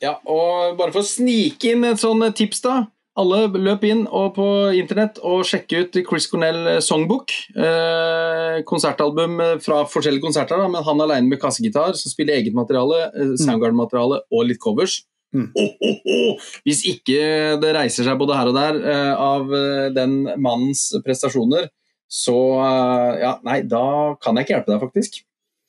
[0.00, 2.86] Ja, og Bare for å snike inn et sånt tips, da.
[3.20, 7.28] Alle løp inn og på internett og sjekke ut Chris Cornell Songbook.
[7.52, 13.12] Eh, konsertalbum fra forskjellige konserter, da, men han alene med kassegitar, som spiller eget materiale,
[13.12, 15.04] eh, Soundgarden-materiale og litt covers.
[15.32, 15.48] Mm.
[16.66, 21.70] Hvis ikke det reiser seg både her og der eh, av eh, den mannens prestasjoner,
[22.12, 23.84] så eh, Ja, nei, da
[24.20, 25.22] kan jeg ikke hjelpe deg, faktisk.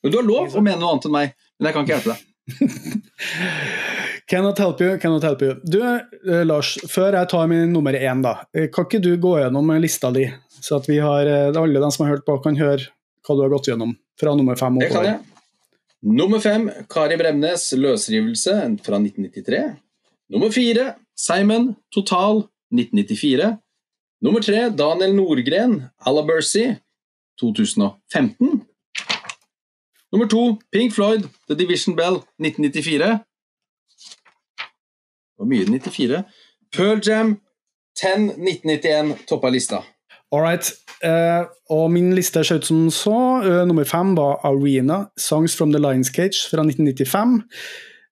[0.04, 2.14] Men du har lov å mene noe annet enn meg, men jeg kan ikke hjelpe
[2.14, 2.30] deg.
[4.28, 5.54] Cannot help you, cannot help you.
[5.64, 9.36] Du, eh, Lars, før jeg tar min nummer én, da, eh, kan ikke du gå
[9.40, 10.24] gjennom lista di,
[10.60, 12.88] så at vi har, eh, alle de som har hørt på, kan høre
[13.24, 15.10] hva du har gått gjennom fra nummer fem Det kan oppover?
[15.12, 15.33] jeg.
[16.04, 19.76] Nummer fem, Kari Bremnes, 'Løsrivelse' fra 1993.
[20.28, 23.58] Nummer fire, Simon, 'Total', 1994.
[24.20, 26.76] Nummer tre, Daniel Nordgren, 'Alabercy',
[27.40, 28.66] 2015.
[30.12, 33.24] Nummer to, Pink Floyd, 'The Division Bell', 1994.
[35.28, 36.24] Det var mye 94.
[36.72, 37.40] Pearl Jam,
[37.96, 39.76] 10, 1991, toppa lista.
[40.34, 40.66] All right.
[41.04, 43.14] Uh, og min liste ser ut som så.
[43.44, 47.42] Uh, nummer fem var Arena, 'Songs from the Lions Cage' fra 1995.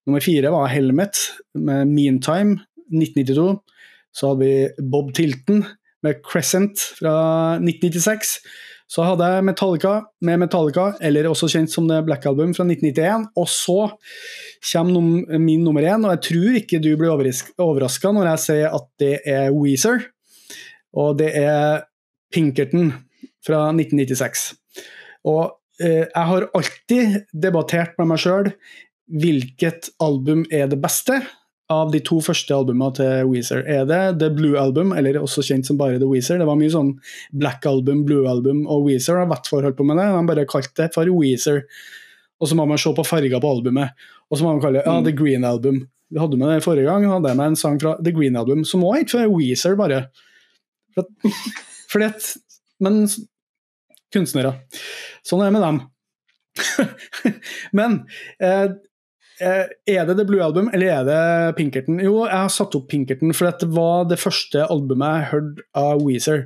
[0.07, 1.19] Nummer fire var Helmet
[1.55, 2.61] med 'Meantime',
[2.93, 3.59] 1992.
[4.13, 5.65] Så hadde vi Bob Tilton
[6.03, 7.15] med 'Crescent' fra
[7.59, 8.39] 1996.
[8.87, 13.27] Så hadde jeg Metallica med Metallica, eller også kjent som The Black Album fra 1991.
[13.35, 13.89] Og så
[14.71, 18.69] kommer num min nummer én, og jeg tror ikke du blir overraska når jeg sier
[18.69, 20.05] at det er Weezer.
[20.93, 21.81] Og det er
[22.33, 22.91] Pinkerton
[23.45, 24.49] fra 1996.
[25.29, 25.43] Og
[25.81, 28.51] eh, jeg har alltid debattert med meg sjøl
[29.13, 31.19] hvilket album er det beste
[31.71, 33.63] av de to første albumene til Weezer.
[33.69, 36.39] Er det The Blue Album, eller også kjent som bare The Weezer?
[36.39, 36.93] Det var mye sånn
[37.39, 40.09] Black Album, Blue Album og Weezer har vært forhold på med det.
[40.11, 41.63] De bare kalte det for Weezer.
[42.43, 43.95] Og så må man se på farger på albumet.
[44.29, 45.83] Og så må man kalle det ja, The Green Album.
[46.13, 48.65] Vi hadde med det forrige gang, hadde jeg med en sang fra The Green Album,
[48.67, 50.05] som òg het for Weezer, bare.
[50.93, 51.07] For
[51.93, 52.33] fordi at
[52.83, 53.05] Men
[54.13, 54.57] kunstnere.
[55.25, 55.77] Sånn er det med dem.
[57.79, 57.99] Men
[58.43, 58.73] eh,
[59.41, 61.21] eh, er det The Blue Album, eller er det
[61.57, 62.01] Pinkerton?
[62.03, 66.03] Jo, jeg har satt opp Pinkerton, for det var det første albumet jeg hørte av
[66.03, 66.45] Weezer.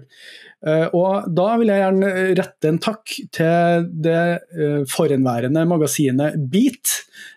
[0.65, 2.07] Uh, og da vil jeg gjerne
[2.39, 4.21] rette en takk til det
[4.57, 6.95] uh, forhenværende magasinet Beat,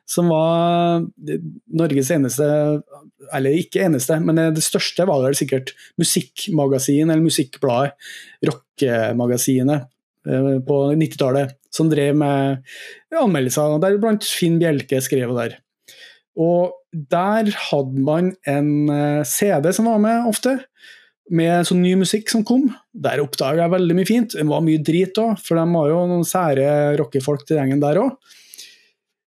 [0.09, 1.05] som var
[1.76, 2.48] Norges eneste,
[3.36, 7.92] eller ikke eneste, men det største var vel sikkert musikkmagasin, eller musikkbladet,
[8.48, 9.84] rockemagasinet
[10.30, 12.64] uh, på 90-tallet, som drev med
[13.20, 15.60] anmeldelser, deriblant Finn Bjelke skrev der.
[16.40, 18.88] Og der hadde man en
[19.28, 20.56] CD som var med ofte
[21.31, 22.69] med sånn ny musikk som kom.
[22.90, 24.35] Der oppdaga jeg veldig mye fint.
[24.35, 26.66] Det var mye drit òg, for de var jo noen sære
[27.01, 28.36] rockefolk til gjengen der òg.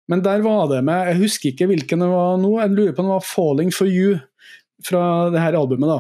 [0.09, 3.03] Men der var det med Jeg husker ikke hvilken det var nå, jeg lurer på
[3.03, 4.21] om det var 'Falling for You'
[4.83, 5.89] fra det her albumet.
[5.89, 5.99] da.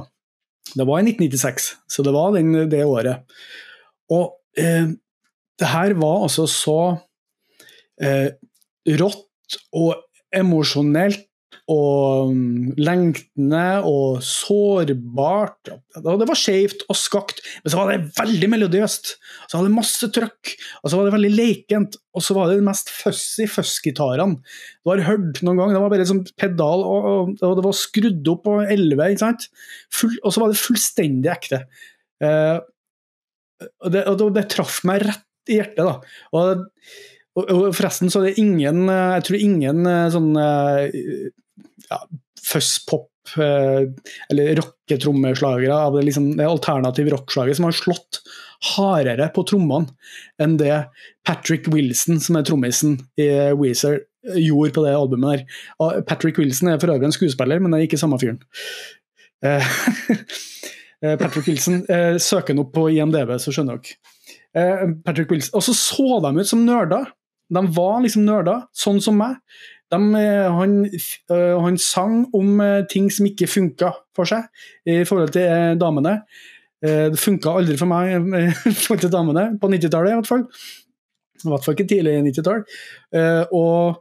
[0.75, 3.25] Det var i 1996, så det var den, det året.
[4.09, 4.87] Og eh,
[5.59, 6.79] det her var altså så
[8.01, 8.31] eh,
[8.87, 9.95] rått og
[10.33, 11.28] emosjonelt
[11.69, 12.31] og
[12.81, 15.69] lengtende og sårbart.
[15.93, 19.11] Det var skjevt og skakt, men så var det veldig melodiøst.
[19.45, 21.99] Så var det masse trøkk, og så var det veldig lekent.
[22.17, 25.75] Og så var det de mest fussy fuss-gitarene du har hørt noen gang.
[25.75, 29.47] Det var bare sånn pedal, og, og, det var skrudd opp på 11, ikke sant?
[29.93, 31.61] Full, og så var det fullstendig ekte.
[32.25, 32.57] Eh,
[33.69, 35.99] og, det, og det, traff meg rett i hjertet, da.
[36.33, 36.67] Og
[37.39, 40.33] og forresten så er det ingen Jeg tror ingen sånn
[41.89, 42.01] ja,
[42.49, 43.07] fuzz-pop
[43.37, 48.21] eller rocketrommeslagere av det, liksom, det alternative rockslaget som har slått
[48.71, 49.91] hardere på trommene
[50.41, 50.73] enn det
[51.27, 53.27] Patrick Wilson, som er trommisen i
[53.59, 53.99] Weezer,
[54.35, 55.45] gjorde på det albumet.
[55.79, 56.01] der.
[56.01, 58.39] Patrick Wilson er for øvrig en skuespiller, men det er ikke samme fyren.
[59.45, 59.63] Eh,
[61.03, 63.95] eh, Patrick Wilson eh, Søker han opp på IMDv, så skjønner dere.
[64.57, 65.55] Eh, Patrick Wilson.
[65.55, 67.11] Og så så de ut som nerder.
[67.49, 69.39] De var liksom nerder, sånn som meg.
[69.89, 74.45] De, eh, han, eh, han sang om eh, ting som ikke funka for seg
[74.89, 76.19] i forhold til damene.
[76.79, 78.43] Det funka aldri for meg i
[78.85, 80.45] forhold til damene, på 90-tallet i hvert fall.
[81.39, 82.63] I hvert fall ikke tidlig 90-tall.
[83.15, 83.99] Eh, og,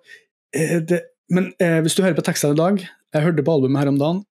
[0.55, 0.95] eh,
[1.35, 1.51] men
[1.85, 2.85] hvis du hører på tekstene i dag,
[3.15, 4.25] jeg hørte på albumet her om dagen,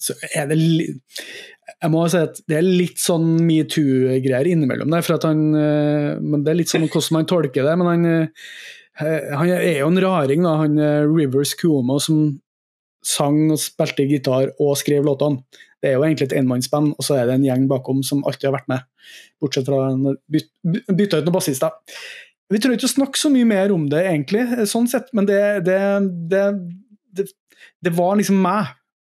[0.00, 5.04] så er det jeg må si at det er litt sånn metoo-greier innimellom der.
[5.04, 7.74] For at han, men det er litt sånn hvordan man tolker det.
[7.78, 8.24] Men han,
[8.98, 12.40] han er jo en raring, da, han eh, Rivers Cuomo, som
[13.06, 15.44] sang og spilte gitar og skrev låtene.
[15.82, 18.48] Det er jo egentlig et enmannsband, og så er det en gjeng bakom som alltid
[18.48, 18.86] har vært med.
[19.42, 21.74] Bortsett fra en byt, by- bytta ut noen bassister.
[22.50, 25.40] Vi trenger ikke å snakke så mye mer om det, egentlig, sånn sett, men det,
[25.66, 25.80] det,
[26.32, 27.26] det,
[27.84, 28.72] det, var liksom meg.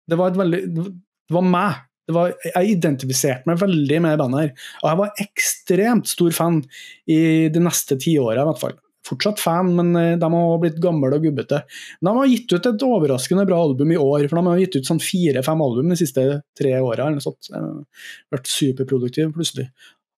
[0.09, 1.85] Det var, veldig, det var meg.
[2.09, 4.69] Var, jeg identifiserte meg veldig med bandet her.
[4.83, 6.63] Og jeg var ekstremt stor fan
[7.09, 7.21] i
[7.53, 8.79] de neste tiåra, i hvert fall.
[9.09, 11.63] Fortsatt fan, men eh, de har blitt gamle og gubbete.
[12.05, 14.91] De har gitt ut et overraskende bra album i år, for de har gitt ut
[14.91, 16.27] sånn fire-fem album de siste
[16.59, 17.09] tre åra.
[17.09, 19.69] Vært superproduktiv plutselig.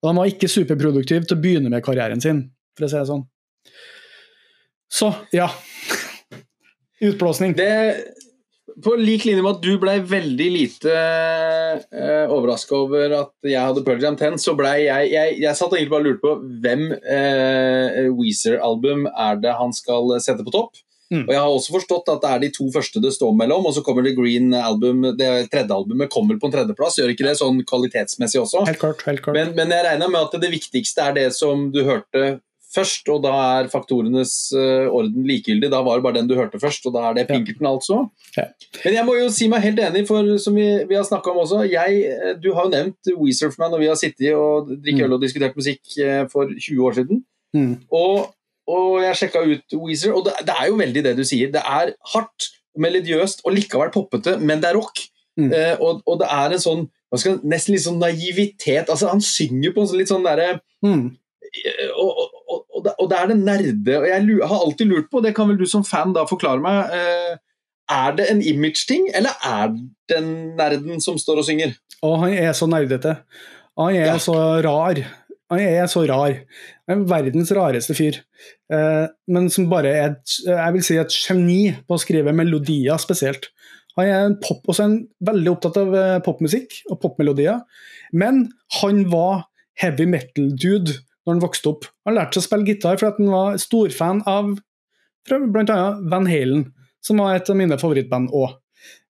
[0.00, 2.46] Og de var ikke superproduktive til å begynne med karrieren sin,
[2.76, 3.26] for å si det sånn.
[4.90, 5.50] Så, ja.
[7.10, 7.54] Utblåsning.
[7.56, 7.70] Det,
[8.85, 13.85] på lik linje med at du ble veldig lite uh, overraska over at jeg hadde
[13.86, 16.86] Pearl Jam 10, så ble jeg Jeg, jeg satt egentlig bare og lurte på hvem
[16.94, 20.81] uh, Weezer-album er det han skal sette på topp.
[21.11, 21.24] Mm.
[21.24, 23.74] Og jeg har også forstått at det er de to første det står mellom, og
[23.74, 27.35] så kommer det Green Album Det tredje albumet kommer på en tredjeplass, gjør ikke det
[27.40, 28.62] sånn kvalitetsmessig også?
[28.69, 29.02] Helt klart.
[29.09, 29.35] helt klart.
[29.35, 32.39] Men, men jeg regner med at det viktigste er det som du hørte
[32.74, 33.30] først, og da
[33.60, 35.70] er faktorenes uh, orden likegyldig.
[35.72, 37.97] Da var det bare den du hørte først, og da er det Pinkerton, altså.
[38.84, 41.40] Men jeg må jo si meg helt enig, for som vi, vi har snakka om
[41.42, 44.70] også jeg, eh, Du har jo nevnt Weezer for meg når vi har sittet og
[44.70, 45.06] drikket Mm.
[45.09, 47.24] øl og diskutert musikk eh, for 20 år siden.
[47.56, 47.74] Mm.
[47.90, 48.30] Og,
[48.70, 51.51] og jeg sjekka ut Weezer, og det, det er jo veldig det du sier.
[51.51, 55.02] Det er hardt, melodiøst og likevel poppete, men det er rock.
[55.40, 55.51] Mm.
[55.52, 56.86] Eh, og, og det er en sånn
[57.18, 58.86] skal, nesten litt sånn naivitet.
[58.92, 61.16] altså Han synger på en sånn litt sånn derre Mm.
[61.98, 62.30] og,
[62.81, 65.20] og, og, og det- og det er det nerde og Jeg har alltid lurt på,
[65.23, 67.36] det kan vel du som fan da forklare meg eh,
[67.90, 69.73] Er det en image-ting, eller er
[70.09, 70.20] det
[70.57, 71.73] nerden som står og synger?
[72.02, 73.16] Å, han er så nerdete.
[73.77, 74.19] Han er Ja.
[74.23, 75.01] så rar.
[75.51, 76.36] Han er så rar.
[76.89, 78.20] Han er verdens rareste fyr.
[78.73, 82.97] Eh, men som bare er et, jeg vil si et geni på å skrive melodier
[83.02, 83.48] spesielt.
[83.98, 84.94] Han er en pop, også en,
[85.27, 87.59] veldig opptatt av eh, popmusikk og popmelodier.
[88.15, 89.48] Men han var
[89.82, 90.94] heavy metal-dude
[91.24, 91.86] når han vokste opp.
[92.09, 94.55] Han lærte seg å spille gitar fordi han var storfan av
[95.28, 95.80] bl.a.
[96.10, 96.64] Van Halen,
[97.05, 98.56] som var et av mine favorittband òg.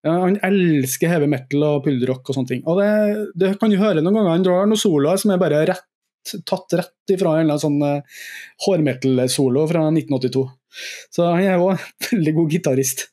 [0.06, 2.62] Han elsker heavy metal og pulderrock og sånne ting.
[2.68, 2.90] Og det,
[3.38, 4.32] det kan du høre noen ganger.
[4.32, 5.86] Han drar noen soloer som er bare rett,
[6.48, 8.22] tatt rett ifra en eller annen sånn uh,
[8.64, 10.44] hårmetal-solo fra 1982.
[11.12, 13.06] Så han er en veldig god gitarist.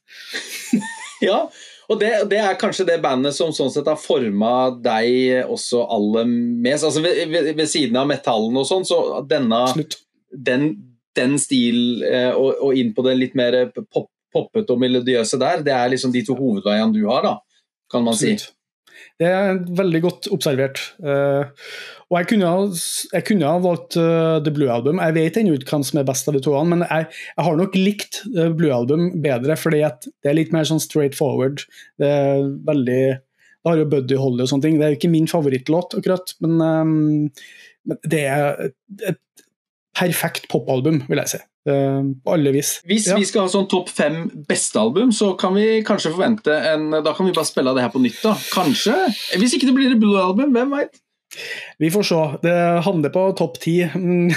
[1.24, 1.48] Ja,
[1.88, 6.28] og det, det er kanskje det bandet som sånn sett har forma deg også aller
[6.28, 6.84] mest.
[6.84, 9.96] Altså ved, ved, ved siden av metallen og sånn, så denne Slutt.
[10.36, 10.68] den,
[11.16, 15.64] den stil eh, og, og inn på det litt mer pop, poppete og melodiøse der,
[15.64, 18.36] det er liksom de to hovedveiene du har, da, kan man si.
[19.18, 20.82] Det er veldig godt observert.
[21.00, 21.70] Eh,
[22.08, 22.50] og jeg kunne,
[23.12, 25.02] jeg kunne ha valgt uh, The Blue Album.
[25.04, 27.60] Jeg vet ennå ikke hvem som er best av de to, men jeg, jeg har
[27.60, 31.66] nok likt uh, Blue Album bedre, fordi det er litt mer sånn straight forward.
[32.00, 34.80] Det er veldig Det har jo Buddy Holly og sånne ting.
[34.80, 37.30] Det er jo ikke min favorittlåt, akkurat, men, um,
[37.88, 38.70] men det er
[39.10, 39.20] et
[39.98, 41.40] perfekt popalbum, vil jeg si.
[41.68, 42.78] Eh, på alle vis.
[42.88, 43.18] Hvis Ja.
[43.18, 47.12] vi skal ha sånn topp fem beste album, så kan vi kanskje forvente en Da
[47.14, 48.36] kan vi bare spille av det her på nytt, da.
[48.54, 48.94] Kanskje.
[49.36, 51.02] Hvis ikke det blir et Blue Album, hvem veit?
[51.80, 52.20] Vi får se.
[52.42, 52.56] Det
[52.86, 53.76] handler på topp ti.
[53.84, 54.32] Mm.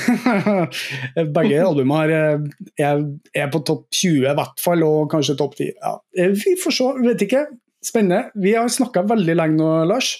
[1.36, 2.48] Begge albumene eh,
[2.84, 3.04] er,
[3.36, 5.70] er på topp 20 i hvert fall, og kanskje topp 10.
[5.78, 5.94] Ja.
[6.18, 7.46] Eh, Vi får se, vet ikke.
[7.84, 8.26] Spennende.
[8.36, 10.14] Vi har snakka veldig lenge nå, Lars.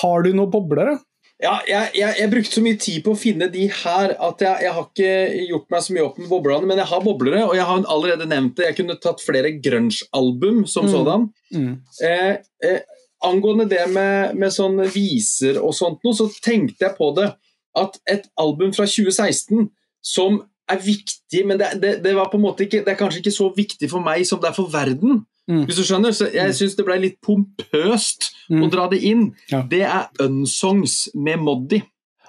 [0.00, 0.98] Har du noen boblere?
[1.42, 4.62] Ja, jeg, jeg, jeg brukte så mye tid på å finne de her at jeg,
[4.64, 7.56] jeg har ikke gjort meg så mye opp med boblene, men jeg har boblere, og
[7.58, 8.68] jeg har allerede nevnt det.
[8.70, 10.92] Jeg kunne tatt flere grunge-album som Mm.
[10.94, 11.26] sådan.
[11.52, 11.72] Mm.
[12.06, 12.36] Eh,
[12.70, 12.78] eh,
[13.24, 17.30] angående det med, med sånn viser og sånt noe, så tenkte jeg på det
[17.76, 19.68] at et album fra 2016
[20.04, 23.20] som er viktig, men det, det, det, var på en måte ikke, det er kanskje
[23.20, 25.24] ikke så viktig for meg som det er for verden.
[25.50, 25.64] Mm.
[25.68, 26.54] Hvis du skjønner, så Jeg Mm.
[26.56, 28.62] syns det ble litt pompøst Mm.
[28.64, 29.34] å dra det inn.
[29.50, 29.62] Ja.
[29.62, 31.82] Det er Unsongs med Moddi.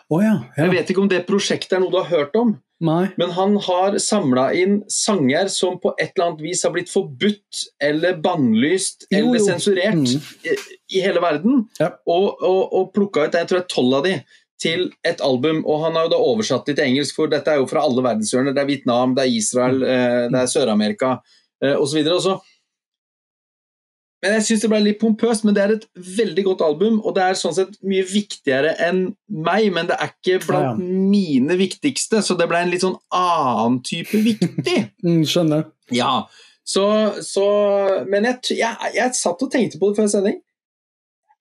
[0.09, 0.63] Oh, ja, ja.
[0.65, 3.07] Jeg vet ikke om det prosjektet er noe du har hørt om, Nei.
[3.17, 7.61] men han har samla inn sanger som på et eller annet vis har blitt forbudt
[7.81, 10.17] eller bannlyst Jo, eller sensurert Mm.
[10.43, 10.55] i,
[10.97, 11.93] i hele verden, Ja.
[12.05, 14.15] og, og, og plukka ut jeg tror det er tolv av de
[14.59, 15.63] til et album.
[15.67, 18.01] Og han har jo da oversatt det til engelsk, for dette er jo fra alle
[18.03, 18.53] verdenshjørner.
[18.55, 21.09] Det er Vietnam, det er Israel, eh, det er Sør-Amerika
[21.63, 21.99] eh, osv.
[24.25, 25.83] Men jeg syns det ble litt pompøst, men det er et
[26.17, 30.09] veldig godt album, og det er sånn sett mye viktigere enn meg, men det er
[30.09, 34.79] ikke blant mine viktigste, så det ble en litt sånn annen type viktig.
[35.05, 35.67] Mm, skjønner.
[35.93, 36.25] ja,
[36.65, 36.85] så,
[37.21, 37.45] så
[38.09, 40.39] Men jeg, jeg, jeg satt og tenkte på det før sending.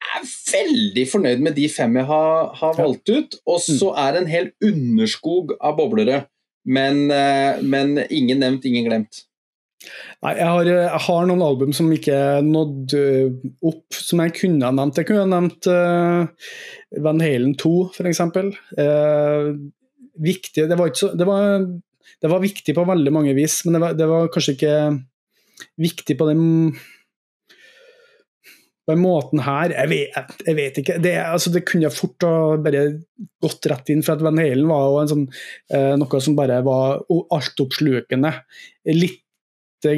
[0.04, 4.12] Jeg er veldig fornøyd med de fem jeg har, har valgt ut, og så er
[4.12, 6.26] det en hel underskog av boblere.
[6.68, 9.24] Men, eh, men ingen nevnt, ingen glemt.
[10.24, 13.00] Nei, jeg har, jeg har noen album som ikke nådde
[13.66, 15.00] opp, som jeg kunne ha nevnt.
[15.00, 16.52] Jeg kunne ha nevnt uh,
[17.04, 18.22] Van Halen 2, f.eks.
[18.78, 19.50] Uh,
[20.24, 21.66] viktig det var, ikke så, det, var,
[22.22, 24.76] det var viktig på veldig mange vis, men det var, det var kanskje ikke
[25.82, 26.44] viktig på den
[28.84, 30.96] på den måten her Jeg vet, jeg vet ikke.
[31.00, 32.84] Det, altså, det kunne fort ha bare
[33.42, 35.26] gått rett inn, for at Van Halen var jo sånn,
[35.72, 38.32] eh, noe som bare var altoppslukende.
[38.92, 39.23] Litt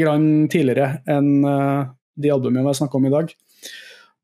[0.01, 1.87] grann tidligere enn eh,
[2.17, 3.33] de albumene vi snakka om i dag.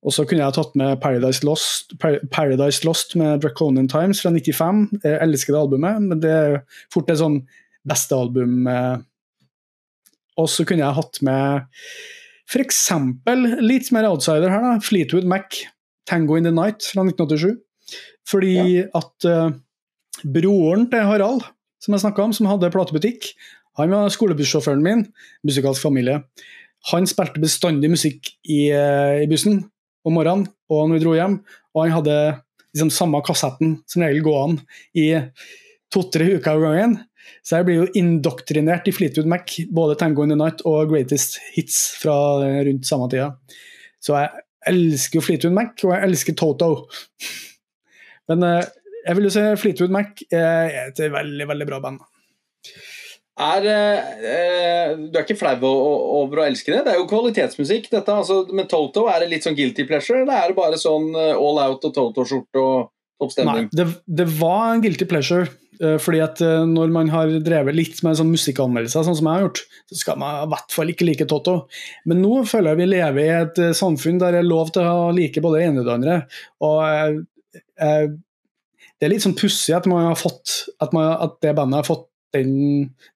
[0.02, 4.32] Og så kunne jeg tatt med Paradise Lost, Par- Paradise Lost med Draconian Times fra
[4.34, 4.80] 95.
[5.05, 6.56] Jeg elsker det albumet, men det er
[6.90, 7.43] fort et sånn
[7.86, 8.66] beste album.
[8.66, 8.97] eh.
[10.43, 11.68] Og så kunne jeg hatt med
[12.51, 12.80] f.eks.
[13.62, 14.72] litt mer outsider her, da.
[14.82, 15.60] Fleetwood Mac,
[16.09, 17.60] 'Tango in the Night' fra 1987.
[18.28, 19.52] Fordi at uh,
[20.24, 21.47] broren til Harald,
[21.82, 23.32] som jeg snakka om, som hadde platebutikk,
[23.78, 25.06] han var skolebussjåføren min,
[25.46, 26.20] musikalsk familie.
[26.90, 29.62] Han spilte bestandig musikk i, eh, i bussen
[30.04, 31.38] om morgenen og når vi dro hjem,
[31.74, 32.16] og han hadde
[32.72, 34.62] liksom samme kassetten som regel gående
[34.98, 35.08] i
[35.92, 36.96] to-tre uker av gangen.
[37.44, 41.38] Så jeg blir jo indoktrinert i Fleetwood Mac, både 'Tango in the Night' og 'Greatest
[41.54, 42.14] Hits' fra
[42.66, 43.36] rundt samme tida.
[44.00, 44.30] Så jeg
[44.66, 46.88] elsker jo Fleetwood Mac, og jeg elsker Toto.
[48.28, 48.64] Men eh,
[49.06, 52.00] jeg vil jo si Fleetwood Mac er et veldig, veldig bra band.
[53.43, 56.82] Er, eh, du er ikke flau over å elske det?
[56.86, 57.89] Det er jo kvalitetsmusikk.
[57.90, 61.10] dette, altså, Men Toto, er det litt sånn guilty pleasure, eller er det bare sånn
[61.16, 63.69] eh, all out og Toto-skjorte og oppstemning?
[63.70, 65.48] Nei, det, det var en guilty pleasure.
[65.82, 69.40] eh, fordi at eh, når man har drevet litt med sånn musikkanmeldelser, sånn som jeg
[69.40, 71.56] har gjort, så skal man i hvert fall ikke like Toto.
[72.06, 74.86] Men nå føler jeg vi lever i et eh, samfunn der det er lov til
[74.86, 76.20] å like både det ene og det andre.
[76.69, 77.59] Og eh,
[77.89, 78.06] eh,
[79.02, 82.54] det er litt sånn pussig at, at, at det bandet har fått den,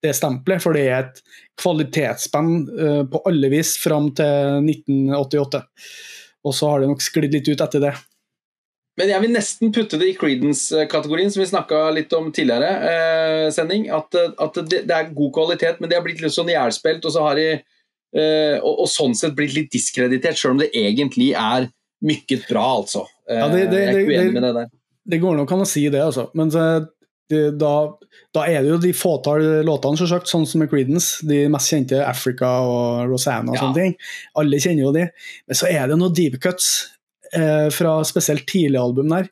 [0.04, 1.22] det stempelet, for det er et
[1.62, 5.62] kvalitetsspenn uh, på alle vis fram til 1988.
[6.46, 7.94] Og så har det nok sklidd litt ut etter det.
[8.96, 12.70] Men jeg vil nesten putte det i Creedence-kategorien, som vi snakka litt om tidligere.
[12.90, 16.32] Eh, sending, At, eh, at det, det er god kvalitet, men de har blitt litt
[16.32, 20.70] sånn ihjelspilt, og, så eh, og, og sånn sett blitt litt diskreditert, sjøl om det
[20.72, 21.68] egentlig er
[22.06, 23.04] mykket bra, altså.
[23.28, 24.70] Eh, Ja, det- det- jeg er ikke det- uenig med det der.
[25.06, 26.30] Det går nok an å si det, altså.
[26.34, 26.88] Men så, det,
[27.28, 27.70] da,
[28.34, 31.26] da er det jo de fåtall låtene, selvsagt, sånn som med Creedence.
[31.26, 33.62] De mest kjente Africa og Rosanna og Ja.
[33.64, 33.96] sånne ting.
[34.36, 35.06] Alle kjenner jo de.
[35.46, 36.88] Men så er det noen deep cuts
[37.32, 39.26] eh, fra spesielt tidlige album der.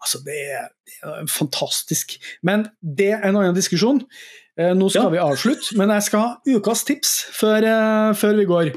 [0.00, 2.18] Altså, det er, det er fantastisk.
[2.46, 4.04] Men det er en annen diskusjon.
[4.56, 5.08] Eh, nå skal Ja.
[5.10, 8.72] vi avslutte, men jeg skal ha ukas tips før, eh, før vi går.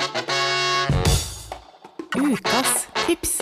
[2.15, 3.39] Ukas tips.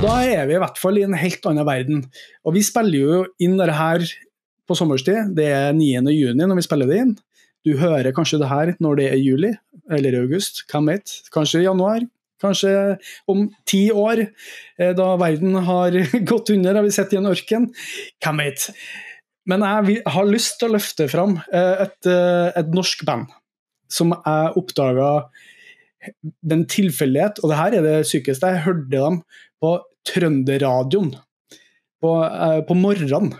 [0.00, 1.98] Og da er vi i hvert fall i en helt annen verden.
[2.48, 4.00] Og vi spiller jo inn det her
[4.64, 5.34] på sommerstid.
[5.36, 6.08] Det er 9.
[6.16, 7.10] juni når vi spiller det inn.
[7.68, 9.50] Du hører kanskje det her når det er juli
[9.92, 11.12] eller august, hvem vet.
[11.34, 12.06] Kanskje i januar.
[12.40, 12.72] Kanskje
[13.28, 14.22] om ti år,
[14.80, 15.98] eh, da verden har
[16.32, 17.68] gått under har vi sett i en ørken.
[18.24, 18.70] Hvem vet.
[19.52, 23.28] Men jeg har lyst til å løfte fram eh, et, eh, et norsk band
[23.92, 25.12] som jeg oppdaga
[26.40, 29.20] den tilfeldighet, og det her er det sykeste, jeg hørte dem
[29.60, 29.76] på
[30.10, 31.14] Trønderradioen
[32.00, 33.34] på, eh, på morgenen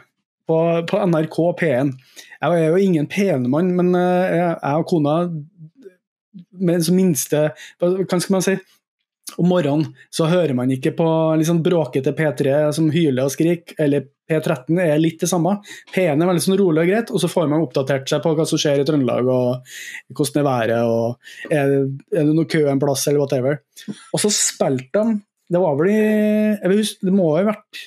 [0.50, 0.58] på,
[0.90, 1.94] på NRK P1.
[2.40, 5.16] Jeg er jo ingen P1-mann, men eh, jeg, og kona
[6.60, 7.48] med det minste
[7.80, 8.54] Hva skal man si?
[9.38, 11.06] Om morgenen så hører man ikke på
[11.38, 15.56] liksom bråkete P3 som hyler og skriker, eller P13 er litt det samme.
[15.94, 18.46] P1 er veldig sånn rolig og greit, og så får man oppdatert seg på hva
[18.46, 19.70] som skjer i Trøndelag, og
[20.18, 23.60] hvordan det er været, og er det noe kø en plass, eller whatever.
[24.10, 25.18] Og så spilte de
[25.50, 27.80] Det var vel i jeg vil Det må ha vært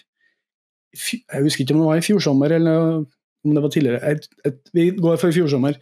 [0.93, 2.99] Jeg husker ikke om det var i fjor sommer, eller
[3.43, 4.11] om det var tidligere.
[4.13, 5.79] Et, et, vi går for i fjor sommer.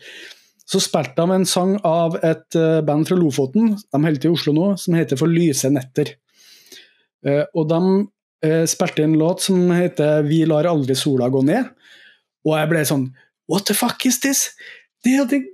[0.71, 4.37] Så spilte de en sang av et eh, band fra Lofoten, de holder til i
[4.37, 6.13] Oslo nå, som heter For lyse netter.
[7.27, 7.81] Eh, og de
[8.47, 11.69] uh, spilte en låt som heter 'Vi lar aldri sola gå ned'.
[12.47, 13.09] Og jeg ble sånn
[13.51, 14.49] What the fuck is this?
[15.03, 15.49] Det er den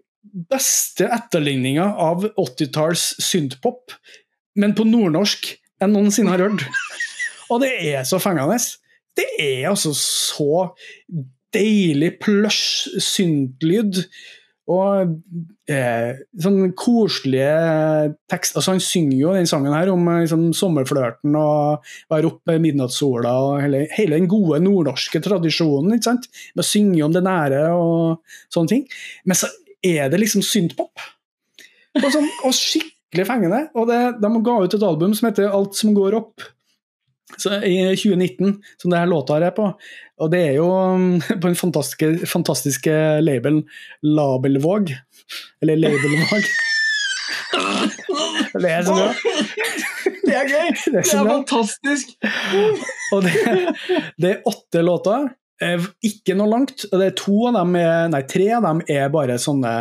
[0.52, 3.96] beste etterligninga av 80-talls synthpop,
[4.56, 6.66] men på nordnorsk jeg noensinne har hørt.
[7.54, 8.58] Og det er så fengende.
[9.18, 10.68] Det er altså så
[11.56, 14.04] deilig plush syntlyd.
[14.68, 15.14] Og
[15.72, 17.52] eh, sånn koselige
[18.28, 22.66] tekster altså Han synger jo den sangen her om liksom, sommerflørten og være oppe med
[22.66, 25.96] midnattssola og hele, hele, den gode nordnorske tradisjonen.
[25.96, 26.28] ikke sant?
[26.52, 28.84] Med å synge om det nære og sånne ting.
[29.24, 29.48] Men så
[29.88, 31.08] er det liksom syntpop.
[31.98, 32.52] Og, sånn, og
[33.18, 33.68] skikkelig fengende.
[33.76, 36.46] Og det, de ga ut et album som heter Alt som går opp.
[37.38, 39.72] Så I 2019, som det her låta her er på.
[40.22, 43.66] Og det er jo um, på den fantastiske, fantastiske labelen
[44.02, 44.94] Labelvåg.
[45.62, 46.44] Eller Labelvåg.
[48.58, 49.12] Det er så bra.
[50.28, 50.70] Det er gøy!
[50.74, 52.10] Det er, det er fantastisk!
[53.14, 53.34] Og det,
[54.20, 55.28] det, er åtte låter.
[55.64, 56.86] Eh, ikke noe langt.
[56.92, 59.72] Det er to av dem er, nei, tre av dem er bare sånne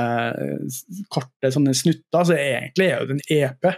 [1.13, 2.29] korte sånne snutter.
[2.29, 3.69] Så egentlig er det en EP.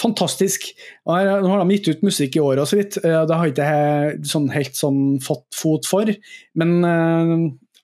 [0.00, 0.68] Fantastisk.
[1.08, 1.16] Nå
[1.48, 2.98] har de gitt ut musikk i år og så vidt.
[3.02, 6.12] Eh, det har ikke jeg sånn, helt sånn fått fot for.
[6.60, 7.34] Men eh,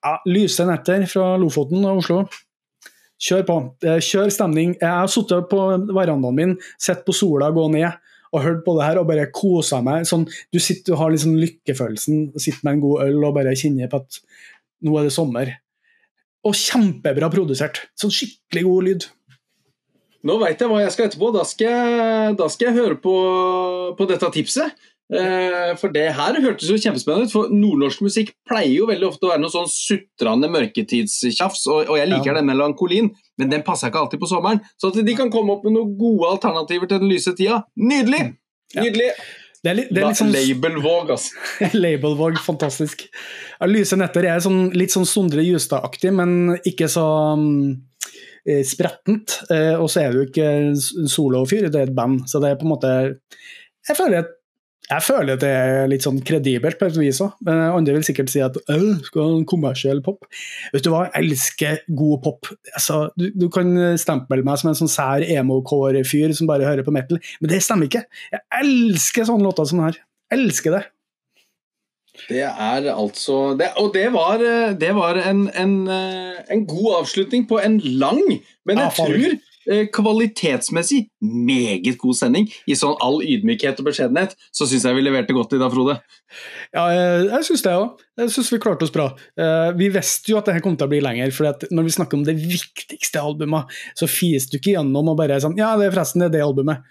[0.03, 2.25] ja, lyse netter fra Lofoten og Oslo.
[3.23, 3.59] Kjør på.
[3.87, 4.75] Eh, kjør stemning.
[4.81, 5.63] Jeg har sittet på
[5.93, 7.93] verandaen min, sett på sola gå ned
[8.33, 10.07] og hørt på det her og bare kosa meg.
[10.09, 13.91] Sånn, du sitter og har liksom lykkefølelsen, sitter med en god øl og bare kjenner
[13.93, 14.23] på at
[14.83, 15.51] nå er det sommer.
[16.49, 17.85] Og kjempebra produsert.
[17.99, 19.11] Sånn skikkelig god lyd.
[20.27, 21.31] Nå veit jeg hva jeg skal etterpå.
[21.35, 23.15] Da skal jeg, da skal jeg høre på,
[23.99, 24.89] på dette tipset.
[25.13, 27.35] Eh, for det her hørtes jo kjempespennende ut.
[27.35, 32.09] For nordnorsk musikk pleier jo veldig ofte å være noe sånn sutrende mørketidstjafs, og, jeg
[32.09, 32.39] liker ja.
[32.41, 34.63] den melankolien, men den passer ikke alltid på sommeren.
[34.81, 37.63] Så at de kan komme opp med noen gode alternativer til den lyse tida.
[37.77, 38.25] Nydelig!
[38.79, 39.13] Nydelig!
[39.13, 39.31] Ja.
[39.63, 41.37] Det er litt, det er litt sånn, Labelvåg, altså.
[41.85, 43.05] Labelvåg, fantastisk.
[43.71, 47.07] Lyse netter er sånn, litt sånn Sondre Justad-aktig, men ikke så
[47.37, 47.47] um
[48.67, 49.37] sprettent.
[49.47, 52.25] Uh, og så er det jo ikke en solofyr, det er et band.
[52.27, 52.95] Så det er på en måte
[53.87, 54.33] Jeg føler at
[54.93, 57.35] jeg føler at det er litt sånn kredibelt på et vis òg.
[57.49, 60.27] Andre vil sikkert si at øh, skal ha en kommersiell pop.
[60.75, 62.51] Vet du hva, jeg elsker god pop.
[62.75, 66.95] Altså, du, du, kan stemple meg som en sånn sær emo-core-fyr som bare hører på
[66.95, 68.05] metal, men det stemmer ikke.
[68.35, 70.01] Jeg elsker sånne låter som her.
[70.33, 70.85] Jeg elsker det.
[72.29, 74.43] Det er altså det, Og det var,
[74.79, 78.21] det var en, en, en, god avslutning på en lang,
[78.69, 79.39] men jeg tror eh,
[79.95, 82.49] kvalitetsmessig meget god sending.
[82.67, 85.99] I sånn all ydmykhet og beskjedenhet så syns jeg vi leverte godt i dag, Frode.
[86.75, 88.03] Ja, jeg, jeg syns det òg.
[88.23, 89.11] Jeg syns vi klarte oss bra.
[89.39, 91.95] Uh, vi visste jo at det her kom til å bli lenger, for når vi
[91.97, 95.89] snakker om det viktigste albumet, så fies du ikke gjennom og bare sånn Ja, det
[95.89, 96.85] er forresten det, er det albumet.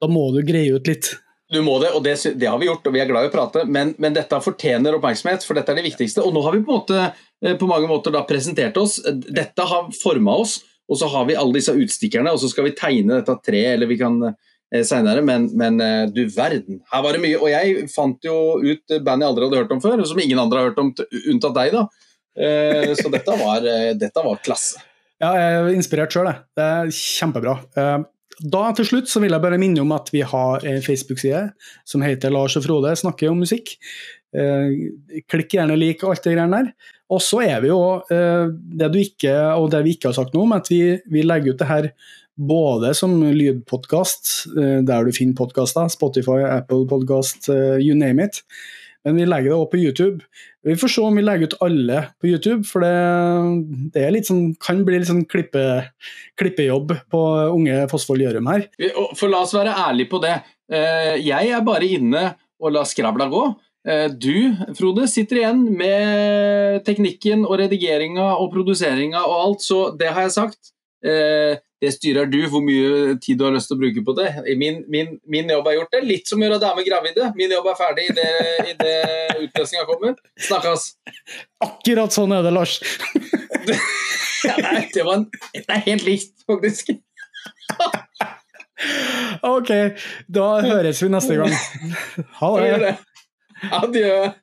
[0.00, 1.12] Da må du greie ut litt.
[1.50, 3.32] Du må det, og det, det, har vi gjort, og vi er glad i å
[3.32, 6.22] prate, men, men, dette fortjener oppmerksomhet, for dette er det viktigste.
[6.22, 7.08] Og nå har vi på, måte,
[7.42, 9.00] eh, på mange måter da presentert oss.
[9.10, 10.60] Dette har forma oss,
[10.90, 13.90] og så har vi alle disse utstikkerne, og så skal vi tegne dette treet, eller
[13.90, 17.38] vi kan eh, seinere, men, men, eh, du verden, her var det mye.
[17.38, 20.60] Og jeg fant jo ut band jeg aldri hadde hørt om før, som ingen andre
[20.62, 20.92] har hørt om,
[21.32, 21.86] unntatt deg, da.
[22.40, 23.66] Eh, så dette var,
[23.98, 24.82] dette var klasse.
[25.20, 26.42] Ja, jeg er inspirert sjøl, jeg.
[26.56, 27.58] Det er kjempebra.
[28.40, 31.42] Da til slutt så vil jeg bare minne om at vi har en Facebook-side
[31.88, 33.74] som heter Lars og Frode snakker om musikk.
[34.30, 36.72] Eh, klikk gjerne lik alt det greiene der.
[37.10, 37.80] Og så er vi jo
[38.12, 41.26] eh, det du ikke, og det vi ikke har sagt noe om, at vi, vi
[41.26, 41.88] legger ut det her
[42.40, 48.44] både som lydpodkast, eh, der du finner podkaster, Spotify, Apple Podcast, eh, you name it.
[49.04, 50.20] Men vi legger det òg på YouTube.
[50.62, 54.84] Vi får se om vi legger ut alle på YouTube, for det, det sånn, kan
[54.84, 55.62] bli litt sånn klippe,
[56.38, 58.66] klippejobb på unge Fossvoll Gjørum her.
[59.16, 60.36] For la oss være ærlige på det.
[61.24, 62.26] Jeg er bare inne
[62.60, 63.46] og lar skravla gå.
[63.88, 70.12] Eh, du, Frode, sitter igjen med teknikken og redigeringa og produseringa og alt, så det
[70.12, 70.72] har jeg sagt.
[71.00, 74.28] Eh, det styrer du, hvor mye tid du har lyst til å bruke på det.
[74.60, 76.02] Min, min, min jobb er gjort det.
[76.04, 77.30] Litt som å gjøre damer gravide.
[77.38, 78.96] Min jobb er ferdig idet det
[79.46, 80.18] utløsninga kommer.
[80.44, 80.90] Snakkes!
[81.64, 82.76] Akkurat sånn er det, Lars.
[84.44, 86.92] ja, nei, det, var en, det er helt likt, faktisk.
[89.48, 89.72] ok,
[90.28, 91.56] da høres vi neste gang.
[92.42, 92.92] Ha det.
[93.68, 94.34] 好屌啊